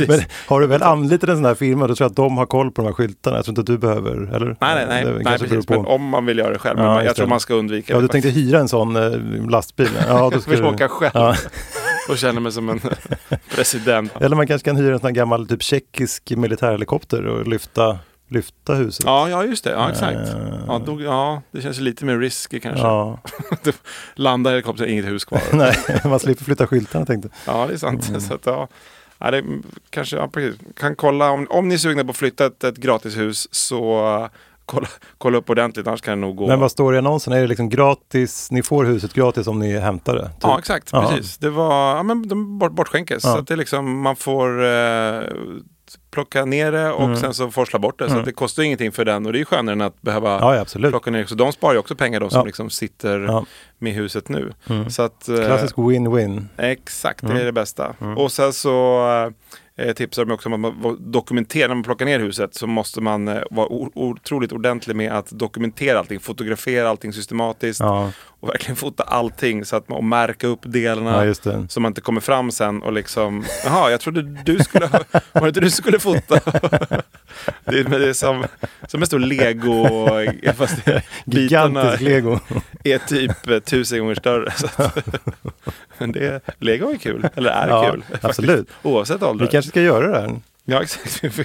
Men 0.08 0.20
har 0.46 0.60
du 0.60 0.66
väl 0.66 0.82
anlitat 0.82 1.28
en 1.30 1.36
sån 1.36 1.44
här 1.44 1.54
firma, 1.54 1.86
då 1.86 1.94
tror 1.94 2.04
jag 2.04 2.10
att 2.10 2.16
de 2.16 2.36
har 2.38 2.46
koll 2.46 2.70
på 2.70 2.82
de 2.82 2.86
här 2.86 2.92
skyltarna. 2.94 3.36
Jag 3.36 3.44
tror 3.44 3.52
inte 3.52 3.60
att 3.60 3.66
du 3.66 3.78
behöver, 3.78 4.34
eller? 4.34 4.46
Nej, 4.46 4.56
nej, 4.60 4.86
nej, 5.04 5.20
nej 5.24 5.38
precis. 5.38 5.68
Men 5.68 5.86
om 5.86 6.02
man 6.08 6.26
vill 6.26 6.38
göra 6.38 6.52
det 6.52 6.58
själv. 6.58 6.78
Ja, 6.78 6.84
men 6.84 6.94
just 6.96 7.06
jag 7.06 7.16
tror 7.16 7.26
man 7.26 7.40
ska 7.40 7.54
undvika 7.54 7.92
Ja, 7.92 7.96
det. 7.96 8.04
du 8.04 8.08
tänkte 8.08 8.30
hyra 8.30 8.58
en 8.58 8.68
sån 8.68 8.96
eh, 8.96 9.50
lastbil? 9.50 9.90
Ja, 10.08 10.30
då 10.32 10.40
ska 10.40 10.50
vill 10.50 10.60
du... 10.60 10.66
åka 10.68 10.88
själv 10.88 11.10
Ja. 11.14 11.34
och 12.08 12.18
känna 12.18 12.40
mig 12.40 12.52
som 12.52 12.68
en 12.68 12.80
president. 13.54 14.12
Eller 14.20 14.36
man 14.36 14.46
kanske 14.46 14.64
kan 14.68 14.76
hyra 14.76 14.92
en 14.92 14.98
sån 15.00 15.06
här 15.06 15.14
gammal 15.14 15.48
typ 15.48 15.62
tjeckisk 15.62 16.30
militärhelikopter 16.36 17.26
och 17.26 17.46
lyfta, 17.48 17.98
lyfta 18.28 18.74
huset. 18.74 19.04
Ja, 19.04 19.28
ja 19.28 19.44
just 19.44 19.64
det. 19.64 19.70
Ja, 19.70 19.90
exakt. 19.90 20.28
Eh, 20.28 20.58
Ja, 20.66 20.82
då, 20.86 21.00
ja, 21.02 21.42
det 21.50 21.62
känns 21.62 21.80
lite 21.80 22.04
mer 22.04 22.18
risky 22.18 22.60
kanske. 22.60 22.86
ja. 22.86 23.18
Landa 24.14 24.50
helikoptern, 24.50 24.88
inget 24.88 25.06
hus 25.06 25.24
kvar. 25.24 25.42
Nej, 25.52 25.74
man 26.04 26.20
slipper 26.20 26.44
flytta 26.44 26.66
skyltarna 26.66 27.06
tänkte 27.06 27.28
Ja, 27.46 27.66
det 27.66 27.74
är 27.74 27.78
sant. 27.78 28.08
Mm. 28.08 28.20
Så 28.20 28.34
att, 28.34 28.46
ja. 28.46 28.68
Ja, 29.18 29.30
det, 29.30 29.44
kanske, 29.90 30.16
ja. 30.16 30.30
Kan 30.76 30.96
kolla 30.96 31.30
om, 31.30 31.46
om 31.50 31.68
ni 31.68 31.74
är 31.74 31.78
sugna 31.78 32.04
på 32.04 32.10
att 32.10 32.16
flytta 32.16 32.46
ett, 32.46 32.64
ett 32.64 32.76
gratishus 32.76 33.48
så 33.50 34.06
uh, 34.22 34.28
kolla, 34.68 34.88
kolla 35.18 35.38
upp 35.38 35.50
ordentligt, 35.50 35.86
annars 35.86 36.00
kan 36.00 36.20
det 36.20 36.26
nog 36.26 36.36
gå. 36.36 36.46
Men 36.46 36.60
vad 36.60 36.70
står 36.70 36.92
det 36.92 36.96
i 36.96 36.98
annonsen? 36.98 37.32
Är 37.32 37.40
det 37.40 37.46
liksom 37.46 37.68
gratis? 37.68 38.50
Ni 38.50 38.62
får 38.62 38.84
huset 38.84 39.12
gratis 39.14 39.46
om 39.46 39.58
ni 39.58 39.78
hämtar 39.78 40.14
det? 40.14 40.24
Typ. 40.24 40.42
Ja, 40.42 40.58
exakt. 40.58 40.88
Ja. 40.92 41.08
Precis. 41.08 41.38
Det 41.38 41.50
var, 41.50 41.96
ja, 41.96 42.02
men 42.02 42.28
de 42.28 42.58
bort, 42.58 42.72
bortskänkes. 42.72 43.24
Ja. 43.24 43.32
Så 43.32 43.38
att 43.38 43.46
det 43.46 43.54
är 43.54 43.58
liksom, 43.58 44.00
man 44.00 44.16
får 44.16 44.64
eh, 44.64 45.22
plocka 46.10 46.44
ner 46.44 46.72
det 46.72 46.92
och 46.92 47.04
Mm. 47.04 47.16
sen 47.16 47.34
så 47.34 47.50
forsla 47.50 47.78
bort 47.78 47.98
det. 47.98 48.04
Så 48.04 48.10
Mm. 48.10 48.18
att 48.20 48.26
det 48.26 48.32
kostar 48.32 48.62
ingenting 48.62 48.92
för 48.92 49.04
den 49.04 49.26
och 49.26 49.32
det 49.32 49.36
är 49.38 49.40
ju 49.40 49.44
skönare 49.44 49.72
än 49.72 49.80
att 49.80 50.02
behöva 50.02 50.30
Ja, 50.40 50.56
ja, 50.74 50.88
plocka 50.90 51.10
ner. 51.10 51.24
Så 51.24 51.34
de 51.34 51.52
sparar 51.52 51.72
ju 51.72 51.78
också 51.78 51.96
pengar 51.96 52.20
de 52.20 52.30
som 52.30 52.38
Ja. 52.38 52.44
liksom 52.44 52.70
sitter 52.70 53.44
med 53.78 53.92
huset 53.94 54.28
nu. 54.28 54.52
Mm. 54.70 54.90
Så 54.90 55.02
att, 55.02 55.28
eh, 55.28 55.36
Klassisk 55.36 55.76
win-win. 55.76 56.44
Exakt, 56.56 57.20
det 57.20 57.26
Mm. 57.26 57.38
är 57.40 57.44
det 57.44 57.52
bästa. 57.52 57.94
Mm. 58.00 58.18
Och 58.18 58.32
sen 58.32 58.52
så 58.52 59.02
eh, 59.78 59.92
tipsar 59.92 60.24
de 60.24 60.32
också 60.34 60.48
om 60.48 60.64
att 60.64 60.76
man 60.82 60.96
dokumenterar, 61.12 61.68
när 61.68 61.74
man 61.74 61.84
plockar 61.84 62.04
ner 62.06 62.20
huset 62.20 62.54
så 62.54 62.66
måste 62.66 63.00
man 63.00 63.28
eh, 63.28 63.42
vara 63.50 63.68
otroligt 63.94 64.52
ordentlig 64.52 64.96
med 64.96 65.12
att 65.12 65.30
dokumentera 65.30 65.98
allting, 65.98 66.20
fotografera 66.20 66.88
allting 66.88 67.12
systematiskt 67.12 67.80
Ja, 67.80 68.12
och 68.40 68.48
verkligen 68.48 68.76
fota 68.76 69.02
allting 69.02 69.64
så 69.64 69.76
att 69.76 69.88
man 69.88 69.98
och 69.98 70.04
märka 70.04 70.46
upp 70.46 70.60
delarna. 70.62 71.26
ja. 71.42 71.66
Så 71.68 71.80
man 71.80 71.90
inte 71.90 72.00
kommer 72.00 72.20
fram 72.20 72.50
sen 72.50 72.82
och 72.82 72.92
liksom, 72.92 73.44
jaha, 73.64 73.90
jag 73.90 74.00
trodde 74.00 74.22
du 74.22 74.58
skulle, 74.58 74.88
var 75.32 75.40
det 75.40 75.48
inte 75.48 75.60
du 75.60 75.70
skulle 75.70 75.98
fota? 75.98 76.40
det, 77.64 77.78
är, 77.78 77.84
det 77.84 78.08
är 78.08 78.12
som, 78.12 78.44
som 78.88 79.00
en 79.02 79.06
stor 79.06 79.18
lego, 79.18 79.88
fast 80.56 80.76
Gigantisk 81.24 82.00
lego. 82.00 82.38
är 82.84 82.98
typ 82.98 83.64
tusen 83.64 83.98
gånger 83.98 84.14
större. 84.14 84.50
Så 84.50 84.66
att, 84.76 84.98
men 85.98 86.12
det, 86.12 86.40
lego 86.58 86.90
är 86.90 86.96
kul, 86.96 87.28
eller 87.34 87.50
är 87.50 87.68
Ja, 87.68 87.90
kul. 87.90 88.00
faktiskt, 88.02 88.24
absolut. 88.24 88.68
Oavsett 88.82 89.22
ålder. 89.22 89.44
Vi 89.44 89.50
kanske 89.50 89.68
ska 89.68 89.80
göra 89.80 90.06
det 90.12 90.20
här. 90.20 90.30
Ja, 90.64 90.82
exakt. 90.82 91.24
Vi, 91.24 91.44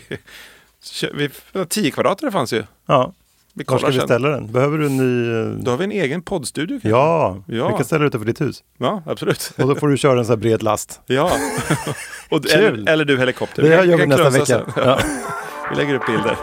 vi, 1.14 1.30
vi, 1.54 1.66
10 1.66 1.92
kvadratare 1.92 2.32
fanns 2.32 2.54
ju. 2.54 2.64
Ja, 2.86 3.14
Vi 3.54 3.64
var 3.64 3.78
ska 3.78 3.78
kollar 3.78 3.92
vi 3.94 3.98
sen. 4.00 4.08
ställa 4.08 4.30
den? 4.30 4.52
Behöver 4.52 4.78
du 4.78 4.86
en 4.86 4.98
ny... 4.98 5.32
eh, 5.40 5.64
Då 5.64 5.72
har 5.72 5.78
vi 5.78 5.84
en 5.84 5.92
egen 5.92 6.22
poddstudio. 6.22 6.74
kanske. 6.76 6.90
Ja, 6.90 7.44
Ja. 7.48 7.68
vi 7.68 7.74
kan 7.76 7.86
ställa 7.86 8.00
det 8.02 8.08
utanför 8.08 8.26
ditt 8.26 8.42
hus. 8.42 8.64
ja, 8.78 9.04
absolut. 9.06 9.52
Och 9.58 9.68
då 9.68 9.76
får 9.76 9.88
du 9.88 9.98
köra 9.98 10.20
en 10.20 10.26
sån 10.26 10.32
här 10.32 10.38
bred 10.42 10.64
last. 10.64 11.02
Ja, 11.06 11.32
Och, 12.30 12.52
eller, 12.52 12.90
eller 12.90 13.06
du 13.06 13.18
helikopter. 13.20 13.62
Det 13.64 13.78
kan- 13.78 13.90
gör 13.90 13.98
vi 13.98 14.06
nästa 14.08 14.30
vecka. 14.30 14.46
sen. 14.46 14.64
Ja. 14.76 15.00
Vi 15.74 15.78
lägger 15.78 15.96
upp 15.96 16.06
bilder. 16.06 16.38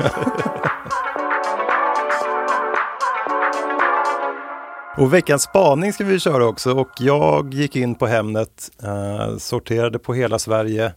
Och 4.97 5.15
veckans 5.15 5.43
spaning 5.43 5.93
ska 5.93 6.05
vi 6.05 6.19
köra 6.21 6.47
också 6.47 6.73
och 6.73 6.89
jag 6.99 7.55
gick 7.55 7.77
in 7.77 7.95
på 7.95 8.07
Hemnet, 8.07 8.71
eh, 8.83 9.37
sorterade 9.37 9.99
på 9.99 10.15
hela 10.15 10.39
Sverige 10.39 10.93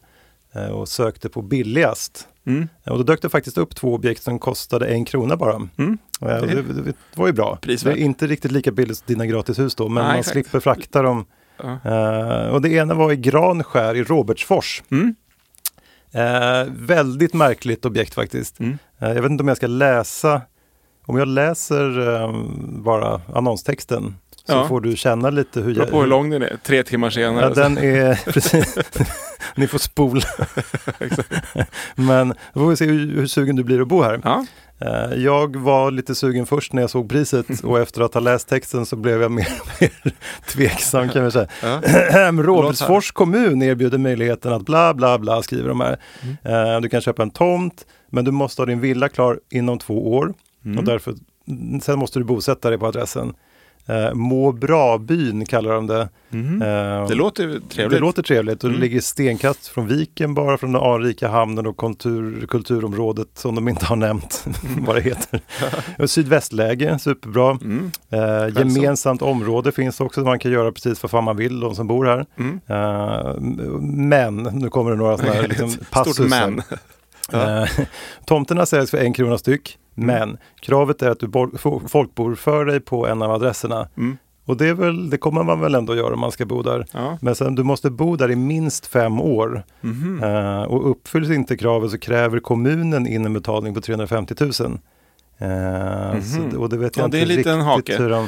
eh, 0.53 0.67
och 0.67 0.87
sökte 0.87 1.29
på 1.29 1.41
billigast. 1.41 2.27
Mm. 2.45 2.67
Och 2.85 2.97
då 2.97 3.03
dök 3.03 3.21
det 3.21 3.29
faktiskt 3.29 3.57
upp 3.57 3.75
två 3.75 3.93
objekt 3.93 4.23
som 4.23 4.39
kostade 4.39 4.87
en 4.87 5.05
krona 5.05 5.37
bara. 5.37 5.55
Mm. 5.55 5.97
Eh, 6.21 6.27
det, 6.27 6.61
det, 6.61 6.83
det 6.83 6.95
var 7.15 7.27
ju 7.27 7.33
bra. 7.33 7.57
Prisvärt. 7.61 7.93
Det 7.93 8.01
är 8.01 8.03
inte 8.03 8.27
riktigt 8.27 8.51
lika 8.51 8.71
billigt 8.71 8.97
som 8.97 9.05
dina 9.07 9.25
gratishus 9.25 9.75
då, 9.75 9.89
men 9.89 10.03
Nej, 10.03 10.11
man 10.11 10.19
exakt. 10.19 10.33
slipper 10.33 10.59
frakta 10.59 11.01
dem. 11.01 11.25
Eh, 11.63 12.47
och 12.47 12.61
det 12.61 12.69
ena 12.69 12.93
var 12.93 13.11
i 13.11 13.15
Granskär 13.15 13.95
i 13.95 14.03
Robertsfors. 14.03 14.83
Mm. 14.91 15.15
Eh, 16.13 16.63
väldigt 16.71 17.33
märkligt 17.33 17.85
objekt 17.85 18.13
faktiskt. 18.13 18.59
Mm. 18.59 18.77
Eh, 18.99 19.07
jag 19.13 19.21
vet 19.21 19.31
inte 19.31 19.41
om 19.41 19.47
jag 19.47 19.57
ska 19.57 19.67
läsa, 19.67 20.41
om 21.05 21.17
jag 21.17 21.27
läser 21.27 22.13
eh, 22.21 22.33
bara 22.83 23.21
annonstexten 23.35 24.15
så 24.45 24.53
Ja. 24.53 24.67
får 24.67 24.81
du 24.81 24.95
känna 24.95 25.29
lite 25.29 25.61
hur... 25.61 25.75
Beror 25.75 25.85
på 25.87 25.99
hur 26.01 26.07
lång 26.07 26.29
den 26.29 26.41
är. 26.41 26.57
Tre 26.63 26.83
timmar 26.83 27.09
senare. 27.09 27.45
Ja, 27.45 27.49
den 27.63 27.77
är, 27.77 28.15
precis. 28.31 28.77
Ni 29.55 29.67
får 29.67 29.77
spola. 29.79 30.21
Men 31.95 32.33
då 32.53 32.59
får 32.59 32.69
vi 32.69 32.75
se 32.75 32.85
hur, 32.85 33.15
hur 33.15 33.27
sugen 33.27 33.55
du 33.55 33.63
blir 33.63 33.81
att 33.81 33.87
bo 33.87 34.01
här. 34.01 34.21
Ja. 34.23 34.45
Eh, 34.85 35.13
Jag 35.23 35.55
var 35.55 35.91
lite 35.91 36.15
sugen 36.15 36.45
först 36.45 36.73
när 36.73 36.81
jag 36.81 36.89
såg 36.89 37.09
priset 37.09 37.59
och 37.63 37.79
efter 37.79 38.01
att 38.01 38.13
ha 38.13 38.21
läst 38.21 38.47
texten 38.47 38.85
så 38.85 38.95
blev 38.95 39.21
jag 39.21 39.31
mer 39.31 39.47
och 39.61 39.81
mer 39.81 40.13
tveksam 40.53 41.09
kan 41.09 41.25
vi 41.25 41.31
säga. 41.31 41.47
Ja. 41.63 41.81
Robertsfors 42.31 43.11
kommun 43.11 43.61
erbjuder 43.61 43.97
möjligheten 43.97 44.53
att 44.53 44.65
bla 44.65 44.93
bla 44.93 45.19
bla 45.19 45.41
skriver 45.41 45.69
de 45.69 45.79
här. 45.81 45.97
Mm. 46.43 46.73
Eh, 46.75 46.81
Du 46.81 46.89
kan 46.89 47.01
köpa 47.01 47.23
en 47.23 47.31
tomt 47.31 47.85
men 48.09 48.25
du 48.25 48.31
måste 48.31 48.61
ha 48.61 48.65
din 48.65 48.79
villa 48.79 49.09
klar 49.09 49.39
inom 49.49 49.79
två 49.79 50.13
år 50.15 50.33
Mm. 50.65 50.77
och 50.77 50.83
därför 50.83 51.13
sen 51.81 51.99
måste 51.99 52.19
du 52.19 52.25
bosätta 52.25 52.69
dig 52.69 52.79
på 52.79 52.87
adressen. 52.87 53.33
Eh, 53.85 54.13
Må 54.13 54.51
bra-byn 54.51 55.45
kallar 55.45 55.73
de 55.73 55.87
det. 55.87 56.09
Mhm. 56.29 56.61
Eh, 56.61 57.07
Det 57.07 57.15
låter 57.15 57.43
trevligt. 57.69 57.91
det 57.91 57.99
låter 57.99 58.23
trevligt 58.23 58.63
och 58.63 58.69
det 58.69 58.75
Mm. 58.75 58.81
ligger 58.81 59.01
stenkast 59.01 59.67
från 59.67 59.87
viken 59.87 60.33
bara 60.33 60.57
från 60.57 60.71
den 60.71 60.81
anrika 60.81 61.27
hamnen 61.27 61.67
och 61.67 61.77
kultur, 61.77 62.45
kulturområdet 62.47 63.27
som 63.33 63.55
de 63.55 63.67
inte 63.67 63.85
har 63.85 63.95
nämnt 63.95 64.45
vad 64.79 64.95
det 64.95 65.01
heter. 65.01 65.39
Sydvästläge, 66.07 66.99
superbra. 66.99 67.51
Mm. 67.61 67.91
Eh, 68.09 68.57
gemensamt 68.59 69.21
område 69.21 69.71
finns 69.71 70.01
också, 70.01 70.21
man 70.21 70.39
kan 70.39 70.51
göra 70.51 70.71
precis 70.71 71.03
vad 71.03 71.11
fan 71.11 71.23
man 71.23 71.37
vill, 71.37 71.59
de 71.59 71.75
som 71.75 71.87
bor 71.87 72.05
här. 72.05 72.25
Mm. 72.39 72.59
Eh, 72.67 73.35
men, 73.81 74.35
nu 74.43 74.69
kommer 74.69 74.91
det 74.91 74.97
några 74.97 75.17
sådana 75.17 75.33
här 75.35 75.47
liksom, 75.47 75.71
passusar. 75.91 76.13
Stort 76.13 76.29
men. 76.29 76.61
Ja. 77.31 77.63
Eh, 77.63 77.69
tomterna 78.25 78.65
säljs 78.65 78.91
för 78.91 78.97
en 78.97 79.13
krona 79.13 79.37
styck, 79.37 79.77
Mm. 79.77 79.82
Men 79.95 80.37
kravet 80.59 81.01
är 81.01 81.09
att 81.09 81.19
du 81.19 81.31
folkbokför 81.87 82.65
dig 82.65 82.79
på 82.79 83.07
en 83.07 83.21
av 83.21 83.31
adresserna. 83.31 83.87
Mm. 83.97 84.17
Och 84.45 84.57
det, 84.57 84.67
är 84.67 84.73
väl, 84.73 85.09
det 85.09 85.17
kommer 85.17 85.43
man 85.43 85.59
väl 85.59 85.75
ändå 85.75 85.95
göra 85.95 86.13
om 86.13 86.19
man 86.19 86.31
ska 86.31 86.45
bo 86.45 86.61
där. 86.61 86.85
Ja. 86.91 87.17
Men 87.21 87.35
sen, 87.35 87.55
du 87.55 87.63
måste 87.63 87.89
bo 87.89 88.15
där 88.15 88.31
i 88.31 88.35
minst 88.35 88.85
fem 88.85 89.21
år. 89.21 89.63
Mhm. 89.81 90.23
Eh, 90.23 90.61
och 90.61 90.91
uppfylls 90.91 91.29
inte 91.29 91.57
kravet 91.57 91.91
så 91.91 91.97
kräver 91.97 92.39
kommunen 92.39 93.07
in 93.07 93.25
en 93.25 93.33
betalning 93.33 93.73
på 93.73 93.81
350 93.81 94.35
000. 94.39 94.49
Eh, 94.49 96.21
så, 96.21 96.59
och 96.59 96.69
det 96.69 96.77
vet 96.77 96.97
jag. 96.97 97.03
Ja, 97.03 97.07
det 97.07 97.17
är 97.17 97.21
inte 97.21 97.35
lite 97.35 97.51
en 97.51 97.57
riktigt 97.57 97.95
hake. 97.95 98.03
hur 98.03 98.09
de... 98.09 98.27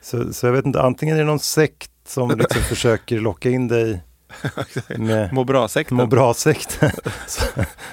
Så, 0.00 0.32
så 0.32 0.46
jag 0.46 0.52
vet 0.52 0.66
inte, 0.66 0.82
antingen 0.82 1.16
är 1.16 1.20
det 1.20 1.26
någon 1.26 1.38
sekt 1.38 1.90
som 2.06 2.30
liksom 2.38 2.62
försöker 2.62 3.20
locka 3.20 3.50
in 3.50 3.68
dig 3.68 4.02
Må 5.32 5.44
bra-sekten. 5.44 5.96
må 5.96 6.06
bra-sekt. 6.06 6.80
så, 7.26 7.42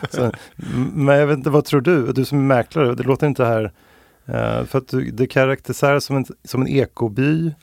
så, 0.10 0.24
m- 0.74 0.92
men 0.94 1.16
jag 1.18 1.28
vet 1.28 1.38
inte, 1.38 1.50
vad 1.50 1.66
tror 1.66 1.82
du? 1.82 2.12
Du 2.12 2.26
som 2.26 2.38
är 2.38 2.44
mäklare, 2.56 2.96
det 2.96 3.04
låter 3.04 3.28
inte 3.28 3.46
här... 3.46 3.64
eh, 4.26 4.66
för 4.66 4.78
att 4.78 4.88
du, 4.88 5.12
det 5.12 5.28
karaktäriseras 5.28 6.06
som 6.06 6.16
en, 6.16 6.26
som 6.44 6.62
en 6.62 6.68
ekoby, 6.68 7.54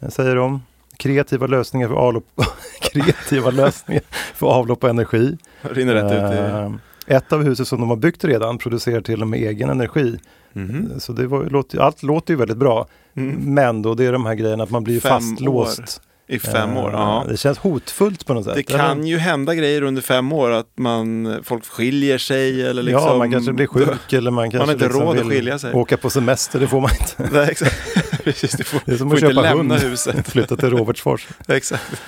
eh, 0.00 0.08
säger 0.08 0.36
de. 0.36 0.62
Kreativa 0.96 1.46
lösningar 1.46 1.88
för 1.88 1.94
avlopp, 1.94 2.26
kreativa 2.80 3.50
lösningar 3.50 4.02
för 4.34 4.46
avlopp 4.46 4.84
och 4.84 4.90
energi. 4.90 5.38
Rinner 5.62 5.94
rätt 5.94 6.12
ut 6.12 6.38
i... 6.38 6.52
Eh, 6.52 7.16
Ett 7.16 7.32
av 7.32 7.42
husen 7.42 7.66
som 7.66 7.80
de 7.80 7.88
har 7.88 7.96
byggt 7.96 8.24
redan 8.24 8.58
producerar 8.58 9.00
till 9.00 9.22
och 9.22 9.28
med 9.28 9.40
egen 9.40 9.70
energi. 9.70 10.18
Mhm. 10.52 11.00
Så 11.00 11.12
det 11.12 11.26
var, 11.26 11.44
låter, 11.44 11.78
allt 11.78 12.02
låter 12.02 12.34
ju 12.34 12.38
väldigt 12.38 12.56
bra. 12.56 12.86
Mm. 13.16 13.54
Men 13.54 13.82
då 13.82 13.94
det 13.94 14.04
är 14.06 14.12
de 14.12 14.26
här 14.26 14.34
grejerna 14.34 14.64
att 14.64 14.70
man 14.70 14.84
blir 14.84 15.00
Fem 15.00 15.10
fastlåst. 15.20 16.02
I 16.26 16.38
fem 16.38 16.76
år, 16.76 16.88
Eh, 16.88 16.94
ja. 16.94 17.24
Det 17.28 17.36
känns 17.36 17.58
hotfullt 17.58 18.26
på 18.26 18.34
något 18.34 18.44
sätt. 18.44 18.54
Det 18.54 18.70
eller? 18.74 18.78
kan 18.84 19.06
ju 19.06 19.18
hända 19.18 19.54
grejer 19.54 19.82
under 19.82 20.02
fem 20.02 20.32
år, 20.32 20.50
att 20.50 20.66
man, 20.78 21.36
folk 21.44 21.66
skiljer 21.66 22.18
sig 22.18 22.66
eller 22.66 22.82
liksom... 22.82 23.02
Ja, 23.02 23.18
man 23.18 23.32
kanske 23.32 23.52
blir 23.52 23.66
sjuk 23.66 24.12
eller 24.12 24.30
man 24.30 24.50
kanske 24.50 24.66
har 24.66 24.72
inte 24.72 24.84
liksom 24.84 25.02
råd 25.02 25.18
att 25.18 25.26
skilja 25.28 25.58
sig. 25.58 25.72
åka 25.74 25.96
på 25.96 26.10
semester, 26.10 26.60
det 26.60 26.66
får 26.68 26.80
man 26.80 26.90
inte. 26.90 27.34
Nej, 27.38 27.48
exakt. 27.50 27.74
Precis, 28.24 28.52
du 28.52 28.64
får, 28.64 28.80
Det 28.86 28.92
är 28.92 28.96
som 28.96 29.12
att 29.12 29.20
köpa 29.20 29.32
lämna 29.42 29.74
hund. 29.74 29.84
huset. 29.84 30.28
Flytta 30.28 30.56
till 30.56 30.70
Robertsfors. 30.70 31.28
Exakt. 31.48 32.02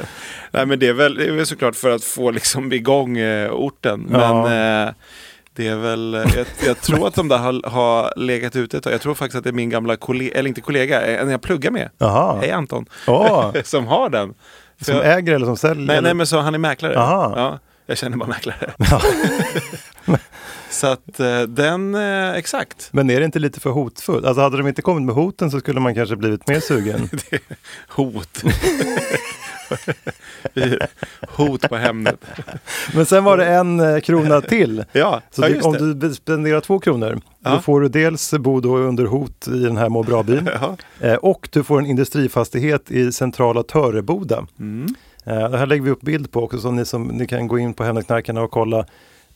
Nej, 0.51 0.67
men 0.67 0.79
det 0.79 0.89
är 0.89 0.93
väl, 0.93 1.14
det 1.14 1.27
är 1.27 1.33
väl 1.33 1.47
såklart 1.47 1.77
för 1.77 1.91
att 1.91 2.05
få 2.05 2.31
liksom 2.31 2.73
igång 2.73 3.19
eh, 3.19 3.51
orten. 3.53 4.09
Ja. 4.12 4.43
Men 4.45 4.87
eh, 4.89 4.95
det 5.57 5.69
är 5.69 5.77
väl, 5.77 6.15
eh, 6.15 6.21
jag, 6.37 6.47
jag 6.67 6.81
tror 6.81 7.07
att 7.07 7.15
de 7.15 7.29
där 7.29 7.39
har, 7.39 7.71
har 7.71 8.13
legat 8.17 8.57
ute 8.57 8.77
ett 8.77 8.83
tag. 8.83 8.93
Jag 8.93 9.01
tror 9.01 9.15
faktiskt 9.15 9.39
att 9.39 9.45
det 9.45 9.51
är 9.51 9.53
min 9.53 9.71
gamla 9.71 9.97
kollega, 9.97 10.39
eller 10.39 10.49
inte 10.49 10.61
kollega, 10.61 11.03
en 11.03 11.31
jag 11.31 11.43
pluggar 11.43 11.71
med. 11.71 11.91
Jaha. 11.99 12.39
Hej 12.41 12.51
Anton. 12.51 12.87
Ja, 13.07 13.53
som 13.65 13.87
har 13.87 14.11
den. 14.11 14.35
Som 14.81 14.95
jag, 14.97 15.19
äger 15.19 15.35
eller 15.35 15.47
som 15.47 15.57
säljer? 15.57 15.87
nej, 15.87 16.03
nej, 16.03 16.15
men 16.15 16.27
så 16.27 16.39
han 16.39 16.55
är 16.55 16.59
mäklare. 16.59 16.99
Aha. 16.99 17.33
Ja, 17.37 17.59
jag 17.87 17.99
känner 17.99 18.16
bara 18.16 18.28
mäklare. 18.28 18.70
Ja. 18.91 19.01
Så 20.70 20.87
att 20.87 21.20
eh, 21.20 21.43
den, 21.43 21.95
eh, 21.95 22.30
exakt. 22.32 22.89
Men 22.93 23.11
är 23.11 23.18
det 23.20 23.24
inte 23.26 23.39
lite 23.39 23.61
för 23.61 23.70
hotfullt? 23.70 24.26
Alltså 24.26 24.41
hade 24.43 24.57
de 24.57 24.68
inte 24.68 24.82
kommit 24.82 25.05
med 25.05 25.14
hoten 25.14 25.51
så 25.51 25.61
skulle 25.61 25.80
man 25.80 25.95
kanske 25.95 26.16
blivit 26.16 26.49
mer 26.49 26.61
sugen. 26.61 27.09
Hot. 27.89 28.43
Hot 31.28 31.68
på 31.68 31.76
Hemnet. 31.76 32.20
Men 32.95 33.07
sen 33.07 33.24
var 33.24 33.37
det 33.37 33.47
en 33.47 33.80
eh, 33.80 34.01
krona 34.01 34.41
till. 34.41 34.84
Ja, 34.93 35.22
Så 35.30 35.43
ja 35.43 35.62
om 35.62 35.72
det. 35.72 35.95
du 35.95 36.14
spenderar 36.14 36.61
två 36.61 36.78
kronor, 36.78 37.20
Ja. 37.45 37.51
då 37.51 37.61
får 37.61 37.80
du 37.80 37.89
dels 37.89 38.32
bo 38.34 38.61
då 38.61 38.76
under 38.76 39.05
hot 39.05 39.49
i 39.49 39.59
den 39.59 39.76
här 39.76 39.89
må 39.89 40.03
bra-byn 40.03 40.49
Ja. 41.01 41.16
och 41.16 41.49
du 41.53 41.64
får 41.64 41.78
en 41.78 41.87
industrifastighet 41.87 42.91
i 42.91 43.12
centrala 43.12 43.62
Töreboda. 43.62 44.47
Mm. 44.59 44.95
Eh, 45.27 45.51
Det 45.51 45.59
här 45.59 45.66
lägger 45.66 45.83
vi 45.85 45.91
upp 45.91 46.01
bild 46.03 46.31
på 46.33 46.43
också 46.45 46.59
så 46.59 46.70
ni, 46.70 46.85
som, 46.85 47.05
ni 47.09 47.27
kan 47.27 47.49
gå 47.49 47.59
in 47.59 47.74
på 47.74 47.85
Hemnetknarkarna 47.85 48.43
och 48.43 48.51
kolla. 48.51 48.87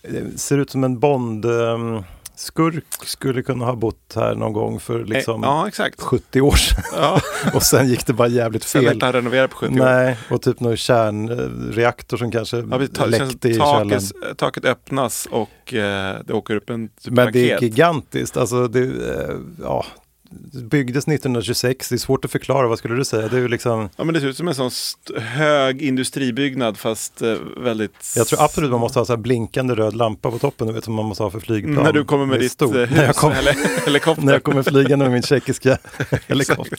Det 0.02 0.40
ser 0.40 0.58
ut 0.58 0.70
som 0.70 0.84
en 0.84 0.98
Bond 0.98 1.44
ehm, 1.44 2.02
skurk 2.36 2.84
skulle 3.04 3.42
kunna 3.42 3.64
ha 3.64 3.74
bott 3.76 4.12
här 4.16 4.34
någon 4.34 4.52
gång 4.52 4.80
för 4.80 5.04
liksom 5.04 5.44
Eh, 5.44 5.50
Ja, 5.50 5.68
exakt. 5.68 6.00
70 6.00 6.40
år 6.40 6.52
sedan. 6.56 6.82
Ja. 6.96 7.20
och 7.54 7.62
sen 7.62 7.88
gick 7.88 8.06
det 8.06 8.12
bara 8.12 8.28
jävligt 8.28 8.62
Sen 8.64 8.82
fel. 8.82 8.92
inte 8.92 9.06
han 9.06 9.12
renoverat 9.12 9.50
på 9.50 9.56
70 9.56 9.72
år. 9.80 9.84
Nej, 9.84 10.16
och 10.30 10.42
typ 10.42 10.60
någon 10.60 10.76
kärnreaktor 10.76 12.16
som 12.16 12.30
kanske 12.30 12.56
Ja, 12.56 12.80
ta, 12.94 13.06
läckte 13.06 13.48
i 13.48 13.54
källaren. 13.54 14.00
taket, 14.36 14.64
öppnas 14.64 15.28
och 15.30 15.74
eh, 15.74 16.16
det 16.24 16.32
åker 16.32 16.56
upp 16.56 16.70
en 16.70 16.88
typ 16.88 17.12
Men 17.12 17.32
det 17.32 17.50
är 17.50 17.62
gigantiskt. 17.62 18.36
Alltså 18.36 18.68
det, 18.68 18.80
eh, 18.80 19.36
ja, 19.62 19.84
byggdes 20.70 21.08
1926, 21.08 21.88
det 21.88 21.94
är 21.94 21.98
svårt 21.98 22.24
att 22.24 22.30
förklara. 22.30 22.68
Vad 22.68 22.78
skulle 22.78 22.94
du 22.94 23.04
säga? 23.04 23.28
Det 23.28 23.38
är 23.38 23.48
liksom, 23.48 23.88
Ja, 23.96 24.04
men 24.04 24.14
det 24.14 24.20
ser 24.20 24.28
ut 24.28 24.36
som 24.36 24.48
en 24.48 24.54
sån 24.54 24.70
hög 25.20 25.82
industribyggnad 25.82 26.76
fast 26.78 27.22
eh, 27.22 27.34
väldigt... 27.56 28.12
jag 28.16 28.26
tror 28.26 28.42
absolut 28.42 28.70
man 28.70 28.80
måste 28.80 28.98
ha 28.98 29.06
så 29.06 29.16
blinkande 29.16 29.74
röd 29.74 29.96
lampa 29.96 30.30
på 30.30 30.38
toppen, 30.38 30.66
du 30.66 30.72
vet, 30.72 30.84
som 30.84 30.94
man 30.94 31.04
måste 31.04 31.22
ha 31.22 31.30
för 31.30 31.40
flygplan. 31.40 31.72
Mm, 31.72 31.84
När 31.84 31.92
du 31.92 32.04
kommer 32.04 32.26
med 32.26 32.40
ditt 32.40 32.52
stort. 32.52 32.74
eh, 32.74 32.80
hus 32.80 32.90
När 32.96 33.04
jag, 33.04 33.14
kom, 33.16 33.32
eller 33.32 33.54
helikopter. 33.86 34.22
när 34.24 34.32
jag 34.32 34.42
kommer 34.42 34.62
flygande 34.62 35.04
med 35.04 35.12
min 35.12 35.22
tjeckiska 35.22 35.78
helikopter. 36.26 36.78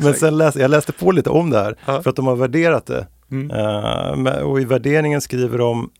Men 0.00 0.14
sen 0.14 0.38
läs, 0.38 0.56
jag 0.56 0.70
läste 0.70 0.92
på 0.92 1.12
lite 1.12 1.30
om 1.30 1.50
det 1.50 1.58
här, 1.58 1.76
Ja. 1.86 2.02
för 2.02 2.10
att 2.10 2.16
de 2.16 2.26
har 2.26 2.36
värderat 2.36 2.86
det. 2.86 3.06
Mm. 3.30 3.50
Eh, 3.50 4.16
men- 4.16 4.42
och 4.42 4.60
i 4.60 4.64
värderingen 4.64 5.20
skriver 5.20 5.58
de, 5.58 5.90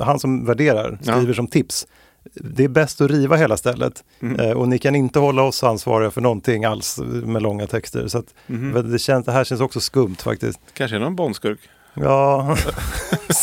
han 0.00 0.18
som 0.20 0.44
värderar 0.46 0.98
Ja. 1.02 1.12
skriver 1.16 1.34
som 1.34 1.46
tips, 1.46 1.86
det 2.34 2.64
är 2.64 2.68
bäst 2.68 3.00
att 3.00 3.10
riva 3.10 3.36
hela 3.36 3.56
stället 3.56 4.04
Mm. 4.20 4.40
Eh, 4.40 4.50
och 4.52 4.68
ni 4.68 4.78
kan 4.78 4.94
inte 4.94 5.18
hålla 5.18 5.42
oss 5.42 5.62
ansvariga 5.62 6.10
för 6.10 6.20
någonting 6.20 6.64
alls 6.64 6.98
med 7.08 7.42
långa 7.42 7.66
texter. 7.66 8.08
Så 8.08 8.18
att, 8.18 8.34
Mhm. 8.46 8.90
det, 8.92 8.98
känns, 8.98 9.26
det 9.26 9.32
här 9.32 9.44
känns 9.44 9.60
också 9.60 9.80
skumt 9.80 10.16
faktiskt. 10.22 10.58
Kanske 10.74 10.96
är 10.96 11.00
någon 11.00 11.16
bondskurk. 11.16 11.58
Ja, 11.94 12.56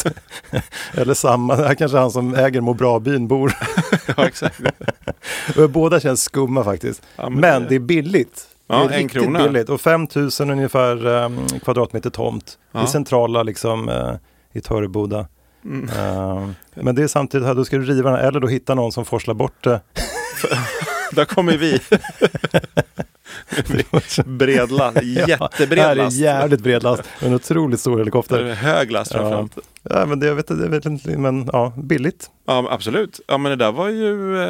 eller 0.93 1.13
samma, 1.13 1.55
det 1.55 1.67
här 1.67 1.75
kanske 1.75 1.97
han 1.97 2.11
som 2.11 2.35
äger 2.35 2.61
må 2.61 2.73
bra-byn 2.73 3.27
bor. 3.27 3.53
ja, 4.17 4.25
exakt. 4.27 4.61
Båda 5.69 5.99
känns 5.99 6.23
skumma 6.23 6.63
faktiskt. 6.63 7.01
Ja, 7.15 7.29
men, 7.29 7.65
det 7.69 7.75
är 7.75 7.79
billigt. 7.79 8.47
Ja, 8.67 8.75
det 8.75 8.81
är 8.81 8.83
en 8.85 8.89
riktigt 9.03 9.21
krona. 9.21 9.43
billigt 9.43 9.69
och 9.69 9.81
5000 9.81 10.49
ungefär 10.49 11.05
um, 11.07 11.39
kvadratmeter 11.63 12.09
tomt 12.09 12.57
Ja. 12.71 12.83
i 12.83 12.87
centrala 12.87 13.43
liksom 13.43 13.89
uh, 13.89 14.13
i 14.53 14.61
Töreboda. 14.61 15.27
Mm. 15.65 15.89
Uh, 15.89 16.49
men 16.73 16.95
det 16.95 17.03
är 17.03 17.07
samtidigt, 17.07 17.47
här, 17.47 17.55
då 17.55 17.65
ska 17.65 17.77
du 17.77 17.83
riva 17.85 18.11
den 18.11 18.19
eller 18.19 18.39
då 18.39 18.47
hitta 18.47 18.75
någon 18.75 18.91
som 18.91 19.05
forslar 19.05 19.33
bort 19.33 19.63
det. 19.63 19.81
Där 21.11 21.25
kommer 21.25 21.57
vi. 21.57 21.79
Bredlast, 24.25 24.97
Ja, 25.03 25.27
jättebred 25.27 25.79
här 25.83 25.91
är 25.91 25.95
last. 25.95 26.17
jävligt 26.17 26.61
bred 26.61 26.83
last. 26.83 27.03
En 27.19 27.33
otroligt 27.33 27.79
stor 27.79 27.91
Det 27.91 28.01
helikopter. 28.01 28.39
är 28.43 28.53
Hög 28.55 28.91
last 28.91 29.13
Ja. 29.13 29.19
framförallt. 29.19 29.57
Ja, 29.83 30.05
men 30.05 30.19
det, 30.19 30.25
jag 30.27 30.35
vet, 30.35 30.49
inte- 30.51 30.63
jag 30.63 30.69
vet 30.69 30.85
inte, 30.85 31.17
men 31.17 31.49
ja, 31.53 31.73
billigt. 31.77 32.29
Ja, 32.47 32.67
absolut. 32.71 33.19
Ja, 33.27 33.37
men 33.37 33.49
det 33.49 33.55
där 33.55 33.71
var 33.71 33.89
ju... 33.89 34.37
Eh, 34.37 34.45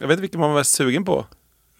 jag 0.00 0.08
vet 0.08 0.10
inte 0.10 0.16
vilken 0.20 0.40
man 0.40 0.50
var 0.50 0.56
mest 0.58 0.72
sugen 0.72 1.04
på. 1.04 1.24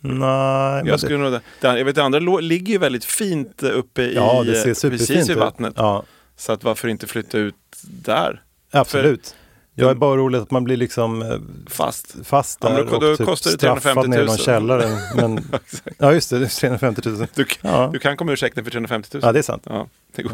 Nej, 0.01 0.29
Jag, 0.29 0.87
det, 0.87 0.99
skulle 0.99 1.19
nog, 1.19 1.33
det, 1.33 1.41
jag 1.61 1.85
vet 1.85 1.95
det 1.95 2.03
andra 2.05 2.19
ligger 2.19 2.73
ju 2.73 2.79
väldigt 2.79 3.05
fint 3.05 3.63
uppe 3.63 4.03
i, 4.03 4.15
ja, 4.15 4.43
det 4.47 4.55
ser 4.75 4.87
eh, 4.87 4.91
precis 4.91 5.31
ut. 5.31 5.37
vattnet. 5.37 5.75
Ja, 5.77 6.03
Så 6.37 6.53
att 6.53 6.65
varför 6.65 6.89
inte 6.89 7.07
flytta 7.07 7.39
ut 7.39 7.55
där 7.83 8.43
absolut. 8.71 9.35
Jag 9.75 9.91
är 9.91 9.95
bara 9.95 10.14
orolig 10.14 10.39
att 10.39 10.51
man 10.51 10.64
blir 10.64 10.77
liksom 10.77 11.23
eh, 11.23 11.39
fast? 11.71 12.16
fast 12.25 12.59
Ja, 12.62 12.69
där 12.69 12.77
men 12.77 12.87
då- 12.93 12.99
då 13.01 13.07
och 13.12 13.19
typ 13.19 13.27
kostar 13.27 13.51
det 13.51 13.57
straffad 13.57 13.83
350 13.83 14.09
000. 14.09 14.11
ner 14.19 14.23
i 14.23 14.27
någon 14.27 14.37
källare. 14.39 14.99
Men, 15.16 15.51
ja, 15.99 16.12
just 16.12 16.31
det, 16.31 16.39
det 16.39 16.45
är 16.45 16.61
350 16.61 17.03
000. 17.09 17.27
Du, 17.35 17.47
Ja. 17.62 17.91
du 17.93 17.99
kan 17.99 18.16
komma 18.16 18.33
ur 18.33 18.37
checken 18.37 18.64
för 18.64 18.71
350 18.71 19.09
000. 19.12 19.21
Ja, 19.25 19.33
det 19.33 19.39
är 19.39 19.43
sant. 19.43 19.62
Ja, 19.66 19.89
det 20.16 20.23
går, 20.23 20.31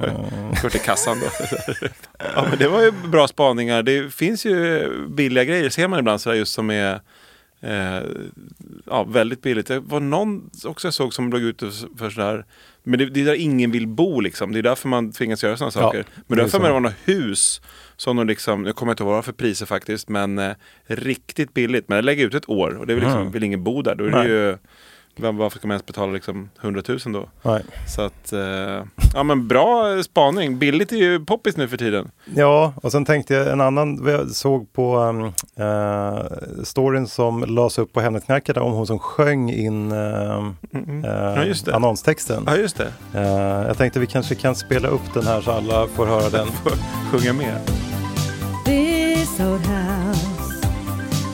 går 0.63 0.69
till 0.69 0.81
kassan 0.81 1.21
då. 1.21 1.27
ja, 2.35 2.47
men 2.51 2.59
det 2.59 2.69
var 2.69 2.83
ju 2.83 2.91
bra 2.93 3.29
spaningar. 3.29 3.83
Det 3.83 4.15
finns 4.15 4.47
ju 4.47 4.89
billiga 5.09 5.45
grejer, 5.45 5.71
ser 5.71 5.89
man 5.89 5.99
ibland 5.99 6.21
sådär 6.21 6.37
just 6.37 6.53
som 6.53 6.71
är 6.71 7.01
eh, 7.61 8.01
ja, 8.87 9.05
väldigt 9.05 9.43
billigt. 9.43 9.67
Det 9.67 9.81
var 9.81 10.01
någon 10.01 10.51
också 10.65 10.87
jag 10.87 10.95
såg 10.95 11.15
som 11.15 11.31
låg 11.31 11.41
ute 11.41 11.71
för 11.99 12.11
sådär. 12.11 12.45
Men 12.83 12.99
det, 12.99 13.07
det 13.07 13.21
är 13.21 13.25
där 13.25 13.35
ingen 13.35 13.71
vill 13.71 13.87
bo 13.87 14.21
liksom. 14.21 14.53
Det 14.53 14.59
är 14.59 14.63
därför 14.63 14.89
man 14.89 15.13
tvingas 15.13 15.43
göra 15.45 15.57
sådana 15.57 15.71
saker. 15.71 16.05
men 16.27 16.39
därför 16.39 16.59
var 16.59 16.81
något 16.81 16.93
hus 17.05 17.61
som 18.05 18.17
de 18.17 18.27
liksom, 18.27 18.67
jag 18.67 18.77
kommer 18.77 18.93
inte 18.93 19.03
ihåg 19.03 19.07
vad 19.09 19.15
det 19.15 19.19
var 19.19 19.23
för 19.23 19.33
priser 19.33 19.67
faktiskt, 19.67 20.09
men 20.09 20.39
eh, 20.39 20.53
riktigt 20.87 21.55
billigt. 21.55 21.89
Men 21.89 21.97
jag 21.97 22.05
lägger 22.05 22.27
ut 22.27 22.35
ett 22.35 22.49
år 22.49 22.77
och 22.81 22.87
det 22.87 22.93
är 22.93 22.95
väl 22.95 23.05
liksom, 23.05 23.21
Mm. 23.21 23.33
vill 23.33 23.43
ingen 23.45 23.65
bo 23.65 23.83
där. 23.83 23.95
Då 23.95 24.05
är 24.05 24.11
Nej. 24.11 24.29
det 24.29 24.33
ju, 24.35 24.57
varför 25.33 25.59
ska 25.59 25.69
man 25.69 25.75
ens 25.75 25.87
betala 25.87 26.13
liksom 26.13 26.51
100 26.61 26.83
000 26.89 26.99
då? 27.13 27.29
Nej. 27.43 27.63
Så 27.97 28.03
att, 28.03 28.33
eh, 28.33 28.83
ja 29.15 29.23
men 29.23 29.49
bra 29.49 30.03
spaning. 30.03 30.59
Billigt 30.59 30.93
är 30.93 30.97
ju 30.97 31.25
poppis 31.25 31.57
nu 31.57 31.69
för 31.69 31.77
tiden. 31.77 32.11
Ja, 32.35 32.75
och 32.83 32.93
sen 32.93 33.05
tänkte 33.05 33.35
jag 33.35 33.53
en 33.53 33.61
annan, 33.61 34.05
jag 34.07 34.31
såg 34.31 34.73
på 34.73 34.97
um, 34.99 35.25
uh, 35.25 36.23
storyn 36.65 37.07
som 37.07 37.45
lades 37.45 37.79
upp 37.79 37.93
på 37.93 38.01
Hemnetknarkarna 38.01 38.63
om 38.63 38.73
hon 38.73 38.87
som 38.87 38.99
sjöng 38.99 39.51
in 39.51 39.93
uh, 39.93 40.53
Mm. 40.75 41.05
eh, 41.05 41.11
Ja, 41.11 41.45
just 41.45 41.65
det. 41.67 41.75
annonstexten. 41.75 42.45
Ja 42.47 42.57
just 42.57 42.77
det, 42.77 42.93
Eh, 43.15 43.67
jag 43.67 43.77
tänkte 43.79 44.01
vi 44.01 44.07
kanske 44.07 44.35
kan 44.35 44.55
spela 44.55 44.89
upp 44.89 45.15
den 45.15 45.27
här 45.27 45.41
så 45.41 45.51
alla 45.51 45.87
får 45.87 46.07
höra 46.07 46.31
den. 46.31 46.47
sjunga 47.13 47.33
med. 47.33 47.61
Old 49.41 49.67
house, 49.67 50.61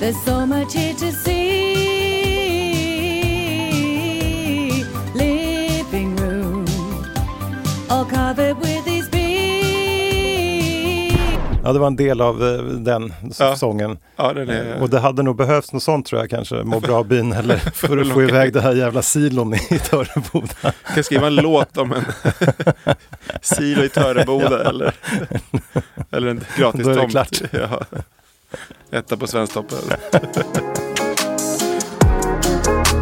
there's 0.01 0.16
so 0.24 0.46
much 0.46 0.72
here 0.72 0.94
to 0.94 1.12
see. 1.12 1.74
Living 5.14 6.16
room, 6.16 6.64
all 7.90 8.07
covered 8.07 8.57
with. 8.59 8.69
Ja, 11.64 11.72
det 11.72 11.78
var 11.78 11.86
en 11.86 11.96
del 11.96 12.20
av 12.20 12.42
eh, 12.44 12.62
den 12.62 13.12
Ja. 13.38 13.56
sången. 13.56 13.98
Ja, 14.16 14.32
den 14.32 14.48
är... 14.50 14.82
Och 14.82 14.90
det 14.90 14.98
hade 15.00 15.22
nog 15.22 15.36
behövts 15.36 15.72
något 15.72 15.82
sånt 15.82 16.06
tror 16.06 16.20
jag 16.20 16.30
kanske, 16.30 16.54
må 16.64 16.80
bra 16.80 17.02
byn 17.02 17.32
eller 17.32 17.56
för 17.74 17.98
att 17.98 18.08
få 18.08 18.22
iväg 18.22 18.52
det 18.52 18.61
här 18.61 18.72
jävla 18.74 19.02
silon 19.02 19.54
i 19.54 19.58
Töreboda. 19.58 20.46
Jag 20.62 20.72
kan 20.94 21.04
skriva 21.04 21.26
en 21.26 21.34
låt 21.34 21.76
om 21.76 21.92
en 21.92 22.04
silo 23.42 23.82
i 23.84 23.88
Töreboda 23.88 24.68
eller, 24.68 24.94
eller 26.11 26.28
en 26.28 26.44
gratis 26.56 26.84
Då 26.84 26.90
är 26.90 26.94
det 26.94 27.00
tomt. 27.00 27.12
klart. 27.12 27.40
Ja. 27.50 27.80
Etta 28.98 29.16
på 29.16 29.26
Svensktoppen. 29.26 29.78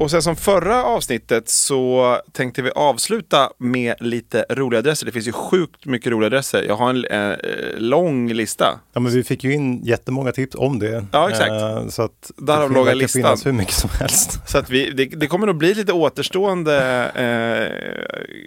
Och 0.00 0.10
sen 0.10 0.22
som 0.22 0.36
förra 0.36 0.84
avsnittet 0.84 1.48
så 1.48 2.16
tänkte 2.32 2.62
vi 2.62 2.70
avsluta 2.70 3.50
med 3.58 3.94
lite 4.00 4.44
roliga 4.50 4.78
adresser. 4.78 5.06
Det 5.06 5.12
finns 5.12 5.28
ju 5.28 5.32
sjukt 5.32 5.86
mycket 5.86 6.12
roliga 6.12 6.26
adresser. 6.26 6.62
Jag 6.62 6.76
har 6.76 6.90
en 6.90 7.04
eh, 7.04 7.36
lång 7.76 8.32
lista. 8.32 8.80
Ja, 8.92 9.00
men 9.00 9.12
vi 9.12 9.24
fick 9.24 9.44
ju 9.44 9.52
in 9.54 9.84
jättemånga 9.84 10.32
tips 10.32 10.54
om 10.54 10.78
det. 10.78 11.06
Ja, 11.12 11.30
exakt. 11.30 11.50
Eh, 11.50 11.88
så 11.88 12.02
att 12.02 12.30
Därav 12.36 12.68
det 12.68 12.74
låga 12.74 12.94
listan. 12.94 13.22
finnas 13.22 13.46
hur 13.46 13.52
mycket 13.52 13.74
som 13.74 13.90
helst. 14.00 14.48
Så 14.48 14.58
att 14.58 14.70
vi, 14.70 14.90
det, 14.90 15.04
det 15.04 15.26
kommer 15.26 15.46
nog 15.46 15.56
bli 15.56 15.74
lite 15.74 15.92
återstående 15.92 16.76
eh, 17.14 18.39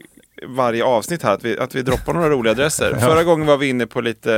varje 0.54 0.84
avsnitt 0.84 1.24
här, 1.24 1.34
att 1.34 1.44
vi, 1.46 1.58
att 1.60 1.76
vi 1.76 1.82
droppar 1.82 2.14
några 2.14 2.30
roliga 2.30 2.52
adresser. 2.52 2.96
Förra 3.00 3.24
gången 3.24 3.48
var 3.48 3.58
vi 3.58 3.70
inne 3.70 3.88
på 3.88 4.02
lite 4.02 4.34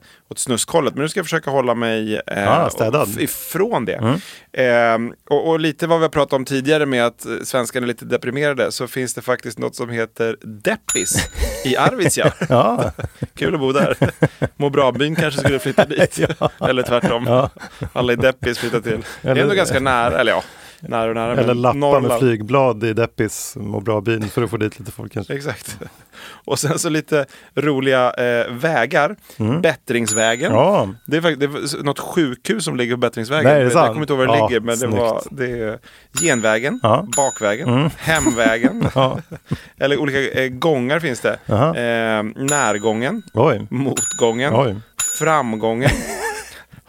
eh, 0.00 0.08
åt 0.30 0.38
snuskhållet, 0.38 0.94
men 0.94 1.02
nu 1.02 1.08
ska 1.08 1.18
jag 1.18 1.26
försöka 1.26 1.50
hålla 1.50 1.74
mig 1.74 2.20
eh, 2.26 2.48
Ah, 2.62 2.70
ifrån 3.18 3.84
det. 3.84 4.18
Eh, 4.52 4.98
och, 5.30 5.48
och 5.48 5.60
lite 5.60 5.86
vad 5.86 5.98
vi 5.98 6.04
har 6.04 6.10
pratat 6.10 6.32
om 6.32 6.44
tidigare 6.44 6.86
med 6.86 7.06
att 7.06 7.26
eh, 7.26 7.32
svenskarna 7.44 7.84
är 7.84 7.88
lite 7.88 8.04
deprimerade, 8.04 8.72
så 8.72 8.86
finns 8.86 9.14
det 9.14 9.22
faktiskt 9.22 9.58
något 9.58 9.76
som 9.76 9.90
heter 9.90 10.36
Deppis 10.42 11.28
i 11.64 11.76
Arvidsjaur. 11.76 12.32
Ja, 12.48 12.92
Kul 13.34 13.54
att 13.54 13.60
bo 13.60 13.72
där. 13.72 13.96
Må 14.56 14.70
bra-byn 14.70 15.16
kanske 15.16 15.40
skulle 15.40 15.58
flytta 15.58 15.84
dit. 15.84 16.20
Eller 16.60 16.82
tvärtom. 16.82 17.24
Ja. 17.26 17.50
Alla 17.92 18.12
i 18.12 18.16
Deppis 18.16 18.58
flyttar 18.58 18.80
till. 18.80 19.04
det 19.22 19.28
är 19.28 19.36
ändå 19.36 19.54
ganska 19.54 19.80
nära, 19.80 20.20
eller 20.20 20.32
ja, 20.32 20.42
nära 20.88 21.12
nära. 21.12 21.32
eller 21.40 21.54
lappa 21.54 21.72
med 21.74 21.80
Norrland. 21.80 22.20
flygblad 22.20 22.84
i 22.84 22.92
Deppis, 22.92 23.56
må 23.60 23.80
bra 23.80 24.00
byn 24.00 24.28
för 24.28 24.42
att 24.42 24.50
få 24.50 24.56
dit 24.56 24.78
lite 24.78 24.92
folk 24.92 25.12
kanske. 25.12 25.34
Exakt. 25.34 25.78
Och 26.44 26.58
sen 26.58 26.78
så 26.78 26.88
lite 26.88 27.26
roliga 27.54 28.10
eh, 28.12 28.52
vägar. 28.52 29.16
Bättringsvägen. 29.62 30.52
Mm. 30.52 30.62
Ja, 30.64 30.88
Det 31.06 31.16
är 31.16 31.20
faktiskt 31.20 31.40
det 31.72 31.78
är 31.78 31.82
något 31.84 31.98
sjukhus 31.98 32.64
som 32.64 32.76
ligger 32.76 32.94
på 32.94 32.98
Bättringsvägen. 32.98 33.44
Nej, 33.44 33.60
är 33.60 33.64
det 33.64 33.72
jag 33.72 33.86
kommer 33.88 34.00
inte 34.00 34.12
ihåg 34.12 34.26
var 34.26 34.26
det 34.26 34.38
Ja, 34.38 34.48
ligger, 34.48 34.60
men 34.60 34.78
det, 34.78 34.86
var, 34.86 35.22
det 35.30 35.50
är 35.60 35.78
genvägen, 36.22 36.80
Ja. 36.82 37.06
bakvägen, 37.16 37.90
hemvägen. 37.98 38.88
ja. 38.94 39.18
Eller 39.78 39.98
olika 40.00 40.30
eh, 40.42 40.48
gångar 40.48 41.00
finns 41.00 41.20
det. 41.20 41.38
Eh, 41.48 42.42
närgången, 42.44 43.22
Oj, 43.34 43.66
motgången, 43.70 44.54
oj. 44.54 44.76
framgången. 45.18 45.90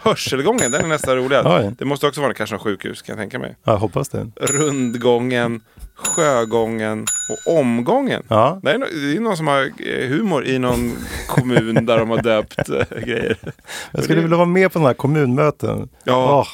Hörselgången, 0.04 0.72
den 0.72 0.84
är 0.84 0.88
nästan 0.88 1.16
roligast. 1.16 1.48
Oj. 1.50 1.72
Det 1.80 1.86
måste 1.86 2.08
också 2.08 2.22
vara 2.22 2.34
kanske 2.34 2.56
något 2.56 2.64
sjukhus 2.64 3.02
kan 3.02 3.14
jag 3.14 3.22
tänka 3.22 3.40
mig. 3.40 3.56
Jag 3.64 3.78
hoppas 3.78 4.10
det. 4.10 4.28
Rundgången, 4.36 5.62
sjögången 5.96 7.06
och 7.30 7.58
omgången. 7.60 8.24
Ja, 8.28 8.60
Det 8.64 8.72
är, 8.72 8.78
no- 8.78 9.12
det 9.12 9.18
är 9.18 9.20
någon 9.20 9.38
som 9.38 9.48
har 9.48 9.62
eh, 9.80 10.08
humor 10.10 10.46
i 10.46 10.60
någon 10.60 10.92
kommun 11.28 11.86
där 11.86 11.98
de 11.98 12.10
har 12.10 12.22
döpt 12.22 12.70
eh, 12.70 13.00
grejer. 13.06 13.38
jag 13.92 14.04
skulle 14.04 14.22
vilja 14.22 14.38
vara 14.38 14.48
med 14.48 14.72
på 14.74 14.80
här 14.86 14.94
kommunmöten. 14.94 15.90
Ja. 16.04 16.40
Åh, 16.40 16.48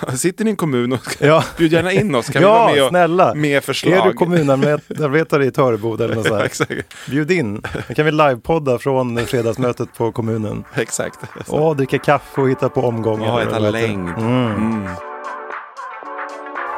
Sitter 0.16 0.44
ni 0.44 0.50
i 0.50 0.52
en 0.52 0.56
kommun 0.56 0.92
och 0.92 1.16
ja. 1.18 1.44
bjud 1.58 1.72
gärna 1.72 1.92
in 1.92 2.14
oss. 2.14 2.26
Kan 2.28 2.42
vi 2.42 2.48
vara 2.48 2.70
ja 2.70 2.74
med 2.74 2.82
och, 2.82 2.88
snälla. 2.88 3.34
med 3.34 3.64
förslag? 3.64 3.92
Är 3.92 4.04
du 4.06 4.12
kommunarbetare 4.12 5.46
i 5.46 5.50
Töreboda 5.50 6.04
eller 6.04 6.14
något 6.14 6.26
sånt 6.56 6.70
Ja. 6.70 6.76
Bjud 7.10 7.30
in. 7.30 7.62
Då 7.88 7.94
kan 7.94 8.04
vi 8.04 8.10
livepodda 8.12 8.78
från 8.78 9.26
fredagsmötet 9.26 9.88
på 9.96 10.12
kommunen. 10.12 10.64
exakt. 10.74 11.18
Åh, 11.48 11.76
dricka 11.76 11.98
kaffe 11.98 12.40
och 12.40 12.50
hitta 12.50 12.68
på 12.68 12.80
omgångar. 12.82 13.26
Ja, 13.26 13.38
hitta 13.40 13.60
det? 13.60 13.70
längd. 13.70 14.08
Mm. 14.18 14.46
Mm. 14.54 14.88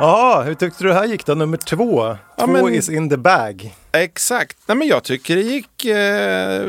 Ja, 0.01 0.43
hur 0.47 0.55
tyckte 0.55 0.85
du 0.85 0.89
det 0.89 0.95
här 0.95 1.05
gick 1.05 1.27
då? 1.27 1.35
Nummer 1.35 1.57
två. 1.57 2.17
Ja, 2.37 2.45
två 2.47 2.53
men- 2.53 2.75
is 2.75 2.89
in 2.89 3.11
the 3.11 3.17
bag. 3.17 3.75
Exakt. 3.93 4.57
Nej, 4.67 4.77
men 4.77 4.89
jag 4.89 5.03
tycker 5.05 5.37
det 5.37 5.43
gick 5.43 5.85
eh, 5.85 6.63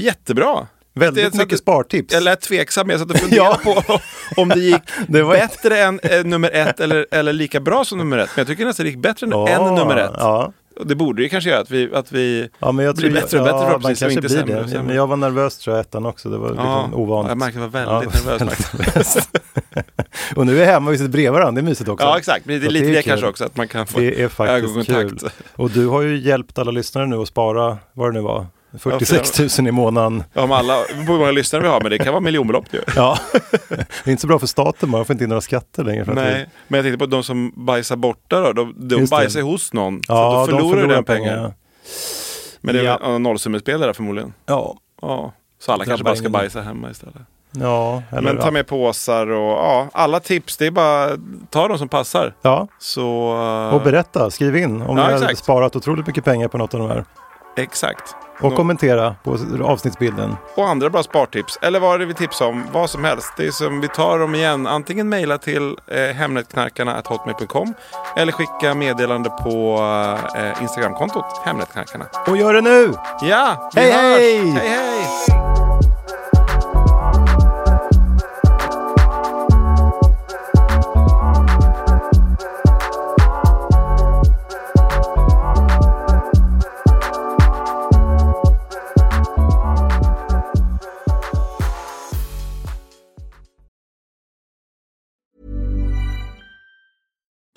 jättebra. 0.00 0.66
Väldigt 0.94 1.34
mycket 1.34 1.58
spartips. 1.58 2.14
Jag 2.14 2.22
lät 2.22 2.40
tveksam, 2.40 2.90
jag 2.90 3.00
satt 3.00 3.10
och 3.10 3.16
funderade 3.18 3.58
Ja. 3.64 3.82
på 3.84 4.00
om 4.40 4.48
det 4.48 4.60
gick 4.60 4.82
Det 5.08 5.22
var- 5.22 5.34
bättre 5.34 5.78
än 5.82 6.00
eh, 6.02 6.24
nummer 6.24 6.50
ett 6.54 6.80
eller, 6.80 7.06
eller 7.10 7.32
lika 7.32 7.60
bra 7.60 7.84
som 7.84 7.98
nummer 7.98 8.18
ett. 8.18 8.30
Men 8.36 8.40
jag 8.40 8.46
tycker 8.46 8.64
nästan 8.64 8.84
det 8.84 8.90
gick 8.90 8.98
bättre 9.00 9.26
än, 9.26 9.30
Ja, 9.30 9.48
än 9.48 9.74
nummer 9.74 9.96
ett. 9.96 10.10
Ja. 10.18 10.52
Och 10.80 10.86
det 10.86 10.94
borde 10.94 11.22
ju 11.22 11.28
kanske 11.28 11.50
göra, 11.50 11.60
att 11.60 11.70
vi, 11.70 11.94
att 11.94 12.12
vi 12.12 12.48
Ja, 12.58 12.72
men 12.72 12.84
jag 12.84 12.94
Blir 12.96 13.10
tror, 13.10 13.20
bättre 13.20 13.38
och 13.38 13.44
bättre 13.44 13.58
ja, 13.58 13.66
förhoppningsvis 13.66 14.02
och 14.16 14.22
kanske 14.22 14.38
inte 14.38 14.46
blir 14.46 14.54
sämre 14.54 14.62
det. 14.62 14.68
sämre. 14.70 14.86
Men 14.86 14.96
jag 14.96 15.06
var 15.06 15.16
nervös 15.16 15.58
tror 15.58 15.76
jag 15.76 15.80
ettan 15.80 16.06
också. 16.06 16.28
Det 16.28 16.38
var 16.38 16.48
liksom 16.50 16.94
ovant. 16.94 17.28
jag 17.28 17.38
märkte 17.38 17.58
att 17.64 17.74
jag 17.74 17.86
var 17.86 18.00
väldigt 18.00 18.24
nervös. 18.26 19.16
väldigt 19.32 20.36
och 20.36 20.46
nu 20.46 20.52
är 20.52 20.56
vi 20.60 20.64
hemma 20.64 20.86
och 20.88 20.92
vi 20.94 20.98
sitter 20.98 21.10
bredvid 21.10 21.32
varandra. 21.32 21.62
Det 21.62 21.64
är 21.64 21.68
mysigt 21.68 21.88
också. 21.88 22.06
Ja, 22.06 22.18
exakt. 22.18 22.46
Men 22.46 22.60
det 22.60 22.66
är 22.66 22.70
lite 22.70 22.84
det 22.86 22.92
är 22.92 22.96
det 22.96 23.02
kanske 23.02 23.26
också, 23.26 23.44
att 23.44 23.56
man 23.56 23.68
kan 23.68 23.86
få 23.86 23.98
Det 24.00 24.22
är 24.22 24.28
faktiskt 24.28 24.76
ögonkontakt. 24.76 25.20
kul. 25.20 25.30
Och 25.56 25.70
du 25.70 25.86
har 25.86 26.02
ju 26.02 26.18
hjälpt 26.18 26.58
alla 26.58 26.70
lyssnare 26.70 27.06
nu 27.06 27.16
att 27.16 27.28
spara, 27.28 27.78
vad 27.92 28.08
det 28.08 28.12
nu 28.12 28.20
var, 28.20 28.46
46 28.78 29.58
000 29.58 29.68
i 29.68 29.72
månaden. 29.72 30.24
Ja, 30.32 30.42
om 30.42 30.52
alla, 30.52 30.74
det 30.76 30.94
hur 30.94 31.18
många 31.18 31.30
lyssnare 31.30 31.62
vi 31.62 31.68
har, 31.68 31.80
men 31.80 31.90
det 31.90 31.98
kan 31.98 32.12
vara 32.12 32.20
miljonbelopp 32.20 32.64
ju. 32.74 32.80
Ja, 32.96 33.18
det 33.68 33.80
är 34.04 34.10
inte 34.10 34.20
så 34.20 34.26
bra 34.26 34.38
för 34.38 34.46
staten, 34.46 34.90
man 34.90 35.04
får 35.04 35.14
inte 35.14 35.24
in 35.24 35.28
några 35.28 35.40
skatter 35.40 35.84
längre. 35.84 36.14
Nej, 36.14 36.48
men 36.68 36.78
jag 36.78 36.84
tänkte 36.84 36.98
på 36.98 37.06
de 37.06 37.22
som 37.24 37.52
bajsar 37.56 37.96
borta 37.96 38.40
då. 38.40 38.52
De, 38.52 38.74
de 38.88 38.94
det. 39.00 39.10
bajsar 39.10 39.40
ju 39.40 39.46
hos 39.46 39.72
någon. 39.72 39.96
vi, 39.96 40.02
så 40.06 40.12
ja, 40.12 40.42
att 40.44 40.50
då 40.50 40.56
de 40.58 40.70
förlorar 40.70 40.88
du 40.88 40.94
den 40.94 41.04
pengar. 41.04 41.34
pengen. 41.36 41.52
Men 42.60 42.74
det 42.74 42.80
är 42.80 42.84
Ja. 42.84 42.98
väl 43.02 43.10
ja. 43.12 43.18
nollsummespelare 43.18 43.94
förmodligen. 43.94 44.32
Ja, 44.46 44.76
Ja. 45.02 45.32
Så 45.58 45.72
alla 45.72 45.84
kanske 45.84 46.04
bara 46.04 46.14
ska 46.14 46.22
ingen. 46.22 46.32
bajsa 46.32 46.60
hemma 46.60 46.90
istället. 46.90 47.14
ja, 47.50 48.02
eller, 48.10 48.22
Men 48.22 48.38
ta 48.42 48.50
med 48.50 48.66
påsar 48.66 49.26
och 49.30 49.50
ja, 49.58 49.88
alla 49.92 50.20
tips. 50.20 50.56
Det 50.56 50.66
är 50.66 50.70
bara 50.70 51.10
ta 51.50 51.68
de 51.68 51.78
som 51.78 51.88
passar. 51.88 52.34
ja. 52.42 52.68
Så... 52.78 53.08
Och 53.72 53.82
berätta, 53.82 54.30
skriv 54.30 54.56
in 54.56 54.82
om 54.82 54.98
Ja, 54.98 55.06
ni 55.06 55.12
har 55.12 55.20
exakt. 55.22 55.38
sparat 55.38 55.76
otroligt 55.76 56.06
mycket 56.06 56.24
pengar 56.24 56.48
på 56.48 56.58
något 56.58 56.74
av 56.74 56.80
de 56.80 56.88
här. 56.88 57.04
Exakt. 57.56 58.16
Och 58.40 58.54
kommentera 58.54 59.14
på 59.24 59.38
avsnittsbilden. 59.64 60.36
Och 60.54 60.68
andra 60.68 60.90
bra 60.90 61.02
spartips. 61.02 61.58
Eller 61.62 61.80
vad 61.80 61.94
är 61.94 61.98
det 61.98 62.06
vi 62.06 62.14
tipsar 62.14 62.46
om? 62.46 62.64
Vad 62.72 62.90
som 62.90 63.04
helst. 63.04 63.32
Det 63.36 63.46
är 63.46 63.50
som 63.50 63.80
vi 63.80 63.88
tar 63.88 64.18
dem 64.18 64.34
igen. 64.34 64.66
Antingen 64.66 65.08
mejla 65.08 65.38
till 65.38 65.76
eh, 65.86 66.14
hemnetknarkarna.hotmail.com 66.14 67.74
eller 68.16 68.32
skicka 68.32 68.74
meddelande 68.74 69.30
på 69.30 69.78
eh, 70.36 70.62
Instagramkontot 70.62 71.40
Hemnetknarkarna. 71.44 72.06
Och 72.26 72.36
gör 72.36 72.54
det 72.54 72.60
nu! 72.60 72.92
Ja, 73.22 73.70
Hej, 73.74 73.92
hörs! 73.92 74.18
hej! 74.18 74.50
hej, 74.50 74.68
hej! 74.68 75.61